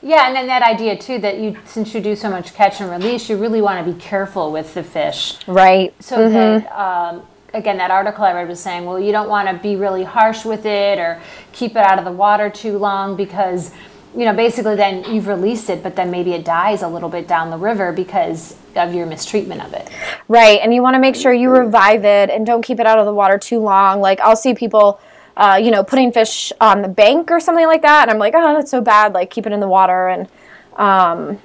Yeah, 0.03 0.27
and 0.27 0.35
then 0.35 0.47
that 0.47 0.63
idea 0.63 0.97
too 0.97 1.19
that 1.19 1.37
you 1.37 1.57
since 1.65 1.93
you 1.93 2.01
do 2.01 2.15
so 2.15 2.29
much 2.29 2.53
catch 2.53 2.81
and 2.81 2.89
release, 2.89 3.29
you 3.29 3.37
really 3.37 3.61
want 3.61 3.85
to 3.85 3.93
be 3.93 3.99
careful 3.99 4.51
with 4.51 4.73
the 4.73 4.83
fish. 4.83 5.37
Right. 5.47 5.93
So 6.01 6.29
that 6.29 6.71
um, 6.71 7.25
again, 7.53 7.77
that 7.77 7.91
article 7.91 8.23
I 8.23 8.33
read 8.33 8.47
was 8.47 8.59
saying, 8.59 8.85
well, 8.85 8.99
you 8.99 9.11
don't 9.11 9.29
want 9.29 9.47
to 9.47 9.61
be 9.61 9.75
really 9.75 10.03
harsh 10.03 10.45
with 10.45 10.65
it 10.65 10.99
or 10.99 11.21
keep 11.51 11.71
it 11.71 11.77
out 11.85 11.99
of 11.99 12.05
the 12.05 12.11
water 12.11 12.49
too 12.49 12.77
long 12.77 13.15
because 13.15 13.71
you 14.15 14.25
know, 14.25 14.33
basically 14.33 14.75
then 14.75 15.03
you've 15.13 15.27
released 15.27 15.69
it, 15.69 15.81
but 15.81 15.95
then 15.95 16.11
maybe 16.11 16.33
it 16.33 16.43
dies 16.43 16.81
a 16.81 16.87
little 16.87 17.09
bit 17.09 17.27
down 17.27 17.49
the 17.49 17.57
river 17.57 17.91
because 17.91 18.55
of 18.75 18.93
your 18.93 19.05
mistreatment 19.05 19.61
of 19.61 19.73
it. 19.73 19.89
Right, 20.27 20.59
and 20.61 20.73
you 20.73 20.81
want 20.81 20.95
to 20.95 20.99
make 20.99 21.15
sure 21.15 21.33
you 21.33 21.49
revive 21.49 22.03
it 22.03 22.29
and 22.29 22.45
don't 22.45 22.61
keep 22.61 22.79
it 22.79 22.85
out 22.85 22.99
of 22.99 23.05
the 23.05 23.13
water 23.13 23.37
too 23.37 23.59
long. 23.59 24.01
Like 24.01 24.19
I'll 24.19 24.35
see 24.35 24.53
people, 24.53 24.99
uh, 25.37 25.59
you 25.61 25.71
know, 25.71 25.83
putting 25.83 26.11
fish 26.11 26.51
on 26.59 26.81
the 26.81 26.87
bank 26.87 27.31
or 27.31 27.39
something 27.39 27.67
like 27.67 27.81
that, 27.83 28.03
and 28.03 28.11
I'm 28.11 28.17
like, 28.19 28.33
oh, 28.35 28.53
that's 28.53 28.71
so 28.71 28.81
bad. 28.81 29.13
Like 29.13 29.29
keep 29.29 29.45
it 29.47 29.53
in 29.53 29.59
the 29.59 29.69
water 29.69 30.07
and. 30.09 30.27
Um, 30.75 31.39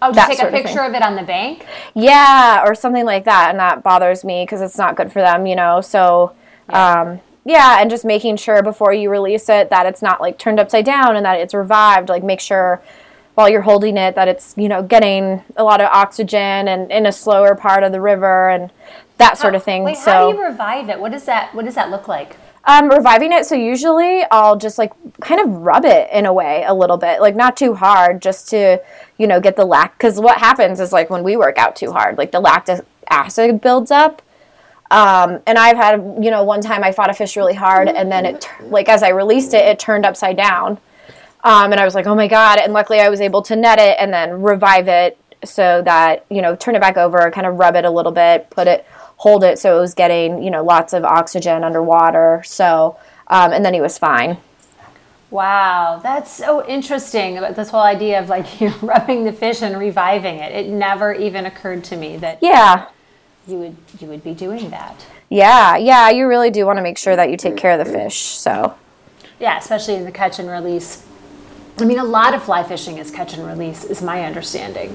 Oh, 0.00 0.12
just 0.12 0.28
take 0.28 0.38
a 0.38 0.42
sort 0.42 0.54
of 0.54 0.62
picture 0.62 0.84
of, 0.84 0.94
it 0.94 1.02
on 1.02 1.16
the 1.16 1.24
bank. 1.24 1.66
yeah, 1.94 2.62
or 2.64 2.76
something 2.76 3.04
like 3.04 3.24
that, 3.24 3.50
and 3.50 3.58
that 3.58 3.82
bothers 3.82 4.22
me 4.24 4.44
because 4.44 4.60
it's 4.60 4.78
not 4.78 4.94
good 4.94 5.10
for 5.10 5.20
them, 5.20 5.44
you 5.44 5.56
know. 5.56 5.80
So, 5.80 6.36
um, 6.68 7.20
yeah, 7.48 7.80
and 7.80 7.88
just 7.88 8.04
making 8.04 8.36
sure 8.36 8.62
before 8.62 8.92
you 8.92 9.10
release 9.10 9.48
it 9.48 9.70
that 9.70 9.86
it's 9.86 10.02
not 10.02 10.20
like 10.20 10.38
turned 10.38 10.60
upside 10.60 10.84
down 10.84 11.16
and 11.16 11.24
that 11.24 11.40
it's 11.40 11.54
revived. 11.54 12.10
Like 12.10 12.22
make 12.22 12.40
sure 12.40 12.82
while 13.34 13.48
you're 13.48 13.62
holding 13.62 13.96
it 13.96 14.14
that 14.14 14.28
it's 14.28 14.54
you 14.58 14.68
know 14.68 14.82
getting 14.82 15.42
a 15.56 15.64
lot 15.64 15.80
of 15.80 15.88
oxygen 15.90 16.68
and 16.68 16.92
in 16.92 17.06
a 17.06 17.12
slower 17.12 17.54
part 17.54 17.84
of 17.84 17.92
the 17.92 18.00
river 18.00 18.50
and 18.50 18.70
that 19.16 19.38
sort 19.38 19.54
of 19.54 19.64
thing. 19.64 19.82
Wait, 19.82 19.96
so 19.96 20.12
how 20.12 20.30
do 20.30 20.36
you 20.36 20.44
revive 20.44 20.90
it? 20.90 21.00
What 21.00 21.10
does 21.10 21.24
that 21.24 21.54
What 21.54 21.64
does 21.64 21.74
that 21.74 21.90
look 21.90 22.06
like? 22.06 22.36
um, 22.68 22.90
reviving 22.90 23.32
it. 23.32 23.46
So 23.46 23.54
usually 23.54 24.24
I'll 24.30 24.56
just 24.56 24.76
like 24.76 24.92
kind 25.20 25.40
of 25.40 25.50
rub 25.50 25.86
it 25.86 26.10
in 26.12 26.26
a 26.26 26.32
way 26.32 26.64
a 26.66 26.74
little 26.74 26.98
bit, 26.98 27.20
like 27.20 27.34
not 27.34 27.56
too 27.56 27.74
hard, 27.74 28.20
just 28.20 28.48
to 28.50 28.80
you 29.16 29.26
know 29.26 29.40
get 29.40 29.56
the 29.56 29.64
lac. 29.64 29.96
Because 29.96 30.20
what 30.20 30.36
happens 30.38 30.78
is 30.78 30.92
like 30.92 31.08
when 31.08 31.24
we 31.24 31.36
work 31.36 31.56
out 31.56 31.74
too 31.74 31.92
hard, 31.92 32.18
like 32.18 32.30
the 32.30 32.40
lactic 32.40 32.84
acid 33.08 33.62
builds 33.62 33.90
up. 33.90 34.20
Um, 34.90 35.40
and 35.46 35.58
I've 35.58 35.76
had 35.76 36.00
you 36.20 36.30
know 36.30 36.44
one 36.44 36.60
time 36.60 36.82
I 36.82 36.92
fought 36.92 37.10
a 37.10 37.14
fish 37.14 37.36
really 37.36 37.54
hard, 37.54 37.88
and 37.88 38.10
then 38.10 38.24
it 38.24 38.48
like 38.62 38.88
as 38.88 39.02
I 39.02 39.10
released 39.10 39.54
it, 39.54 39.64
it 39.64 39.78
turned 39.78 40.06
upside 40.06 40.36
down. 40.36 40.78
Um, 41.44 41.72
and 41.72 41.80
I 41.80 41.84
was 41.84 41.94
like, 41.94 42.06
oh 42.06 42.14
my 42.14 42.26
god! 42.26 42.58
And 42.58 42.72
luckily 42.72 43.00
I 43.00 43.08
was 43.08 43.20
able 43.20 43.42
to 43.42 43.56
net 43.56 43.78
it 43.78 43.96
and 43.98 44.12
then 44.12 44.42
revive 44.42 44.88
it 44.88 45.18
so 45.44 45.82
that 45.82 46.24
you 46.30 46.42
know 46.42 46.56
turn 46.56 46.74
it 46.74 46.80
back 46.80 46.96
over, 46.96 47.30
kind 47.30 47.46
of 47.46 47.58
rub 47.58 47.76
it 47.76 47.84
a 47.84 47.90
little 47.90 48.12
bit, 48.12 48.50
put 48.50 48.66
it, 48.66 48.86
hold 49.16 49.44
it 49.44 49.58
so 49.58 49.76
it 49.76 49.80
was 49.80 49.94
getting 49.94 50.42
you 50.42 50.50
know 50.50 50.64
lots 50.64 50.92
of 50.92 51.04
oxygen 51.04 51.64
underwater. 51.64 52.42
So 52.44 52.96
um, 53.28 53.52
and 53.52 53.64
then 53.64 53.74
he 53.74 53.80
was 53.80 53.98
fine. 53.98 54.38
Wow, 55.30 56.00
that's 56.02 56.30
so 56.32 56.66
interesting 56.66 57.36
about 57.36 57.54
this 57.54 57.68
whole 57.68 57.82
idea 57.82 58.18
of 58.18 58.30
like 58.30 58.60
you 58.60 58.68
know, 58.70 58.76
rubbing 58.80 59.24
the 59.24 59.32
fish 59.32 59.62
and 59.62 59.78
reviving 59.78 60.38
it. 60.38 60.52
It 60.52 60.70
never 60.70 61.12
even 61.12 61.46
occurred 61.46 61.84
to 61.84 61.96
me 61.96 62.16
that 62.18 62.38
Yeah, 62.42 62.86
you 63.48 63.58
would 63.58 63.76
you 64.00 64.06
would 64.08 64.22
be 64.22 64.34
doing 64.34 64.70
that. 64.70 65.04
yeah, 65.30 65.76
yeah. 65.76 66.10
You 66.10 66.28
really 66.28 66.50
do 66.50 66.64
want 66.66 66.76
to 66.76 66.82
make 66.82 66.98
sure 66.98 67.16
that 67.16 67.30
you 67.30 67.36
take 67.36 67.56
care 67.56 67.78
of 67.78 67.84
the 67.84 67.90
fish. 67.92 68.16
So 68.16 68.74
Yeah, 69.40 69.58
especially 69.58 69.94
in 69.94 70.04
the 70.04 70.12
catch 70.12 70.38
and 70.38 70.48
release. 70.48 71.04
I 71.80 71.84
mean, 71.84 71.98
a 71.98 72.04
lot 72.04 72.34
of 72.34 72.42
fly 72.42 72.62
fishing 72.64 72.98
is 72.98 73.10
catch 73.10 73.34
and 73.34 73.46
release, 73.46 73.84
is 73.84 74.02
my 74.02 74.24
understanding. 74.24 74.94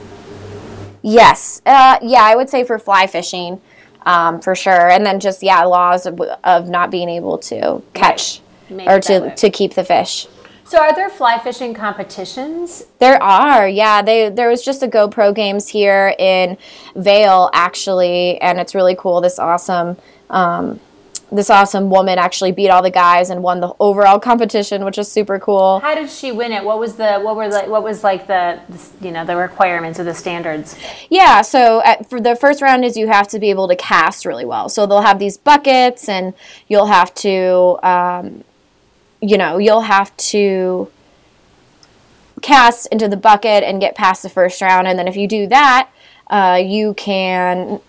yes, 1.02 1.62
uh, 1.66 1.98
yeah, 2.02 2.22
I 2.24 2.36
would 2.36 2.50
say 2.50 2.64
for 2.64 2.78
fly 2.80 3.08
fishing. 3.08 3.62
Um, 4.06 4.42
for 4.42 4.54
sure, 4.54 4.90
and 4.90 5.06
then 5.06 5.22
just 5.22 5.42
yeah, 5.42 5.64
laws 5.64 6.06
of, 6.06 6.20
of 6.44 6.68
not 6.68 6.92
being 6.92 7.08
able 7.08 7.38
to 7.38 7.82
catch 7.94 8.42
Make 8.70 8.86
or 8.90 8.98
it 8.98 9.10
way. 9.10 9.30
to, 9.30 9.36
to 9.36 9.50
keep 9.50 9.76
the 9.76 9.86
fish. 9.86 10.28
So, 10.66 10.80
are 10.80 10.96
there 10.96 11.10
fly 11.10 11.40
fishing 11.40 11.74
competitions? 11.74 12.86
There 13.00 13.22
are, 13.22 13.68
yeah. 13.68 14.02
They 14.02 14.30
there 14.30 14.50
was 14.50 14.64
just 14.64 14.82
a 14.82 14.88
GoPro 14.88 15.36
games 15.36 15.68
here 15.68 16.16
in 16.18 16.58
Vail 16.96 17.50
actually, 17.54 18.40
and 18.42 18.60
it's 18.60 18.74
really 18.74 18.96
cool. 18.96 19.22
This 19.22 19.40
awesome, 19.40 19.98
um, 20.30 20.80
this 21.32 21.50
awesome 21.50 21.90
woman 21.90 22.18
actually 22.20 22.52
beat 22.52 22.70
all 22.70 22.82
the 22.82 22.92
guys 22.92 23.30
and 23.30 23.44
won 23.44 23.60
the 23.60 23.74
overall 23.80 24.20
competition, 24.20 24.86
which 24.86 24.98
is 24.98 25.12
super 25.12 25.40
cool. 25.40 25.80
How 25.80 25.96
did 25.96 26.10
she 26.10 26.32
win 26.32 26.52
it? 26.52 26.64
What 26.64 26.80
was 26.80 26.96
the 26.96 27.20
what 27.20 27.36
were 27.36 27.48
like 27.50 27.68
what 27.68 27.84
was 27.84 28.04
like 28.04 28.28
the, 28.28 28.60
the 28.70 29.08
you 29.08 29.12
know 29.12 29.26
the 29.26 29.36
requirements 29.36 30.00
or 30.00 30.04
the 30.04 30.14
standards? 30.14 30.78
Yeah, 31.10 31.42
so 31.42 31.82
at, 31.84 32.10
for 32.10 32.22
the 32.22 32.36
first 32.36 32.62
round 32.62 32.86
is 32.86 32.96
you 32.96 33.08
have 33.08 33.28
to 33.30 33.40
be 33.40 33.50
able 33.50 33.68
to 33.68 33.76
cast 33.76 34.26
really 34.26 34.46
well. 34.46 34.70
So 34.70 34.86
they'll 34.86 35.02
have 35.02 35.20
these 35.20 35.38
buckets, 35.38 36.08
and 36.08 36.34
you'll 36.68 36.88
have 36.88 37.14
to, 37.16 37.80
um, 37.84 38.44
you 39.24 39.38
know, 39.38 39.58
you'll 39.58 39.82
have 39.82 40.16
to 40.18 40.92
cast 42.42 42.88
into 42.88 43.08
the 43.08 43.16
bucket 43.16 43.64
and 43.64 43.80
get 43.80 43.96
past 43.96 44.22
the 44.22 44.30
first 44.30 44.62
round. 44.62 44.86
And 44.86 45.00
then 45.00 45.08
if 45.08 45.16
you 45.16 45.28
do 45.28 45.48
that, 45.48 45.90
uh, 46.28 46.62
you 46.62 46.94
can 46.96 47.80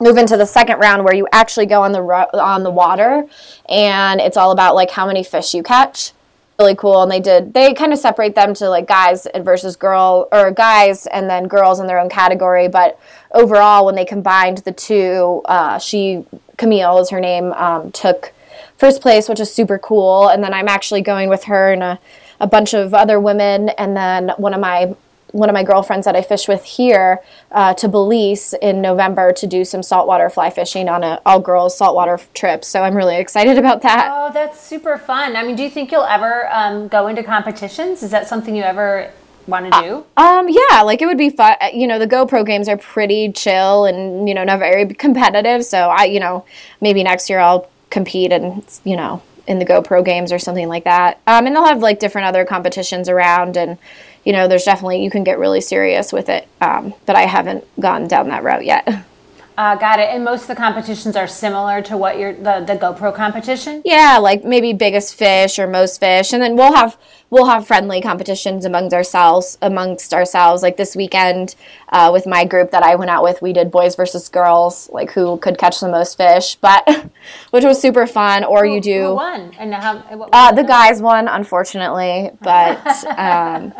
move 0.00 0.16
into 0.16 0.36
the 0.36 0.46
second 0.46 0.78
round 0.78 1.04
where 1.04 1.14
you 1.14 1.26
actually 1.32 1.66
go 1.66 1.82
on 1.82 1.90
the 1.90 2.00
ro- 2.00 2.30
on 2.32 2.62
the 2.62 2.70
water, 2.70 3.26
and 3.68 4.20
it's 4.20 4.36
all 4.36 4.52
about 4.52 4.74
like 4.74 4.90
how 4.90 5.06
many 5.06 5.24
fish 5.24 5.52
you 5.52 5.62
catch. 5.62 6.12
Really 6.58 6.76
cool, 6.76 7.02
and 7.02 7.10
they 7.10 7.20
did 7.20 7.52
they 7.52 7.74
kind 7.74 7.92
of 7.92 7.98
separate 7.98 8.36
them 8.36 8.54
to 8.54 8.68
like 8.68 8.86
guys 8.86 9.26
versus 9.40 9.74
girl 9.74 10.28
or 10.30 10.52
guys 10.52 11.06
and 11.06 11.28
then 11.28 11.48
girls 11.48 11.80
in 11.80 11.88
their 11.88 11.98
own 11.98 12.08
category. 12.08 12.68
But 12.68 13.00
overall, 13.32 13.84
when 13.84 13.96
they 13.96 14.04
combined 14.04 14.58
the 14.58 14.72
two, 14.72 15.42
uh, 15.46 15.78
she 15.78 16.24
Camille 16.56 16.98
is 16.98 17.10
her 17.10 17.18
name, 17.20 17.52
um, 17.54 17.90
took 17.90 18.32
first 18.76 19.00
place, 19.00 19.28
which 19.28 19.40
is 19.40 19.52
super 19.52 19.78
cool. 19.78 20.28
And 20.28 20.42
then 20.42 20.54
I'm 20.54 20.68
actually 20.68 21.02
going 21.02 21.28
with 21.28 21.44
her 21.44 21.72
and 21.72 21.82
a, 21.82 21.98
a 22.40 22.46
bunch 22.46 22.74
of 22.74 22.94
other 22.94 23.20
women, 23.20 23.70
and 23.70 23.96
then 23.96 24.30
one 24.36 24.54
of 24.54 24.60
my 24.60 24.94
one 25.34 25.48
of 25.48 25.54
my 25.54 25.64
girlfriends 25.64 26.04
that 26.04 26.14
I 26.14 26.22
fish 26.22 26.46
with 26.46 26.62
here 26.62 27.20
uh, 27.50 27.74
to 27.74 27.88
Belize 27.88 28.54
in 28.62 28.80
November 28.80 29.32
to 29.32 29.48
do 29.48 29.64
some 29.64 29.82
saltwater 29.82 30.30
fly 30.30 30.48
fishing 30.48 30.88
on 30.88 31.02
a 31.02 31.20
all 31.26 31.40
girls 31.40 31.76
saltwater 31.76 32.20
trip. 32.34 32.64
So 32.64 32.82
I'm 32.84 32.94
really 32.94 33.16
excited 33.16 33.58
about 33.58 33.82
that. 33.82 34.10
Oh, 34.12 34.32
that's 34.32 34.60
super 34.60 34.96
fun. 34.96 35.34
I 35.34 35.42
mean, 35.42 35.56
do 35.56 35.64
you 35.64 35.70
think 35.70 35.90
you'll 35.90 36.04
ever 36.04 36.48
um, 36.52 36.86
go 36.86 37.08
into 37.08 37.24
competitions? 37.24 38.04
Is 38.04 38.12
that 38.12 38.28
something 38.28 38.54
you 38.54 38.62
ever 38.62 39.10
want 39.48 39.72
to 39.72 39.80
do? 39.82 40.04
Um, 40.16 40.48
yeah, 40.48 40.82
like 40.82 41.02
it 41.02 41.06
would 41.06 41.18
be 41.18 41.30
fun. 41.30 41.56
You 41.72 41.88
know, 41.88 41.98
the 41.98 42.06
GoPro 42.06 42.46
games 42.46 42.68
are 42.68 42.76
pretty 42.76 43.32
chill 43.32 43.86
and 43.86 44.28
you 44.28 44.34
know 44.34 44.44
not 44.44 44.60
very 44.60 44.86
competitive. 44.86 45.64
So 45.64 45.88
I, 45.88 46.04
you 46.04 46.20
know, 46.20 46.44
maybe 46.80 47.02
next 47.02 47.28
year 47.28 47.40
I'll 47.40 47.68
compete 47.94 48.32
and 48.32 48.62
you 48.84 48.96
know 48.96 49.22
in 49.46 49.58
the 49.58 49.64
GoPro 49.64 50.04
games 50.04 50.32
or 50.32 50.38
something 50.38 50.68
like 50.68 50.84
that. 50.84 51.20
Um, 51.26 51.46
and 51.46 51.54
they'll 51.54 51.66
have 51.66 51.80
like 51.80 51.98
different 51.98 52.26
other 52.26 52.44
competitions 52.44 53.08
around 53.08 53.56
and. 53.56 53.78
You 54.26 54.32
know, 54.32 54.48
there's 54.48 54.64
definitely 54.64 55.04
you 55.04 55.10
can 55.10 55.22
get 55.22 55.38
really 55.38 55.60
serious 55.60 56.10
with 56.10 56.30
it, 56.30 56.48
um, 56.62 56.94
but 57.04 57.14
I 57.14 57.26
haven't 57.26 57.62
gone 57.78 58.08
down 58.08 58.28
that 58.28 58.42
route 58.42 58.64
yet. 58.64 58.88
Uh, 59.56 59.76
got 59.76 60.00
it. 60.00 60.08
And 60.10 60.24
most 60.24 60.42
of 60.42 60.48
the 60.48 60.56
competitions 60.56 61.14
are 61.14 61.28
similar 61.28 61.80
to 61.82 61.96
what 61.96 62.18
your 62.18 62.32
the, 62.32 62.64
the 62.66 62.76
GoPro 62.76 63.14
competition. 63.14 63.82
Yeah, 63.84 64.18
like 64.18 64.44
maybe 64.44 64.72
biggest 64.72 65.14
fish 65.14 65.58
or 65.58 65.68
most 65.68 66.00
fish, 66.00 66.32
and 66.32 66.42
then 66.42 66.56
we'll 66.56 66.74
have 66.74 66.98
we'll 67.34 67.46
have 67.46 67.66
friendly 67.66 68.00
competitions 68.00 68.64
amongst 68.64 68.94
ourselves 68.94 69.58
amongst 69.60 70.14
ourselves. 70.14 70.62
Like 70.62 70.76
this 70.76 70.94
weekend 70.94 71.56
uh, 71.88 72.10
with 72.12 72.26
my 72.26 72.44
group 72.44 72.70
that 72.70 72.84
I 72.84 72.94
went 72.94 73.10
out 73.10 73.24
with, 73.24 73.42
we 73.42 73.52
did 73.52 73.72
boys 73.72 73.96
versus 73.96 74.28
girls, 74.28 74.88
like 74.90 75.10
who 75.10 75.36
could 75.38 75.58
catch 75.58 75.80
the 75.80 75.88
most 75.88 76.16
fish, 76.16 76.54
but 76.54 76.88
which 77.50 77.64
was 77.64 77.80
super 77.80 78.06
fun. 78.06 78.44
Or 78.44 78.64
you 78.64 78.74
Who 78.74 78.80
do 78.80 79.14
won? 79.14 79.52
And 79.58 79.74
how? 79.74 79.98
What 80.16 80.30
uh, 80.32 80.52
the 80.52 80.62
guys 80.62 81.02
won, 81.02 81.28
unfortunately, 81.28 82.30
but. 82.40 82.80
Um, 83.24 83.72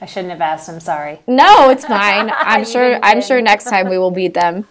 I 0.00 0.06
shouldn't 0.06 0.30
have 0.30 0.40
asked. 0.40 0.68
I'm 0.68 0.80
sorry. 0.80 1.20
no, 1.28 1.70
it's 1.70 1.84
fine. 1.84 2.30
I'm 2.36 2.64
sure. 2.64 2.98
I'm 3.02 3.22
sure 3.22 3.40
next 3.40 3.64
time 3.64 3.88
we 3.88 3.98
will 3.98 4.10
beat 4.10 4.34
them. 4.34 4.66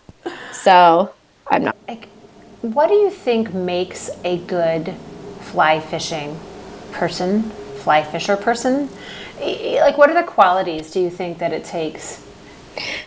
So 0.51 1.13
I'm 1.47 1.63
not. 1.63 1.77
Like, 1.88 2.07
what 2.62 2.88
do 2.88 2.95
you 2.95 3.10
think 3.10 3.53
makes 3.53 4.10
a 4.25 4.38
good 4.39 4.93
fly 5.39 5.79
fishing 5.79 6.38
person, 6.91 7.51
fly 7.82 8.04
fisher 8.04 8.38
person? 8.38 8.89
Like, 9.39 9.98
what 9.98 10.10
are 10.10 10.13
the 10.13 10.24
qualities 10.24 10.91
do 10.91 11.00
you 11.00 11.10
think 11.10 11.39
that 11.39 11.52
it 11.52 11.63
takes? 11.63 12.24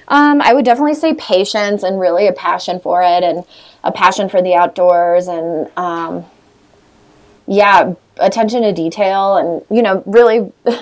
Um, 0.08 0.40
I 0.42 0.52
would 0.52 0.64
definitely 0.64 0.94
say 0.94 1.14
patience 1.14 1.82
and 1.82 1.98
really 1.98 2.26
a 2.26 2.32
passion 2.32 2.80
for 2.80 3.02
it 3.02 3.22
and 3.22 3.44
a 3.82 3.92
passion 3.92 4.28
for 4.28 4.42
the 4.42 4.54
outdoors 4.54 5.28
and 5.28 5.70
um, 5.76 6.24
yeah, 7.46 7.94
attention 8.18 8.62
to 8.62 8.72
detail 8.72 9.36
and 9.36 9.76
you 9.76 9.82
know 9.82 10.02
really 10.06 10.52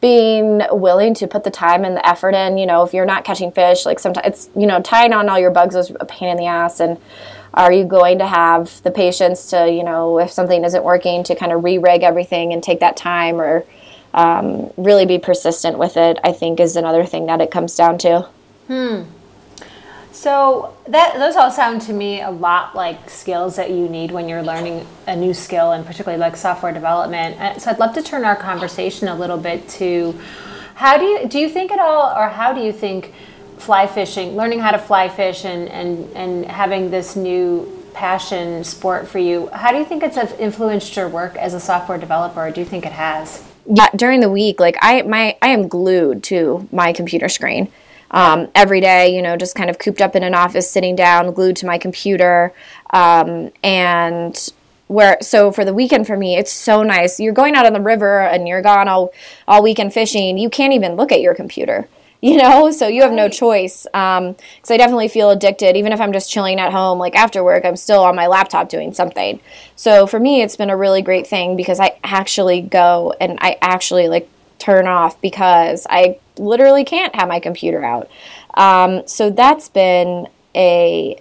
being 0.00 0.62
willing 0.70 1.14
to 1.14 1.26
put 1.26 1.44
the 1.44 1.50
time 1.50 1.84
and 1.84 1.96
the 1.96 2.06
effort 2.06 2.34
in. 2.34 2.58
You 2.58 2.66
know, 2.66 2.84
if 2.84 2.94
you're 2.94 3.06
not 3.06 3.24
catching 3.24 3.52
fish, 3.52 3.84
like 3.84 3.98
sometimes 3.98 4.26
it's 4.26 4.50
you 4.56 4.66
know 4.66 4.80
tying 4.80 5.12
on 5.12 5.28
all 5.28 5.38
your 5.38 5.50
bugs 5.50 5.74
is 5.74 5.92
a 6.00 6.06
pain 6.06 6.28
in 6.28 6.36
the 6.36 6.46
ass 6.46 6.80
and. 6.80 6.98
Are 7.52 7.72
you 7.72 7.84
going 7.84 8.18
to 8.18 8.26
have 8.26 8.82
the 8.82 8.90
patience 8.90 9.50
to, 9.50 9.70
you 9.70 9.82
know, 9.82 10.18
if 10.18 10.30
something 10.30 10.64
isn't 10.64 10.84
working, 10.84 11.24
to 11.24 11.34
kind 11.34 11.52
of 11.52 11.64
re 11.64 11.78
rig 11.78 12.02
everything 12.02 12.52
and 12.52 12.62
take 12.62 12.80
that 12.80 12.96
time 12.96 13.40
or 13.40 13.64
um, 14.14 14.70
really 14.76 15.06
be 15.06 15.18
persistent 15.18 15.78
with 15.78 15.96
it? 15.96 16.18
I 16.22 16.32
think 16.32 16.60
is 16.60 16.76
another 16.76 17.04
thing 17.04 17.26
that 17.26 17.40
it 17.40 17.50
comes 17.50 17.74
down 17.74 17.98
to. 17.98 18.28
Hmm. 18.68 19.02
So 20.12 20.76
that 20.86 21.14
those 21.14 21.36
all 21.36 21.50
sound 21.50 21.82
to 21.82 21.92
me 21.92 22.20
a 22.20 22.30
lot 22.30 22.74
like 22.74 23.08
skills 23.08 23.56
that 23.56 23.70
you 23.70 23.88
need 23.88 24.10
when 24.10 24.28
you're 24.28 24.42
learning 24.42 24.86
a 25.06 25.16
new 25.16 25.32
skill, 25.32 25.72
and 25.72 25.86
particularly 25.86 26.20
like 26.20 26.36
software 26.36 26.72
development. 26.72 27.40
Uh, 27.40 27.58
So 27.58 27.70
I'd 27.70 27.78
love 27.78 27.94
to 27.94 28.02
turn 28.02 28.24
our 28.24 28.36
conversation 28.36 29.08
a 29.08 29.14
little 29.14 29.38
bit 29.38 29.68
to 29.80 30.18
how 30.74 30.98
do 30.98 31.04
you 31.04 31.28
do 31.28 31.38
you 31.38 31.48
think 31.48 31.70
at 31.70 31.78
all, 31.78 32.16
or 32.16 32.28
how 32.28 32.52
do 32.52 32.60
you 32.60 32.72
think 32.72 33.12
fly 33.60 33.86
fishing, 33.86 34.36
learning 34.36 34.60
how 34.60 34.70
to 34.70 34.78
fly 34.78 35.08
fish, 35.08 35.44
and 35.44 35.68
and 35.68 36.10
and 36.16 36.46
having 36.46 36.90
this 36.90 37.16
new 37.16 37.76
passion 37.94 38.64
sport 38.64 39.08
for 39.08 39.18
you, 39.18 39.48
how 39.48 39.72
do 39.72 39.78
you 39.78 39.84
think 39.84 40.02
it's 40.02 40.16
influenced 40.38 40.94
your 40.96 41.08
work 41.08 41.36
as 41.36 41.54
a 41.54 41.60
software 41.60 41.98
developer? 41.98 42.46
Or 42.46 42.50
do 42.50 42.60
you 42.60 42.66
think 42.66 42.86
it 42.86 42.92
has? 42.92 43.44
yeah, 43.66 43.88
during 43.94 44.20
the 44.20 44.30
week, 44.30 44.58
like 44.60 44.76
I 44.80 45.02
my 45.02 45.36
I 45.42 45.48
am 45.48 45.68
glued 45.68 46.22
to 46.24 46.68
my 46.72 46.92
computer 46.92 47.28
screen. 47.28 47.70
Um, 48.12 48.48
every 48.56 48.80
day, 48.80 49.14
you 49.14 49.22
know, 49.22 49.36
just 49.36 49.54
kind 49.54 49.70
of 49.70 49.78
cooped 49.78 50.00
up 50.00 50.16
in 50.16 50.24
an 50.24 50.34
office, 50.34 50.68
sitting 50.68 50.96
down, 50.96 51.32
glued 51.32 51.54
to 51.56 51.66
my 51.66 51.78
computer, 51.78 52.52
um, 52.92 53.52
and 53.62 54.52
where 54.88 55.16
so 55.20 55.52
for 55.52 55.64
the 55.64 55.72
weekend 55.72 56.04
for 56.04 56.16
me 56.16 56.34
it's 56.34 56.50
so 56.50 56.82
nice 56.82 57.20
you're 57.20 57.32
going 57.32 57.54
out 57.54 57.64
on 57.64 57.72
the 57.72 57.80
river 57.80 58.22
and 58.22 58.48
you're 58.48 58.60
gone 58.60 58.88
all 58.88 59.12
all 59.46 59.62
weekend 59.62 59.94
fishing 59.94 60.36
you 60.36 60.50
can't 60.50 60.72
even 60.72 60.96
look 60.96 61.12
at 61.12 61.20
your 61.20 61.32
computer 61.32 61.86
you 62.20 62.36
know? 62.36 62.70
So 62.80 62.88
you 62.88 63.02
have 63.02 63.12
no 63.12 63.28
choice. 63.28 63.84
Because 63.84 64.20
um, 64.20 64.36
i 64.70 64.76
definitely 64.76 65.08
feel 65.08 65.30
addicted. 65.30 65.76
Even 65.76 65.92
if 65.92 66.00
i'm 66.00 66.12
just 66.12 66.30
chilling 66.30 66.58
at 66.58 66.72
home 66.72 66.98
like 66.98 67.14
after 67.14 67.44
work 67.44 67.64
i'm 67.64 67.76
still 67.76 68.04
on 68.04 68.16
my 68.16 68.26
laptop 68.26 68.68
doing 68.68 68.94
something. 68.94 69.40
So 69.76 70.06
for 70.06 70.18
me 70.20 70.42
it's 70.42 70.56
been 70.56 70.70
a 70.70 70.76
really 70.76 71.02
great 71.02 71.26
thing 71.26 71.56
because 71.56 71.80
i 71.80 71.98
actually 72.04 72.60
go 72.62 73.14
and 73.20 73.38
i 73.40 73.58
actually 73.60 74.08
like 74.08 74.28
turn 74.58 74.86
off 74.86 75.20
because 75.20 75.86
i 75.90 76.18
literally 76.40 76.84
can't 76.84 77.14
have 77.14 77.28
my 77.28 77.40
computer 77.40 77.84
out. 77.84 78.10
Um, 78.54 79.06
so 79.06 79.30
that's 79.30 79.68
been 79.68 80.26
a 80.54 81.20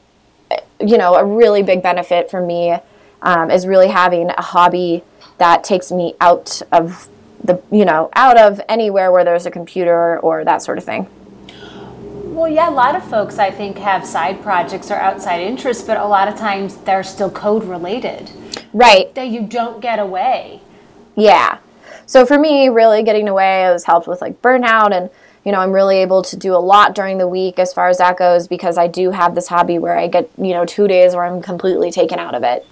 you 0.80 0.98
know 0.98 1.16
a 1.16 1.26
really 1.26 1.62
big 1.62 1.84
benefit 1.84 2.32
for 2.32 2.44
me 2.44 2.76
um, 3.22 3.52
is 3.52 3.68
really 3.68 3.90
having 3.90 4.30
a 4.30 4.42
hobby 4.42 5.04
that 5.38 5.64
takes 5.64 5.92
me 5.92 6.16
out 6.20 6.62
of 6.72 7.10
the 7.44 7.62
you 7.72 7.86
know 7.86 8.10
out 8.14 8.38
of 8.38 8.62
anywhere 8.70 9.12
where 9.12 9.24
there's 9.24 9.46
a 9.46 9.52
computer 9.52 10.20
or 10.20 10.44
that 10.46 10.62
sort 10.62 10.78
of 10.78 10.84
thing. 10.84 11.08
Well 12.36 12.48
yeah 12.48 12.70
a 12.70 12.72
lot 12.72 12.96
of 12.96 13.04
folks 13.10 13.38
i 13.38 13.52
think 13.52 13.78
have 13.80 14.06
side 14.06 14.42
projects 14.42 14.92
or 14.92 14.96
outside 14.96 15.42
interests 15.42 15.84
but 15.84 15.98
a 15.98 16.06
lot 16.06 16.28
of 16.28 16.38
times 16.38 16.78
they're 16.78 17.04
still 17.04 17.30
code 17.30 17.64
related. 17.64 18.32
Right. 18.72 19.14
That 19.16 19.30
you 19.30 19.42
don't 19.42 19.82
get 19.82 20.00
away. 20.00 20.62
Yeah. 21.16 21.58
So 22.06 22.26
for 22.26 22.38
me 22.38 22.70
really 22.70 23.04
getting 23.04 23.28
away 23.28 23.62
has 23.62 23.84
helped 23.86 24.08
with 24.08 24.22
like 24.22 24.42
burnout 24.42 24.92
and 24.92 25.10
you 25.46 25.52
know 25.52 25.60
i'm 25.60 25.72
really 25.72 25.98
able 25.98 26.22
to 26.22 26.36
do 26.36 26.54
a 26.54 26.58
lot 26.58 26.94
during 26.94 27.18
the 27.18 27.28
week 27.28 27.60
as 27.60 27.74
far 27.74 27.88
as 27.88 27.98
that 27.98 28.18
goes 28.18 28.48
because 28.48 28.78
i 28.78 28.88
do 28.88 29.12
have 29.12 29.36
this 29.36 29.48
hobby 29.48 29.80
where 29.80 29.98
i 29.98 30.08
get 30.08 30.30
you 30.38 30.54
know 30.54 30.66
two 30.66 30.88
days 30.88 31.16
where 31.16 31.24
i'm 31.24 31.42
completely 31.42 31.92
taken 31.92 32.20
out 32.20 32.36
of 32.36 32.44
it. 32.44 32.66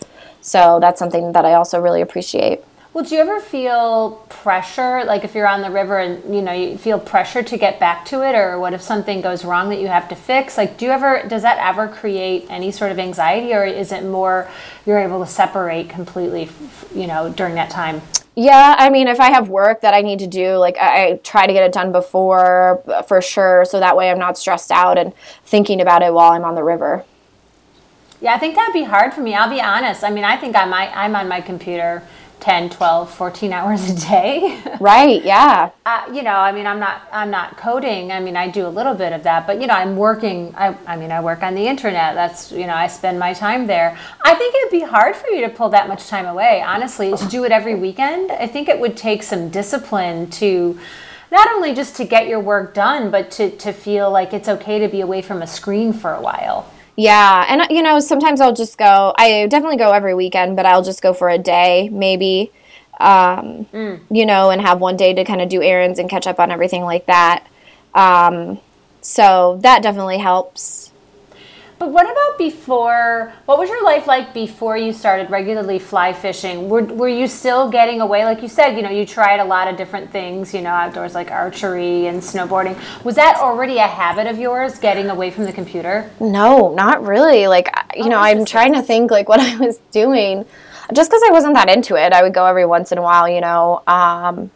So 0.47 0.79
that's 0.79 0.97
something 0.97 1.33
that 1.33 1.43
I 1.43 1.55
also 1.55 1.79
really 1.81 2.01
appreciate. 2.01 2.61
Well, 2.97 3.05
do 3.05 3.13
you 3.13 3.21
ever 3.21 3.39
feel 3.39 4.25
pressure, 4.27 5.03
like 5.05 5.23
if 5.23 5.35
you're 5.35 5.47
on 5.47 5.61
the 5.61 5.69
river 5.69 5.99
and 5.99 6.33
you 6.33 6.41
know 6.41 6.51
you 6.51 6.79
feel 6.79 6.99
pressure 6.99 7.43
to 7.43 7.55
get 7.55 7.79
back 7.79 8.05
to 8.07 8.27
it, 8.27 8.33
or 8.33 8.57
what 8.57 8.73
if 8.73 8.81
something 8.81 9.21
goes 9.21 9.45
wrong 9.45 9.69
that 9.69 9.79
you 9.79 9.87
have 9.87 10.09
to 10.09 10.15
fix? 10.15 10.57
Like, 10.57 10.79
do 10.79 10.85
you 10.85 10.91
ever 10.91 11.21
does 11.27 11.43
that 11.43 11.59
ever 11.59 11.87
create 11.87 12.47
any 12.49 12.71
sort 12.71 12.91
of 12.91 12.97
anxiety, 12.97 13.53
or 13.53 13.65
is 13.65 13.91
it 13.91 14.03
more 14.03 14.49
you're 14.87 14.97
able 14.97 15.23
to 15.23 15.29
separate 15.29 15.89
completely, 15.89 16.49
you 16.91 17.05
know, 17.05 17.29
during 17.31 17.53
that 17.53 17.69
time? 17.69 18.01
Yeah, 18.33 18.73
I 18.79 18.89
mean, 18.89 19.07
if 19.07 19.19
I 19.19 19.29
have 19.29 19.47
work 19.47 19.81
that 19.81 19.93
I 19.93 20.01
need 20.01 20.17
to 20.17 20.27
do, 20.27 20.55
like 20.55 20.79
I, 20.79 21.09
I 21.09 21.17
try 21.17 21.45
to 21.45 21.53
get 21.53 21.63
it 21.65 21.73
done 21.73 21.91
before 21.91 22.81
for 23.07 23.21
sure, 23.21 23.63
so 23.65 23.79
that 23.79 23.95
way 23.95 24.09
I'm 24.09 24.17
not 24.17 24.39
stressed 24.39 24.71
out 24.71 24.97
and 24.97 25.13
thinking 25.45 25.81
about 25.81 26.01
it 26.01 26.11
while 26.11 26.31
I'm 26.31 26.43
on 26.43 26.55
the 26.55 26.63
river. 26.63 27.05
Yeah, 28.21 28.33
I 28.33 28.39
think 28.39 28.55
that'd 28.55 28.73
be 28.73 28.85
hard 28.85 29.13
for 29.13 29.21
me. 29.21 29.35
I'll 29.35 29.51
be 29.51 29.61
honest. 29.61 30.03
I 30.03 30.09
mean, 30.09 30.23
I 30.23 30.35
think 30.35 30.55
I 30.55 30.65
might 30.65 30.89
I'm 30.95 31.15
on 31.15 31.27
my 31.27 31.41
computer 31.41 32.01
10, 32.39 32.69
12, 32.69 33.13
14 33.13 33.53
hours 33.53 33.89
a 33.89 34.07
day. 34.07 34.61
right, 34.79 35.23
yeah. 35.23 35.71
Uh, 35.85 36.05
you 36.13 36.21
know, 36.21 36.35
I 36.35 36.51
mean, 36.51 36.67
I'm 36.67 36.79
not 36.79 37.07
I'm 37.11 37.31
not 37.31 37.57
coding. 37.57 38.11
I 38.11 38.19
mean, 38.19 38.37
I 38.37 38.47
do 38.47 38.67
a 38.67 38.69
little 38.69 38.93
bit 38.93 39.11
of 39.11 39.23
that, 39.23 39.47
but 39.47 39.59
you 39.59 39.67
know, 39.67 39.73
I'm 39.73 39.97
working 39.97 40.53
I 40.55 40.77
I 40.85 40.97
mean, 40.97 41.11
I 41.11 41.19
work 41.19 41.43
on 41.43 41.55
the 41.55 41.67
internet. 41.67 42.15
That's, 42.15 42.51
you 42.51 42.67
know, 42.67 42.75
I 42.75 42.87
spend 42.87 43.19
my 43.19 43.33
time 43.33 43.67
there. 43.67 43.97
I 44.23 44.35
think 44.35 44.55
it'd 44.55 44.71
be 44.71 44.85
hard 44.85 45.15
for 45.15 45.27
you 45.29 45.41
to 45.41 45.49
pull 45.49 45.69
that 45.69 45.87
much 45.87 46.07
time 46.07 46.25
away, 46.25 46.61
honestly, 46.61 47.15
to 47.15 47.25
do 47.27 47.43
it 47.43 47.51
every 47.51 47.75
weekend. 47.75 48.31
I 48.31 48.47
think 48.47 48.69
it 48.69 48.79
would 48.79 48.95
take 48.95 49.23
some 49.23 49.49
discipline 49.49 50.29
to 50.31 50.79
not 51.31 51.49
only 51.51 51.73
just 51.73 51.95
to 51.97 52.05
get 52.05 52.27
your 52.27 52.39
work 52.39 52.73
done, 52.73 53.09
but 53.11 53.31
to 53.31 53.49
to 53.57 53.73
feel 53.73 54.11
like 54.11 54.33
it's 54.33 54.47
okay 54.47 54.79
to 54.79 54.87
be 54.87 55.01
away 55.01 55.21
from 55.21 55.41
a 55.41 55.47
screen 55.47 55.91
for 55.91 56.13
a 56.13 56.21
while. 56.21 56.71
Yeah, 56.97 57.45
and 57.47 57.61
you 57.69 57.83
know, 57.83 57.99
sometimes 57.99 58.41
I'll 58.41 58.55
just 58.55 58.77
go. 58.77 59.13
I 59.17 59.45
definitely 59.47 59.77
go 59.77 59.91
every 59.91 60.15
weekend, 60.15 60.55
but 60.55 60.65
I'll 60.65 60.83
just 60.83 61.01
go 61.03 61.13
for 61.13 61.29
a 61.29 61.37
day, 61.37 61.89
maybe. 61.89 62.51
Um, 62.99 63.65
mm. 63.71 63.99
You 64.09 64.25
know, 64.25 64.49
and 64.49 64.59
have 64.59 64.81
one 64.81 64.97
day 64.97 65.13
to 65.13 65.23
kind 65.23 65.39
of 65.39 65.47
do 65.47 65.61
errands 65.61 65.99
and 65.99 66.09
catch 66.09 66.25
up 66.25 66.39
on 66.39 66.51
everything 66.51 66.81
like 66.81 67.05
that. 67.05 67.45
Um, 67.93 68.59
so 69.01 69.59
that 69.61 69.83
definitely 69.83 70.17
helps. 70.17 70.86
But 71.79 71.91
what 71.91 72.09
about 72.09 72.39
before? 72.39 73.31
What 73.45 73.59
was 73.59 73.69
your 73.69 73.83
life 73.83 74.07
like 74.07 74.33
before 74.33 74.77
you 74.77 74.91
started 74.91 75.29
regularly 75.29 75.77
fly 75.77 76.11
fishing? 76.11 76.69
Were, 76.69 76.83
were 76.83 77.07
you 77.07 77.27
still 77.27 77.69
getting 77.69 78.01
away? 78.01 78.25
Like 78.25 78.41
you 78.41 78.47
said, 78.47 78.75
you 78.75 78.81
know, 78.81 78.89
you 78.89 79.05
tried 79.05 79.39
a 79.39 79.45
lot 79.45 79.67
of 79.67 79.77
different 79.77 80.11
things, 80.11 80.55
you 80.55 80.61
know, 80.61 80.71
outdoors 80.71 81.13
like 81.13 81.29
archery 81.29 82.07
and 82.07 82.19
snowboarding. 82.19 82.75
Was 83.03 83.15
that 83.15 83.37
already 83.37 83.77
a 83.77 83.87
habit 83.87 84.25
of 84.25 84.39
yours, 84.39 84.79
getting 84.79 85.09
away 85.11 85.29
from 85.29 85.43
the 85.43 85.53
computer? 85.53 86.09
No, 86.19 86.73
not 86.73 87.03
really. 87.03 87.47
Like, 87.47 87.69
you 87.95 88.05
oh, 88.05 88.09
know, 88.09 88.19
I'm 88.19 88.43
trying 88.43 88.73
to 88.73 88.81
think 88.81 89.11
like 89.11 89.29
what 89.29 89.39
I 89.39 89.55
was 89.57 89.77
doing. 89.91 90.45
Just 90.93 91.11
because 91.11 91.21
I 91.27 91.31
wasn't 91.31 91.53
that 91.55 91.69
into 91.69 91.95
it, 91.95 92.11
I 92.11 92.23
would 92.23 92.33
go 92.33 92.45
every 92.45 92.65
once 92.65 92.91
in 92.91 92.97
a 92.97 93.03
while, 93.03 93.29
you 93.29 93.41
know. 93.41 93.83
Um, 93.85 94.49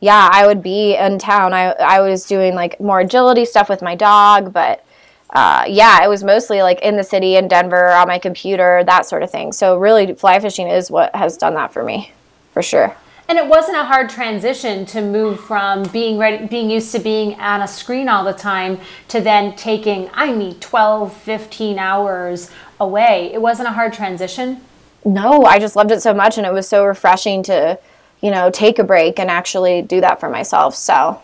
yeah, 0.00 0.28
I 0.30 0.46
would 0.46 0.62
be 0.62 0.94
in 0.94 1.18
town. 1.18 1.52
I, 1.52 1.72
I 1.72 2.00
was 2.02 2.24
doing 2.26 2.54
like 2.54 2.78
more 2.78 3.00
agility 3.00 3.44
stuff 3.44 3.68
with 3.68 3.82
my 3.82 3.96
dog, 3.96 4.52
but 4.52 4.84
uh, 5.30 5.64
yeah, 5.68 6.02
it 6.02 6.08
was 6.08 6.24
mostly 6.24 6.62
like 6.62 6.80
in 6.80 6.96
the 6.96 7.04
city 7.04 7.36
in 7.36 7.48
Denver 7.48 7.90
on 7.90 8.08
my 8.08 8.18
computer, 8.18 8.82
that 8.84 9.06
sort 9.06 9.22
of 9.22 9.30
thing. 9.30 9.52
So 9.52 9.76
really, 9.76 10.14
fly 10.14 10.38
fishing 10.40 10.68
is 10.68 10.90
what 10.90 11.14
has 11.14 11.36
done 11.36 11.54
that 11.54 11.72
for 11.72 11.84
me, 11.84 12.12
for 12.52 12.62
sure. 12.62 12.96
And 13.28 13.36
it 13.36 13.46
wasn't 13.46 13.76
a 13.76 13.84
hard 13.84 14.08
transition 14.08 14.86
to 14.86 15.02
move 15.02 15.38
from 15.38 15.82
being 15.88 16.16
ready, 16.16 16.46
being 16.46 16.70
used 16.70 16.92
to 16.92 16.98
being 16.98 17.38
on 17.38 17.60
a 17.60 17.68
screen 17.68 18.08
all 18.08 18.24
the 18.24 18.32
time 18.32 18.80
to 19.08 19.20
then 19.20 19.54
taking, 19.54 20.08
I 20.14 20.32
need 20.32 20.62
12, 20.62 21.12
15 21.12 21.78
hours 21.78 22.50
away. 22.80 23.30
It 23.34 23.42
wasn't 23.42 23.68
a 23.68 23.72
hard 23.72 23.92
transition. 23.92 24.62
No, 25.04 25.44
I 25.44 25.58
just 25.58 25.76
loved 25.76 25.90
it 25.90 26.00
so 26.00 26.14
much, 26.14 26.38
and 26.38 26.46
it 26.46 26.54
was 26.54 26.66
so 26.66 26.86
refreshing 26.86 27.42
to, 27.44 27.78
you 28.22 28.30
know, 28.30 28.50
take 28.50 28.78
a 28.78 28.84
break 28.84 29.18
and 29.18 29.30
actually 29.30 29.82
do 29.82 30.00
that 30.00 30.20
for 30.20 30.30
myself. 30.30 30.74
So 30.74 31.20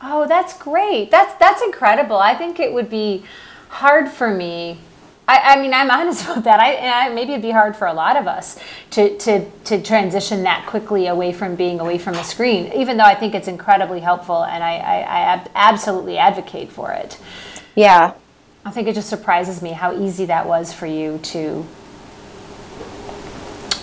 Oh, 0.00 0.26
that's 0.26 0.56
great. 0.56 1.10
That's 1.10 1.34
that's 1.34 1.62
incredible. 1.62 2.16
I 2.18 2.34
think 2.34 2.60
it 2.60 2.72
would 2.72 2.88
be 2.88 3.24
hard 3.68 4.08
for 4.08 4.32
me. 4.32 4.78
I, 5.26 5.54
I 5.56 5.60
mean, 5.60 5.74
I'm 5.74 5.90
honest 5.90 6.24
about 6.28 6.44
that. 6.44 6.60
I, 6.60 7.06
I, 7.06 7.14
maybe 7.14 7.32
it'd 7.32 7.42
be 7.42 7.50
hard 7.50 7.76
for 7.76 7.86
a 7.86 7.92
lot 7.92 8.16
of 8.16 8.26
us 8.26 8.58
to, 8.90 9.16
to 9.18 9.50
to 9.64 9.82
transition 9.82 10.42
that 10.44 10.66
quickly 10.66 11.06
away 11.08 11.32
from 11.32 11.56
being 11.56 11.80
away 11.80 11.98
from 11.98 12.14
a 12.14 12.24
screen. 12.24 12.72
Even 12.72 12.96
though 12.96 13.04
I 13.04 13.14
think 13.14 13.34
it's 13.34 13.48
incredibly 13.48 14.00
helpful, 14.00 14.44
and 14.44 14.62
I, 14.62 14.76
I, 14.76 14.96
I 15.00 15.20
ab- 15.34 15.50
absolutely 15.54 16.16
advocate 16.16 16.70
for 16.70 16.92
it. 16.92 17.18
Yeah, 17.74 18.14
I 18.64 18.70
think 18.70 18.88
it 18.88 18.94
just 18.94 19.08
surprises 19.08 19.62
me 19.62 19.70
how 19.72 19.92
easy 20.00 20.26
that 20.26 20.46
was 20.46 20.72
for 20.72 20.86
you 20.86 21.18
to 21.18 21.66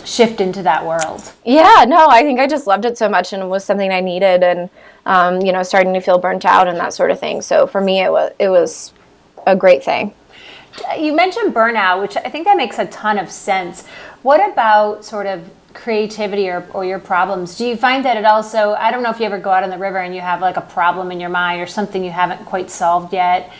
shift 0.06 0.39
into 0.39 0.64
that 0.64 0.86
world. 0.86 1.34
Yeah, 1.43 1.86
no, 1.88 2.08
I 2.10 2.22
think 2.22 2.39
I 2.39 2.47
just 2.47 2.68
loved 2.68 2.86
it 2.86 2.97
so 2.97 3.10
much 3.10 3.34
and 3.34 3.43
it 3.43 3.47
was 3.47 3.66
something 3.66 3.91
I 3.91 3.99
needed 3.99 4.43
and 4.43 4.70
um, 5.06 5.41
you 5.41 5.51
know, 5.51 5.64
starting 5.64 5.93
to 5.93 6.01
feel 6.01 6.18
burnt 6.18 6.45
out 6.45 6.68
and 6.68 6.78
that 6.80 6.93
sort 6.93 7.12
of 7.12 7.20
thing. 7.20 7.41
So 7.41 7.68
for 7.68 7.82
me, 7.82 8.01
it 8.01 8.12
was 8.12 8.32
it 8.39 8.49
was 8.49 8.93
a 9.45 9.56
great 9.56 9.84
thing. 9.84 10.14
You 10.97 11.16
mentioned 11.16 11.53
burnout, 11.53 12.01
which 12.01 12.18
I 12.18 12.30
think 12.30 12.45
that 12.45 12.58
makes 12.58 12.80
a 12.80 12.86
ton 12.88 13.18
of 13.18 13.32
sense. 13.32 13.86
What 14.24 14.51
about 14.51 15.06
sort 15.06 15.26
of 15.26 15.49
creativity 15.74 16.49
or, 16.49 16.68
or 16.74 16.84
your 16.84 16.99
problems? 16.99 17.58
Do 17.58 17.66
you 17.66 17.78
find 17.78 18.03
that 18.06 18.18
it 18.18 18.26
also, 18.26 18.74
I 18.74 18.91
don't 18.91 19.03
know 19.03 19.10
if 19.10 19.20
you 19.20 19.26
ever 19.26 19.39
go 19.39 19.51
out 19.51 19.64
on 19.64 19.70
the 19.70 19.78
river 19.78 19.99
and 19.99 20.16
you 20.16 20.22
have 20.22 20.41
like 20.41 20.58
a 20.58 20.62
problem 20.62 21.12
in 21.12 21.20
your 21.20 21.30
mind 21.30 21.62
or 21.62 21.68
something 21.68 22.03
you 22.03 22.12
haven't 22.12 22.45
quite 22.45 22.70
solved 22.70 23.14
yet 23.14 23.51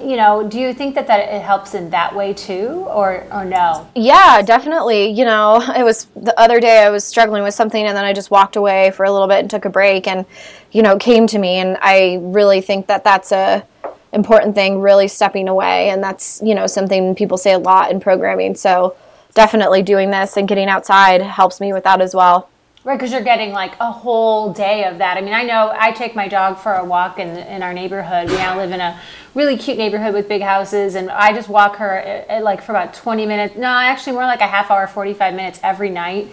you 0.00 0.16
know, 0.16 0.46
do 0.48 0.58
you 0.58 0.74
think 0.74 0.94
that 0.94 1.06
that 1.06 1.32
it 1.32 1.42
helps 1.42 1.74
in 1.74 1.90
that 1.90 2.14
way 2.14 2.34
too, 2.34 2.86
or 2.88 3.26
or 3.32 3.44
no? 3.44 3.88
Yeah, 3.94 4.42
definitely. 4.42 5.10
You 5.10 5.24
know, 5.24 5.62
it 5.76 5.84
was 5.84 6.06
the 6.16 6.38
other 6.38 6.60
day 6.60 6.82
I 6.82 6.90
was 6.90 7.04
struggling 7.04 7.42
with 7.42 7.54
something, 7.54 7.84
and 7.84 7.96
then 7.96 8.04
I 8.04 8.12
just 8.12 8.30
walked 8.30 8.56
away 8.56 8.90
for 8.92 9.04
a 9.04 9.12
little 9.12 9.28
bit 9.28 9.40
and 9.40 9.50
took 9.50 9.64
a 9.64 9.70
break, 9.70 10.06
and 10.06 10.26
you 10.72 10.82
know, 10.82 10.98
came 10.98 11.26
to 11.28 11.38
me, 11.38 11.56
and 11.56 11.78
I 11.80 12.18
really 12.20 12.60
think 12.60 12.86
that 12.88 13.04
that's 13.04 13.32
a 13.32 13.64
important 14.12 14.54
thing, 14.54 14.80
really 14.80 15.08
stepping 15.08 15.48
away, 15.48 15.90
and 15.90 16.02
that's 16.02 16.40
you 16.44 16.54
know 16.54 16.66
something 16.66 17.14
people 17.14 17.38
say 17.38 17.52
a 17.52 17.58
lot 17.58 17.90
in 17.90 18.00
programming. 18.00 18.54
So 18.54 18.96
definitely 19.34 19.82
doing 19.82 20.10
this 20.10 20.36
and 20.36 20.48
getting 20.48 20.68
outside 20.68 21.20
helps 21.20 21.60
me 21.60 21.72
with 21.72 21.84
that 21.84 22.00
as 22.00 22.14
well. 22.14 22.48
Right, 22.86 22.96
because 22.96 23.10
you're 23.10 23.20
getting 23.20 23.50
like 23.50 23.74
a 23.80 23.90
whole 23.90 24.52
day 24.52 24.84
of 24.84 24.98
that. 24.98 25.16
I 25.16 25.20
mean, 25.20 25.34
I 25.34 25.42
know 25.42 25.74
I 25.76 25.90
take 25.90 26.14
my 26.14 26.28
dog 26.28 26.56
for 26.56 26.72
a 26.72 26.84
walk 26.84 27.18
in 27.18 27.30
in 27.30 27.60
our 27.60 27.74
neighborhood. 27.74 28.28
We 28.30 28.36
now 28.36 28.56
live 28.56 28.70
in 28.70 28.80
a 28.80 29.00
really 29.34 29.56
cute 29.56 29.76
neighborhood 29.76 30.14
with 30.14 30.28
big 30.28 30.40
houses, 30.40 30.94
and 30.94 31.10
I 31.10 31.32
just 31.32 31.48
walk 31.48 31.74
her 31.78 31.96
at, 31.96 32.28
at 32.28 32.44
like 32.44 32.62
for 32.62 32.70
about 32.70 32.94
20 32.94 33.26
minutes. 33.26 33.56
No, 33.56 33.66
actually 33.66 34.12
more 34.12 34.22
like 34.22 34.40
a 34.40 34.46
half 34.46 34.70
hour, 34.70 34.86
45 34.86 35.34
minutes 35.34 35.58
every 35.64 35.90
night, 35.90 36.28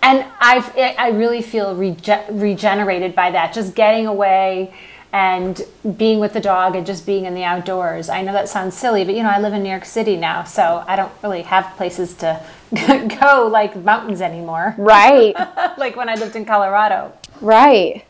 and 0.00 0.24
I 0.38 0.94
I 0.96 1.08
really 1.08 1.42
feel 1.42 1.74
rege- 1.74 2.30
regenerated 2.30 3.16
by 3.16 3.32
that. 3.32 3.52
Just 3.52 3.74
getting 3.74 4.06
away 4.06 4.72
and 5.12 5.62
being 5.96 6.20
with 6.20 6.34
the 6.34 6.40
dog 6.40 6.76
and 6.76 6.86
just 6.86 7.06
being 7.06 7.24
in 7.24 7.34
the 7.34 7.44
outdoors. 7.44 8.08
I 8.08 8.22
know 8.22 8.32
that 8.32 8.48
sounds 8.48 8.76
silly, 8.76 9.04
but 9.04 9.14
you 9.14 9.22
know, 9.22 9.30
I 9.30 9.40
live 9.40 9.54
in 9.54 9.62
New 9.62 9.70
York 9.70 9.86
City 9.86 10.16
now, 10.16 10.44
so 10.44 10.84
I 10.86 10.96
don't 10.96 11.12
really 11.22 11.42
have 11.42 11.76
places 11.76 12.14
to 12.14 12.44
go 13.20 13.48
like 13.50 13.74
mountains 13.76 14.20
anymore. 14.20 14.74
Right. 14.76 15.34
like 15.78 15.96
when 15.96 16.08
I 16.08 16.14
lived 16.14 16.36
in 16.36 16.44
Colorado. 16.44 17.12
Right. 17.40 18.04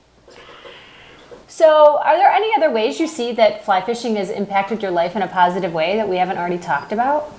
So, 1.47 1.99
are 2.05 2.17
there 2.17 2.31
any 2.31 2.55
other 2.57 2.71
ways 2.71 3.01
you 3.01 3.07
see 3.07 3.33
that 3.33 3.65
fly 3.65 3.81
fishing 3.81 4.17
has 4.17 4.31
impacted 4.31 4.83
your 4.83 4.91
life 4.91 5.17
in 5.17 5.23
a 5.23 5.27
positive 5.27 5.73
way 5.73 5.97
that 5.97 6.09
we 6.09 6.17
haven't 6.17 6.39
already 6.39 6.59
talked 6.59 6.93
about? 6.93 7.33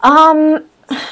Um, 0.00 0.66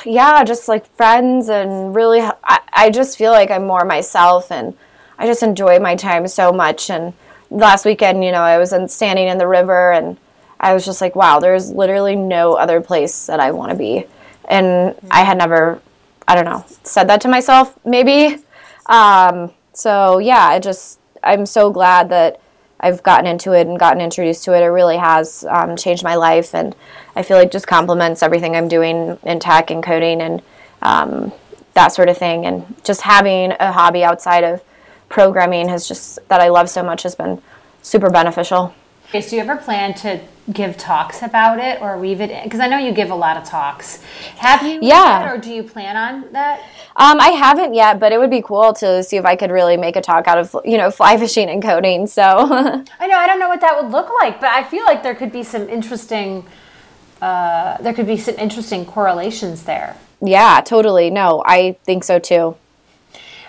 yeah, 0.04 0.44
just 0.44 0.68
like 0.68 0.86
friends, 0.96 1.48
and 1.48 1.94
really, 1.94 2.20
I, 2.20 2.60
I 2.72 2.90
just 2.90 3.16
feel 3.16 3.32
like 3.32 3.50
I'm 3.50 3.66
more 3.66 3.84
myself, 3.84 4.52
and 4.52 4.76
I 5.18 5.26
just 5.26 5.42
enjoy 5.42 5.78
my 5.78 5.96
time 5.96 6.28
so 6.28 6.52
much. 6.52 6.90
And 6.90 7.14
last 7.50 7.84
weekend, 7.84 8.24
you 8.24 8.32
know, 8.32 8.42
I 8.42 8.58
was 8.58 8.72
in, 8.72 8.88
standing 8.88 9.28
in 9.28 9.38
the 9.38 9.46
river, 9.46 9.92
and 9.92 10.16
I 10.60 10.74
was 10.74 10.84
just 10.84 11.00
like, 11.00 11.14
wow, 11.14 11.40
there's 11.40 11.70
literally 11.70 12.16
no 12.16 12.54
other 12.54 12.80
place 12.80 13.26
that 13.26 13.40
I 13.40 13.50
want 13.52 13.70
to 13.70 13.76
be. 13.76 14.06
And 14.46 14.94
I 15.10 15.22
had 15.22 15.38
never, 15.38 15.80
I 16.26 16.34
don't 16.34 16.44
know, 16.44 16.64
said 16.82 17.08
that 17.08 17.20
to 17.22 17.28
myself, 17.28 17.78
maybe. 17.84 18.42
Um, 18.86 19.52
so 19.72 20.18
yeah, 20.18 20.46
I 20.46 20.58
just, 20.58 21.00
I'm 21.22 21.46
so 21.46 21.70
glad 21.70 22.08
that 22.10 22.40
I've 22.80 23.02
gotten 23.02 23.26
into 23.26 23.52
it 23.52 23.66
and 23.66 23.78
gotten 23.78 24.00
introduced 24.00 24.44
to 24.44 24.54
it. 24.54 24.62
It 24.62 24.66
really 24.66 24.98
has 24.98 25.44
um, 25.48 25.76
changed 25.76 26.04
my 26.04 26.16
life, 26.16 26.54
and 26.54 26.76
I 27.16 27.22
feel 27.22 27.38
like 27.38 27.50
just 27.50 27.66
complements 27.66 28.22
everything 28.22 28.54
I'm 28.54 28.68
doing 28.68 29.18
in 29.22 29.40
tech 29.40 29.70
and 29.70 29.82
coding 29.82 30.20
and 30.20 30.42
um, 30.82 31.32
that 31.72 31.88
sort 31.88 32.10
of 32.10 32.18
thing. 32.18 32.44
And 32.44 32.74
just 32.84 33.02
having 33.02 33.52
a 33.52 33.72
hobby 33.72 34.04
outside 34.04 34.44
of 34.44 34.62
programming 35.14 35.68
has 35.68 35.86
just 35.86 36.18
that 36.28 36.40
I 36.40 36.48
love 36.48 36.68
so 36.68 36.82
much 36.82 37.04
has 37.04 37.14
been 37.14 37.40
super 37.82 38.10
beneficial. 38.10 38.74
Okay, 39.08 39.20
do 39.20 39.36
you 39.36 39.42
ever 39.42 39.54
plan 39.54 39.94
to 39.94 40.20
give 40.52 40.76
talks 40.76 41.22
about 41.22 41.60
it 41.60 41.80
or 41.80 41.96
weave 41.96 42.20
it 42.20 42.32
in? 42.32 42.42
Because 42.42 42.58
I 42.58 42.66
know 42.66 42.78
you 42.78 42.90
give 42.90 43.10
a 43.10 43.14
lot 43.14 43.36
of 43.36 43.44
talks. 43.44 44.02
Have 44.38 44.66
you? 44.66 44.80
Yeah. 44.82 45.20
yet, 45.20 45.32
or 45.32 45.38
do 45.38 45.52
you 45.52 45.62
plan 45.62 45.96
on 45.96 46.32
that? 46.32 46.58
Um, 46.96 47.20
I 47.20 47.28
haven't 47.28 47.74
yet, 47.74 48.00
but 48.00 48.10
it 48.12 48.18
would 48.18 48.28
be 48.28 48.42
cool 48.42 48.72
to 48.74 49.04
see 49.04 49.16
if 49.16 49.24
I 49.24 49.36
could 49.36 49.52
really 49.52 49.76
make 49.76 49.94
a 49.94 50.00
talk 50.00 50.26
out 50.26 50.38
of 50.38 50.56
you 50.64 50.76
know 50.76 50.90
fly 50.90 51.16
fishing 51.16 51.48
and 51.48 51.62
coding. 51.62 52.08
So 52.08 52.22
I 52.98 53.06
know 53.06 53.16
I 53.16 53.28
don't 53.28 53.38
know 53.38 53.48
what 53.48 53.60
that 53.60 53.80
would 53.80 53.92
look 53.92 54.10
like, 54.20 54.40
but 54.40 54.50
I 54.50 54.64
feel 54.64 54.84
like 54.84 55.04
there 55.04 55.14
could 55.14 55.30
be 55.30 55.44
some 55.44 55.68
interesting. 55.68 56.44
Uh, 57.22 57.80
there 57.80 57.94
could 57.94 58.08
be 58.08 58.16
some 58.16 58.34
interesting 58.34 58.84
correlations 58.84 59.62
there. 59.62 59.96
yeah, 60.20 60.60
totally. 60.64 61.08
No, 61.08 61.44
I 61.46 61.76
think 61.84 62.02
so 62.02 62.18
too. 62.18 62.56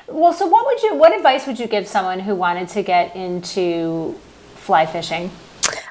Well, 0.08 0.34
so 0.34 0.46
what 0.48 0.66
would 0.66 0.82
you? 0.84 0.96
What 0.96 1.16
advice 1.16 1.48
would 1.48 1.60
you 1.60 1.68
give 1.68 1.88
someone 1.88 2.20
who 2.20 2.36
wanted 2.36 2.70
to 2.70 2.84
get 2.84 3.16
into 3.16 4.14
fly 4.56 4.86
fishing? 4.86 5.32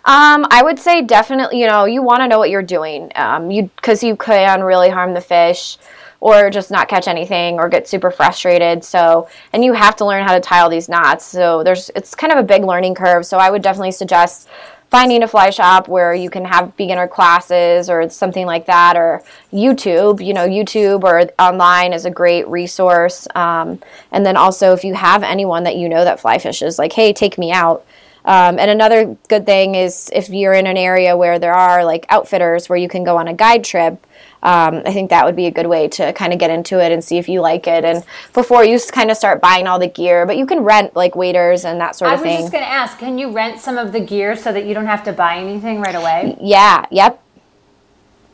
Um, 0.05 0.47
I 0.51 0.63
would 0.63 0.79
say 0.79 1.03
definitely, 1.03 1.61
you 1.61 1.67
know, 1.67 1.85
you 1.85 2.03
want 2.03 2.21
to 2.21 2.29
know 2.29 2.39
what 2.39 2.51
you're 2.51 2.63
doing. 2.63 3.11
Um, 3.17 3.51
you 3.51 3.71
because 3.77 4.05
you 4.05 4.17
can 4.17 4.63
really 4.63 4.89
harm 4.89 5.15
the 5.15 5.21
fish, 5.21 5.79
or 6.21 6.49
just 6.49 6.71
not 6.71 6.89
catch 6.89 7.09
anything, 7.09 7.59
or 7.59 7.69
get 7.69 7.89
super 7.89 8.11
frustrated. 8.11 8.85
So, 8.85 9.29
and 9.53 9.65
you 9.65 9.73
have 9.73 9.97
to 9.97 10.05
learn 10.05 10.25
how 10.25 10.35
to 10.35 10.41
tie 10.41 10.61
all 10.61 10.71
these 10.71 10.89
knots. 10.89 11.25
So 11.25 11.65
there's 11.65 11.91
it's 11.97 12.15
kind 12.15 12.33
of 12.33 12.39
a 12.39 12.45
big 12.45 12.63
learning 12.65 12.95
curve. 12.95 13.27
So 13.27 13.39
I 13.39 13.51
would 13.51 13.63
definitely 13.63 13.93
suggest 13.93 14.49
finding 14.95 15.25
a 15.25 15.27
fly 15.27 15.51
shop 15.51 15.89
where 15.89 16.15
you 16.15 16.31
can 16.31 16.45
have 16.45 16.77
beginner 16.77 17.09
classes 17.09 17.91
or 17.91 18.09
something 18.09 18.47
like 18.47 18.67
that, 18.67 18.97
or 18.97 19.25
YouTube. 19.53 20.25
You 20.25 20.33
know, 20.33 20.47
YouTube 20.47 21.03
or 21.03 21.29
online 21.37 21.93
is 21.93 22.05
a 22.05 22.13
great 22.13 22.47
resource. 22.47 23.27
Um, 23.35 23.81
and 24.13 24.25
then 24.25 24.37
also, 24.37 24.73
if 24.73 24.85
you 24.85 24.95
have 24.95 25.25
anyone 25.25 25.65
that 25.65 25.75
you 25.75 25.89
know 25.89 26.05
that 26.05 26.21
fly 26.21 26.39
fishes, 26.39 26.79
like, 26.79 26.93
hey, 26.93 27.13
take 27.13 27.39
me 27.39 27.51
out. 27.51 27.85
Um, 28.25 28.57
and 28.61 28.71
another 28.71 29.17
good 29.29 29.45
thing 29.47 29.75
is 29.75 30.11
if 30.15 30.29
you're 30.29 30.55
in 30.55 30.69
an 30.69 30.77
area 30.77 31.17
where 31.17 31.41
there 31.41 31.55
are 31.55 31.85
like 31.85 32.07
outfitters 32.09 32.69
where 32.69 32.79
you 32.79 32.89
can 32.89 33.03
go 33.03 33.17
on 33.17 33.27
a 33.27 33.35
guide 33.35 33.65
trip. 33.65 34.07
Um, 34.45 34.83
I 34.85 34.93
think 34.93 35.09
that 35.11 35.25
would 35.25 35.37
be 35.37 35.47
a 35.47 35.51
good 35.51 35.67
way 35.67 35.89
to 35.89 36.13
kind 36.13 36.33
of 36.33 36.39
get 36.39 36.51
into 36.51 36.79
it 36.79 36.93
and 36.93 37.03
see 37.03 37.17
if 37.17 37.29
you 37.29 37.41
like 37.41 37.67
it. 37.67 37.85
And 37.85 38.05
before 38.35 38.63
you 38.65 38.79
kind 38.93 39.11
of 39.11 39.17
start 39.17 39.41
buying 39.41 39.67
all 39.67 39.79
the 39.79 39.89
gear, 39.89 40.27
but 40.27 40.37
you 40.37 40.45
can 40.47 40.61
rent 40.61 40.95
like 40.95 41.17
waders 41.17 41.65
and 41.65 41.81
that 41.81 41.97
sort 41.97 42.13
of 42.13 42.21
thing. 42.21 42.29
I 42.29 42.33
was 42.33 42.37
thing. 42.37 42.43
just 42.45 42.53
going 42.53 42.65
to 42.65 42.71
ask, 42.71 42.99
can 42.99 43.17
you 43.19 43.31
rent 43.31 43.59
some 43.59 43.79
of 43.79 43.93
the 43.93 44.01
gear 44.01 44.37
so 44.37 44.53
that 44.53 44.67
you 44.67 44.75
don't 44.75 44.87
have 44.87 45.03
to 45.05 45.13
buy 45.13 45.39
anything 45.39 45.81
right 45.81 45.95
away? 45.95 46.37
yeah, 46.41 46.85
yep. 46.91 47.21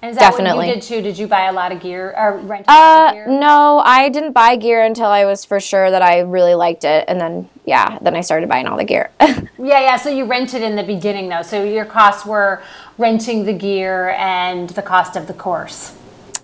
And 0.02 0.12
is 0.12 0.16
that 0.16 0.32
what 0.32 0.38
Definitely. 0.38 0.68
you 0.68 0.74
did 0.74 0.82
too? 0.82 1.02
Did 1.02 1.18
you 1.18 1.26
buy 1.26 1.42
a 1.42 1.52
lot 1.52 1.72
of 1.72 1.80
gear 1.80 2.14
or 2.16 2.38
rent 2.38 2.64
a 2.66 2.72
lot 2.72 2.78
Uh, 3.04 3.08
of 3.08 3.12
gear? 3.14 3.26
no, 3.28 3.82
I 3.84 4.08
didn't 4.08 4.32
buy 4.32 4.56
gear 4.56 4.82
until 4.82 5.08
I 5.08 5.26
was 5.26 5.44
for 5.44 5.61
sure 5.61 5.90
that 5.90 6.00
I 6.00 6.20
really 6.20 6.54
liked 6.54 6.84
it, 6.84 7.04
and 7.06 7.20
then 7.20 7.50
yeah, 7.66 7.98
then 8.00 8.16
I 8.16 8.22
started 8.22 8.48
buying 8.48 8.66
all 8.66 8.78
the 8.78 8.84
gear. 8.84 9.11
Yeah, 9.62 9.78
yeah. 9.80 9.96
So 9.98 10.08
you 10.08 10.24
rented 10.24 10.62
in 10.62 10.74
the 10.74 10.82
beginning 10.82 11.28
though. 11.28 11.42
So 11.42 11.62
your 11.64 11.84
costs 11.84 12.24
were 12.24 12.62
renting 12.96 13.44
the 13.44 13.52
gear 13.52 14.16
and 14.18 14.70
the 14.70 14.80
cost 14.80 15.16
of 15.16 15.26
the 15.26 15.34
course. 15.34 15.92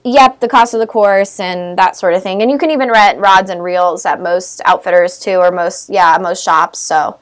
Yep, 0.07 0.41
the 0.41 0.49
cost 0.49 0.73
of 0.73 0.81
the 0.81 0.87
course 0.87 1.41
and 1.41 1.77
that 1.77 1.97
sort 1.97 2.15
of 2.15 2.23
thing, 2.23 2.41
and 2.41 2.51
you 2.51 2.59
can 2.59 2.71
even 2.71 2.91
rent 2.91 3.19
rods 3.19 3.51
and 3.51 3.63
reels 3.63 4.07
at 4.07 4.23
most 4.23 4.63
outfitters 4.65 5.19
too, 5.19 5.37
or 5.37 5.51
most 5.51 5.91
yeah 5.91 6.17
most 6.21 6.45
shops. 6.45 6.79
So 6.79 7.19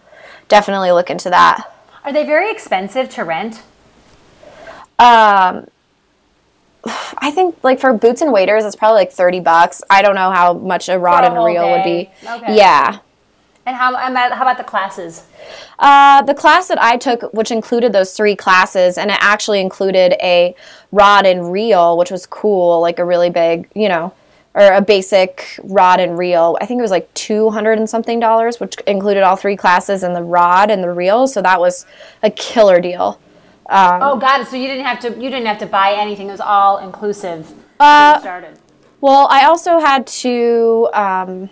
definitely 0.48 0.92
look 0.92 1.10
into 1.10 1.30
that. 1.30 1.72
Are 2.04 2.12
they 2.12 2.24
very 2.24 2.50
expensive 2.50 3.08
to 3.10 3.24
rent? 3.24 3.62
Um, 4.98 5.66
I 7.18 7.30
think 7.30 7.56
like 7.64 7.80
for 7.80 7.92
boots 7.94 8.20
and 8.20 8.32
waders, 8.32 8.64
it's 8.64 8.76
probably 8.76 8.96
like 8.96 9.12
thirty 9.12 9.40
bucks. 9.40 9.82
I 9.88 10.02
don't 10.02 10.14
know 10.14 10.30
how 10.30 10.52
much 10.52 10.88
a 10.88 10.98
rod 10.98 11.24
a 11.24 11.28
and 11.28 11.38
a 11.38 11.40
reel 11.40 11.70
would 11.70 11.84
be. 11.84 12.10
Okay. 12.22 12.56
Yeah. 12.56 12.98
And 13.66 13.76
how 13.76 13.96
how 13.96 14.42
about 14.42 14.58
the 14.58 14.64
classes? 14.64 15.24
Uh, 15.78 16.22
the 16.22 16.34
class 16.34 16.68
that 16.68 16.82
I 16.82 16.96
took, 16.96 17.32
which 17.32 17.50
included 17.50 17.92
those 17.92 18.12
three 18.12 18.36
classes, 18.36 18.98
and 18.98 19.10
it 19.10 19.16
actually 19.20 19.60
included 19.60 20.14
a 20.20 20.54
rod 20.92 21.24
and 21.24 21.50
reel, 21.50 21.96
which 21.96 22.10
was 22.10 22.26
cool, 22.26 22.80
like 22.80 22.98
a 22.98 23.04
really 23.04 23.30
big, 23.30 23.68
you 23.74 23.88
know, 23.88 24.12
or 24.52 24.72
a 24.72 24.82
basic 24.82 25.58
rod 25.62 25.98
and 25.98 26.18
reel. 26.18 26.58
I 26.60 26.66
think 26.66 26.78
it 26.78 26.82
was 26.82 26.90
like 26.90 27.12
two 27.14 27.48
hundred 27.50 27.78
and 27.78 27.88
something 27.88 28.20
dollars, 28.20 28.60
which 28.60 28.76
included 28.86 29.22
all 29.22 29.36
three 29.36 29.56
classes 29.56 30.02
and 30.02 30.14
the 30.14 30.22
rod 30.22 30.70
and 30.70 30.82
the 30.84 30.90
reel. 30.92 31.26
So 31.26 31.40
that 31.40 31.58
was 31.58 31.86
a 32.22 32.30
killer 32.30 32.80
deal. 32.80 33.18
oh, 34.02 34.18
got 34.18 34.42
it. 34.42 34.48
So 34.48 34.56
you 34.56 34.66
didn't 34.66 34.84
have 34.84 35.00
to 35.00 35.08
you 35.10 35.30
didn't 35.30 35.46
have 35.46 35.58
to 35.58 35.66
buy 35.66 35.94
anything. 35.94 36.28
It 36.28 36.32
was 36.32 36.40
all 36.40 36.78
inclusive. 36.78 37.50
Uh, 37.80 38.20
started. 38.20 38.58
Well, 39.00 39.26
I 39.30 39.46
also 39.46 39.80
had 39.80 40.06
to. 40.06 40.90
Um, 40.92 41.50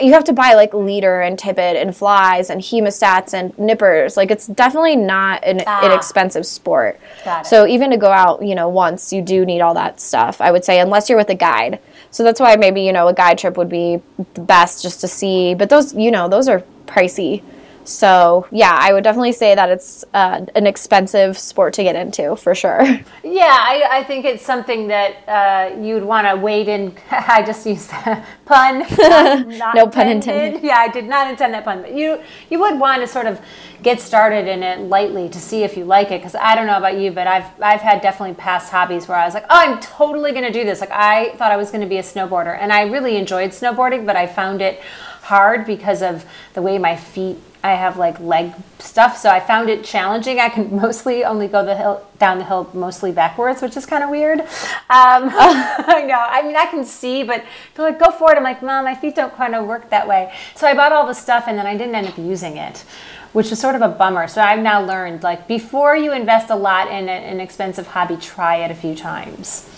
you 0.00 0.12
have 0.12 0.24
to 0.24 0.32
buy 0.32 0.54
like 0.54 0.72
leader 0.74 1.20
and 1.20 1.38
tippet 1.38 1.76
and 1.76 1.96
flies 1.96 2.50
and 2.50 2.60
hemostats 2.60 3.32
and 3.34 3.56
nippers. 3.58 4.16
Like 4.16 4.30
it's 4.30 4.46
definitely 4.46 4.96
not 4.96 5.42
an 5.44 5.62
Ah. 5.66 5.86
inexpensive 5.86 6.46
sport. 6.46 6.98
So 7.44 7.66
even 7.66 7.90
to 7.90 7.96
go 7.96 8.10
out, 8.10 8.42
you 8.42 8.54
know, 8.54 8.68
once 8.68 9.12
you 9.12 9.22
do 9.22 9.44
need 9.44 9.60
all 9.60 9.74
that 9.74 10.00
stuff. 10.00 10.40
I 10.40 10.50
would 10.50 10.64
say 10.64 10.80
unless 10.80 11.08
you're 11.08 11.18
with 11.18 11.30
a 11.30 11.34
guide. 11.34 11.78
So 12.10 12.22
that's 12.24 12.40
why 12.40 12.56
maybe 12.56 12.80
you 12.82 12.92
know 12.92 13.08
a 13.08 13.14
guide 13.14 13.38
trip 13.38 13.56
would 13.56 13.68
be 13.68 14.00
the 14.34 14.40
best 14.40 14.82
just 14.82 15.00
to 15.02 15.08
see. 15.08 15.54
But 15.54 15.68
those, 15.68 15.94
you 15.94 16.10
know, 16.10 16.28
those 16.28 16.48
are 16.48 16.62
pricey. 16.86 17.42
So 17.88 18.46
yeah, 18.50 18.76
I 18.78 18.92
would 18.92 19.02
definitely 19.02 19.32
say 19.32 19.54
that 19.54 19.70
it's 19.70 20.04
uh, 20.12 20.44
an 20.54 20.66
expensive 20.66 21.38
sport 21.38 21.72
to 21.74 21.82
get 21.82 21.96
into 21.96 22.36
for 22.36 22.54
sure. 22.54 22.84
Yeah, 23.24 23.56
I, 23.60 23.98
I 23.98 24.04
think 24.04 24.24
it's 24.24 24.44
something 24.44 24.88
that 24.88 25.12
uh, 25.28 25.80
you'd 25.80 26.02
want 26.02 26.26
to 26.26 26.34
wade 26.36 26.66
in. 26.66 26.96
I 27.10 27.42
just 27.42 27.66
used 27.66 27.90
that 27.90 28.24
pun. 28.46 28.80
not- 29.58 29.74
No 29.74 29.86
pun 29.86 30.08
intended. 30.08 30.62
Yeah, 30.62 30.78
I 30.78 30.88
did 30.88 31.04
not 31.06 31.28
intend 31.30 31.52
that 31.54 31.64
pun. 31.64 31.82
But 31.82 31.94
you 31.94 32.20
you 32.50 32.58
would 32.58 32.78
want 32.80 33.02
to 33.02 33.06
sort 33.06 33.26
of 33.26 33.40
get 33.82 34.00
started 34.00 34.48
in 34.48 34.62
it 34.62 34.80
lightly 34.80 35.28
to 35.28 35.38
see 35.38 35.62
if 35.62 35.76
you 35.76 35.84
like 35.84 36.10
it. 36.10 36.20
Because 36.20 36.34
I 36.34 36.54
don't 36.54 36.66
know 36.66 36.78
about 36.78 36.96
you, 36.98 37.10
but 37.12 37.26
I've 37.26 37.46
I've 37.60 37.80
had 37.80 38.00
definitely 38.00 38.34
past 38.34 38.72
hobbies 38.72 39.06
where 39.08 39.18
I 39.18 39.24
was 39.24 39.34
like, 39.34 39.44
oh, 39.44 39.58
I'm 39.64 39.78
totally 39.80 40.32
going 40.32 40.44
to 40.44 40.52
do 40.52 40.64
this. 40.64 40.80
Like 40.80 40.90
I 40.90 41.30
thought 41.36 41.52
I 41.52 41.56
was 41.56 41.70
going 41.70 41.82
to 41.82 41.86
be 41.88 41.98
a 41.98 42.02
snowboarder, 42.02 42.56
and 42.58 42.72
I 42.72 42.82
really 42.82 43.16
enjoyed 43.16 43.50
snowboarding, 43.50 44.04
but 44.06 44.16
I 44.16 44.26
found 44.26 44.62
it 44.62 44.80
hard 45.22 45.66
because 45.66 46.02
of 46.02 46.24
the 46.54 46.62
way 46.62 46.78
my 46.78 46.96
feet 46.96 47.36
I 47.68 47.74
have 47.74 47.98
like 47.98 48.18
leg 48.18 48.54
stuff, 48.78 49.18
so 49.18 49.28
I 49.28 49.40
found 49.40 49.68
it 49.68 49.84
challenging. 49.84 50.40
I 50.40 50.48
can 50.48 50.74
mostly 50.84 51.22
only 51.22 51.48
go 51.48 51.64
the 51.64 51.76
hill 51.76 52.02
down 52.18 52.38
the 52.38 52.44
hill 52.44 52.70
mostly 52.72 53.12
backwards, 53.12 53.60
which 53.60 53.76
is 53.76 53.84
kind 53.84 54.02
of 54.02 54.08
weird. 54.08 54.40
Um, 54.40 54.46
I 54.88 56.04
know. 56.06 56.18
I 56.18 56.42
mean, 56.42 56.56
I 56.56 56.64
can 56.66 56.84
see, 56.84 57.22
but 57.24 57.44
they're 57.74 57.84
like, 57.84 57.98
"Go 57.98 58.10
for 58.10 58.32
it." 58.32 58.38
I'm 58.38 58.42
like, 58.42 58.62
"Mom, 58.62 58.84
my 58.84 58.94
feet 58.94 59.14
don't 59.14 59.34
kind 59.34 59.54
of 59.54 59.66
work 59.66 59.90
that 59.90 60.08
way." 60.08 60.32
So 60.54 60.66
I 60.66 60.74
bought 60.74 60.92
all 60.92 61.06
the 61.06 61.12
stuff, 61.12 61.44
and 61.46 61.58
then 61.58 61.66
I 61.66 61.76
didn't 61.76 61.94
end 61.94 62.06
up 62.06 62.16
using 62.16 62.56
it, 62.56 62.84
which 63.34 63.50
was 63.50 63.60
sort 63.60 63.74
of 63.74 63.82
a 63.82 63.88
bummer. 63.88 64.28
So 64.28 64.40
I've 64.40 64.62
now 64.62 64.82
learned 64.82 65.22
like 65.22 65.46
before 65.46 65.94
you 65.94 66.12
invest 66.12 66.48
a 66.48 66.56
lot 66.56 66.88
in 66.88 67.08
an 67.10 67.38
expensive 67.38 67.88
hobby, 67.88 68.16
try 68.16 68.56
it 68.56 68.70
a 68.70 68.74
few 68.74 68.94
times. 68.94 69.68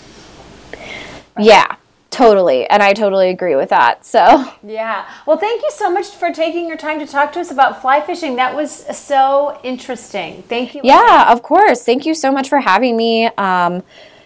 Yeah, 1.37 1.75
totally. 2.11 2.69
And 2.69 2.83
I 2.83 2.93
totally 2.93 3.29
agree 3.29 3.55
with 3.55 3.69
that. 3.69 4.05
So, 4.05 4.45
Yeah. 4.63 5.05
Well, 5.25 5.37
thank 5.37 5.63
you 5.63 5.71
so 5.71 5.91
much 5.91 6.09
for 6.09 6.31
taking 6.31 6.67
your 6.67 6.77
time 6.77 6.99
to 6.99 7.07
talk 7.07 7.33
to 7.33 7.39
us 7.39 7.49
about 7.49 7.81
fly 7.81 8.01
fishing. 8.01 8.35
That 8.35 8.55
was 8.55 8.85
so 8.95 9.59
interesting. 9.63 10.43
Thank 10.43 10.75
you. 10.75 10.81
yeah, 10.83 11.31
of 11.31 11.41
course. 11.41 11.83
Thank 11.83 12.05
you 12.05 12.13
so 12.13 12.31
much 12.31 12.47
for 12.49 12.59
having 12.59 12.95
me. 12.95 13.25
Um, 13.37 13.81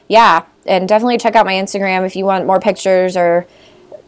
yeah, 0.07 0.45
and 0.65 0.87
definitely 0.87 1.17
check 1.17 1.35
out 1.35 1.45
my 1.45 1.53
Instagram 1.53 2.05
if 2.05 2.15
you 2.15 2.25
want 2.25 2.45
more 2.45 2.59
pictures 2.59 3.15
or 3.15 3.47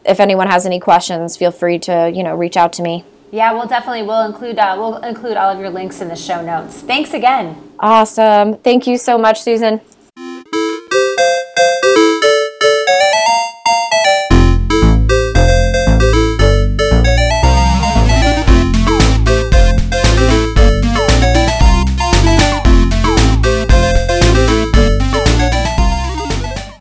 if 0.06 0.20
anyone 0.20 0.48
has 0.48 0.66
any 0.66 0.80
questions, 0.80 1.38
feel 1.38 1.52
free 1.52 1.80
to, 1.80 2.12
you 2.14 2.24
know, 2.24 2.36
reach 2.36 2.58
out 2.58 2.74
to 2.74 2.82
me. 2.82 3.04
Yeah, 3.32 3.52
we'll 3.52 3.68
definitely 3.68 4.04
we'll 4.04 4.26
include 4.26 4.58
uh, 4.58 4.76
we'll 4.78 4.98
include 4.98 5.36
all 5.36 5.50
of 5.52 5.60
your 5.60 5.70
links 5.70 6.00
in 6.00 6.08
the 6.08 6.16
show 6.16 6.42
notes. 6.42 6.82
Thanks 6.82 7.14
again. 7.14 7.74
Awesome. 7.80 8.56
Thank 8.58 8.88
you 8.88 8.98
so 8.98 9.18
much, 9.18 9.42
Susan. 9.42 9.82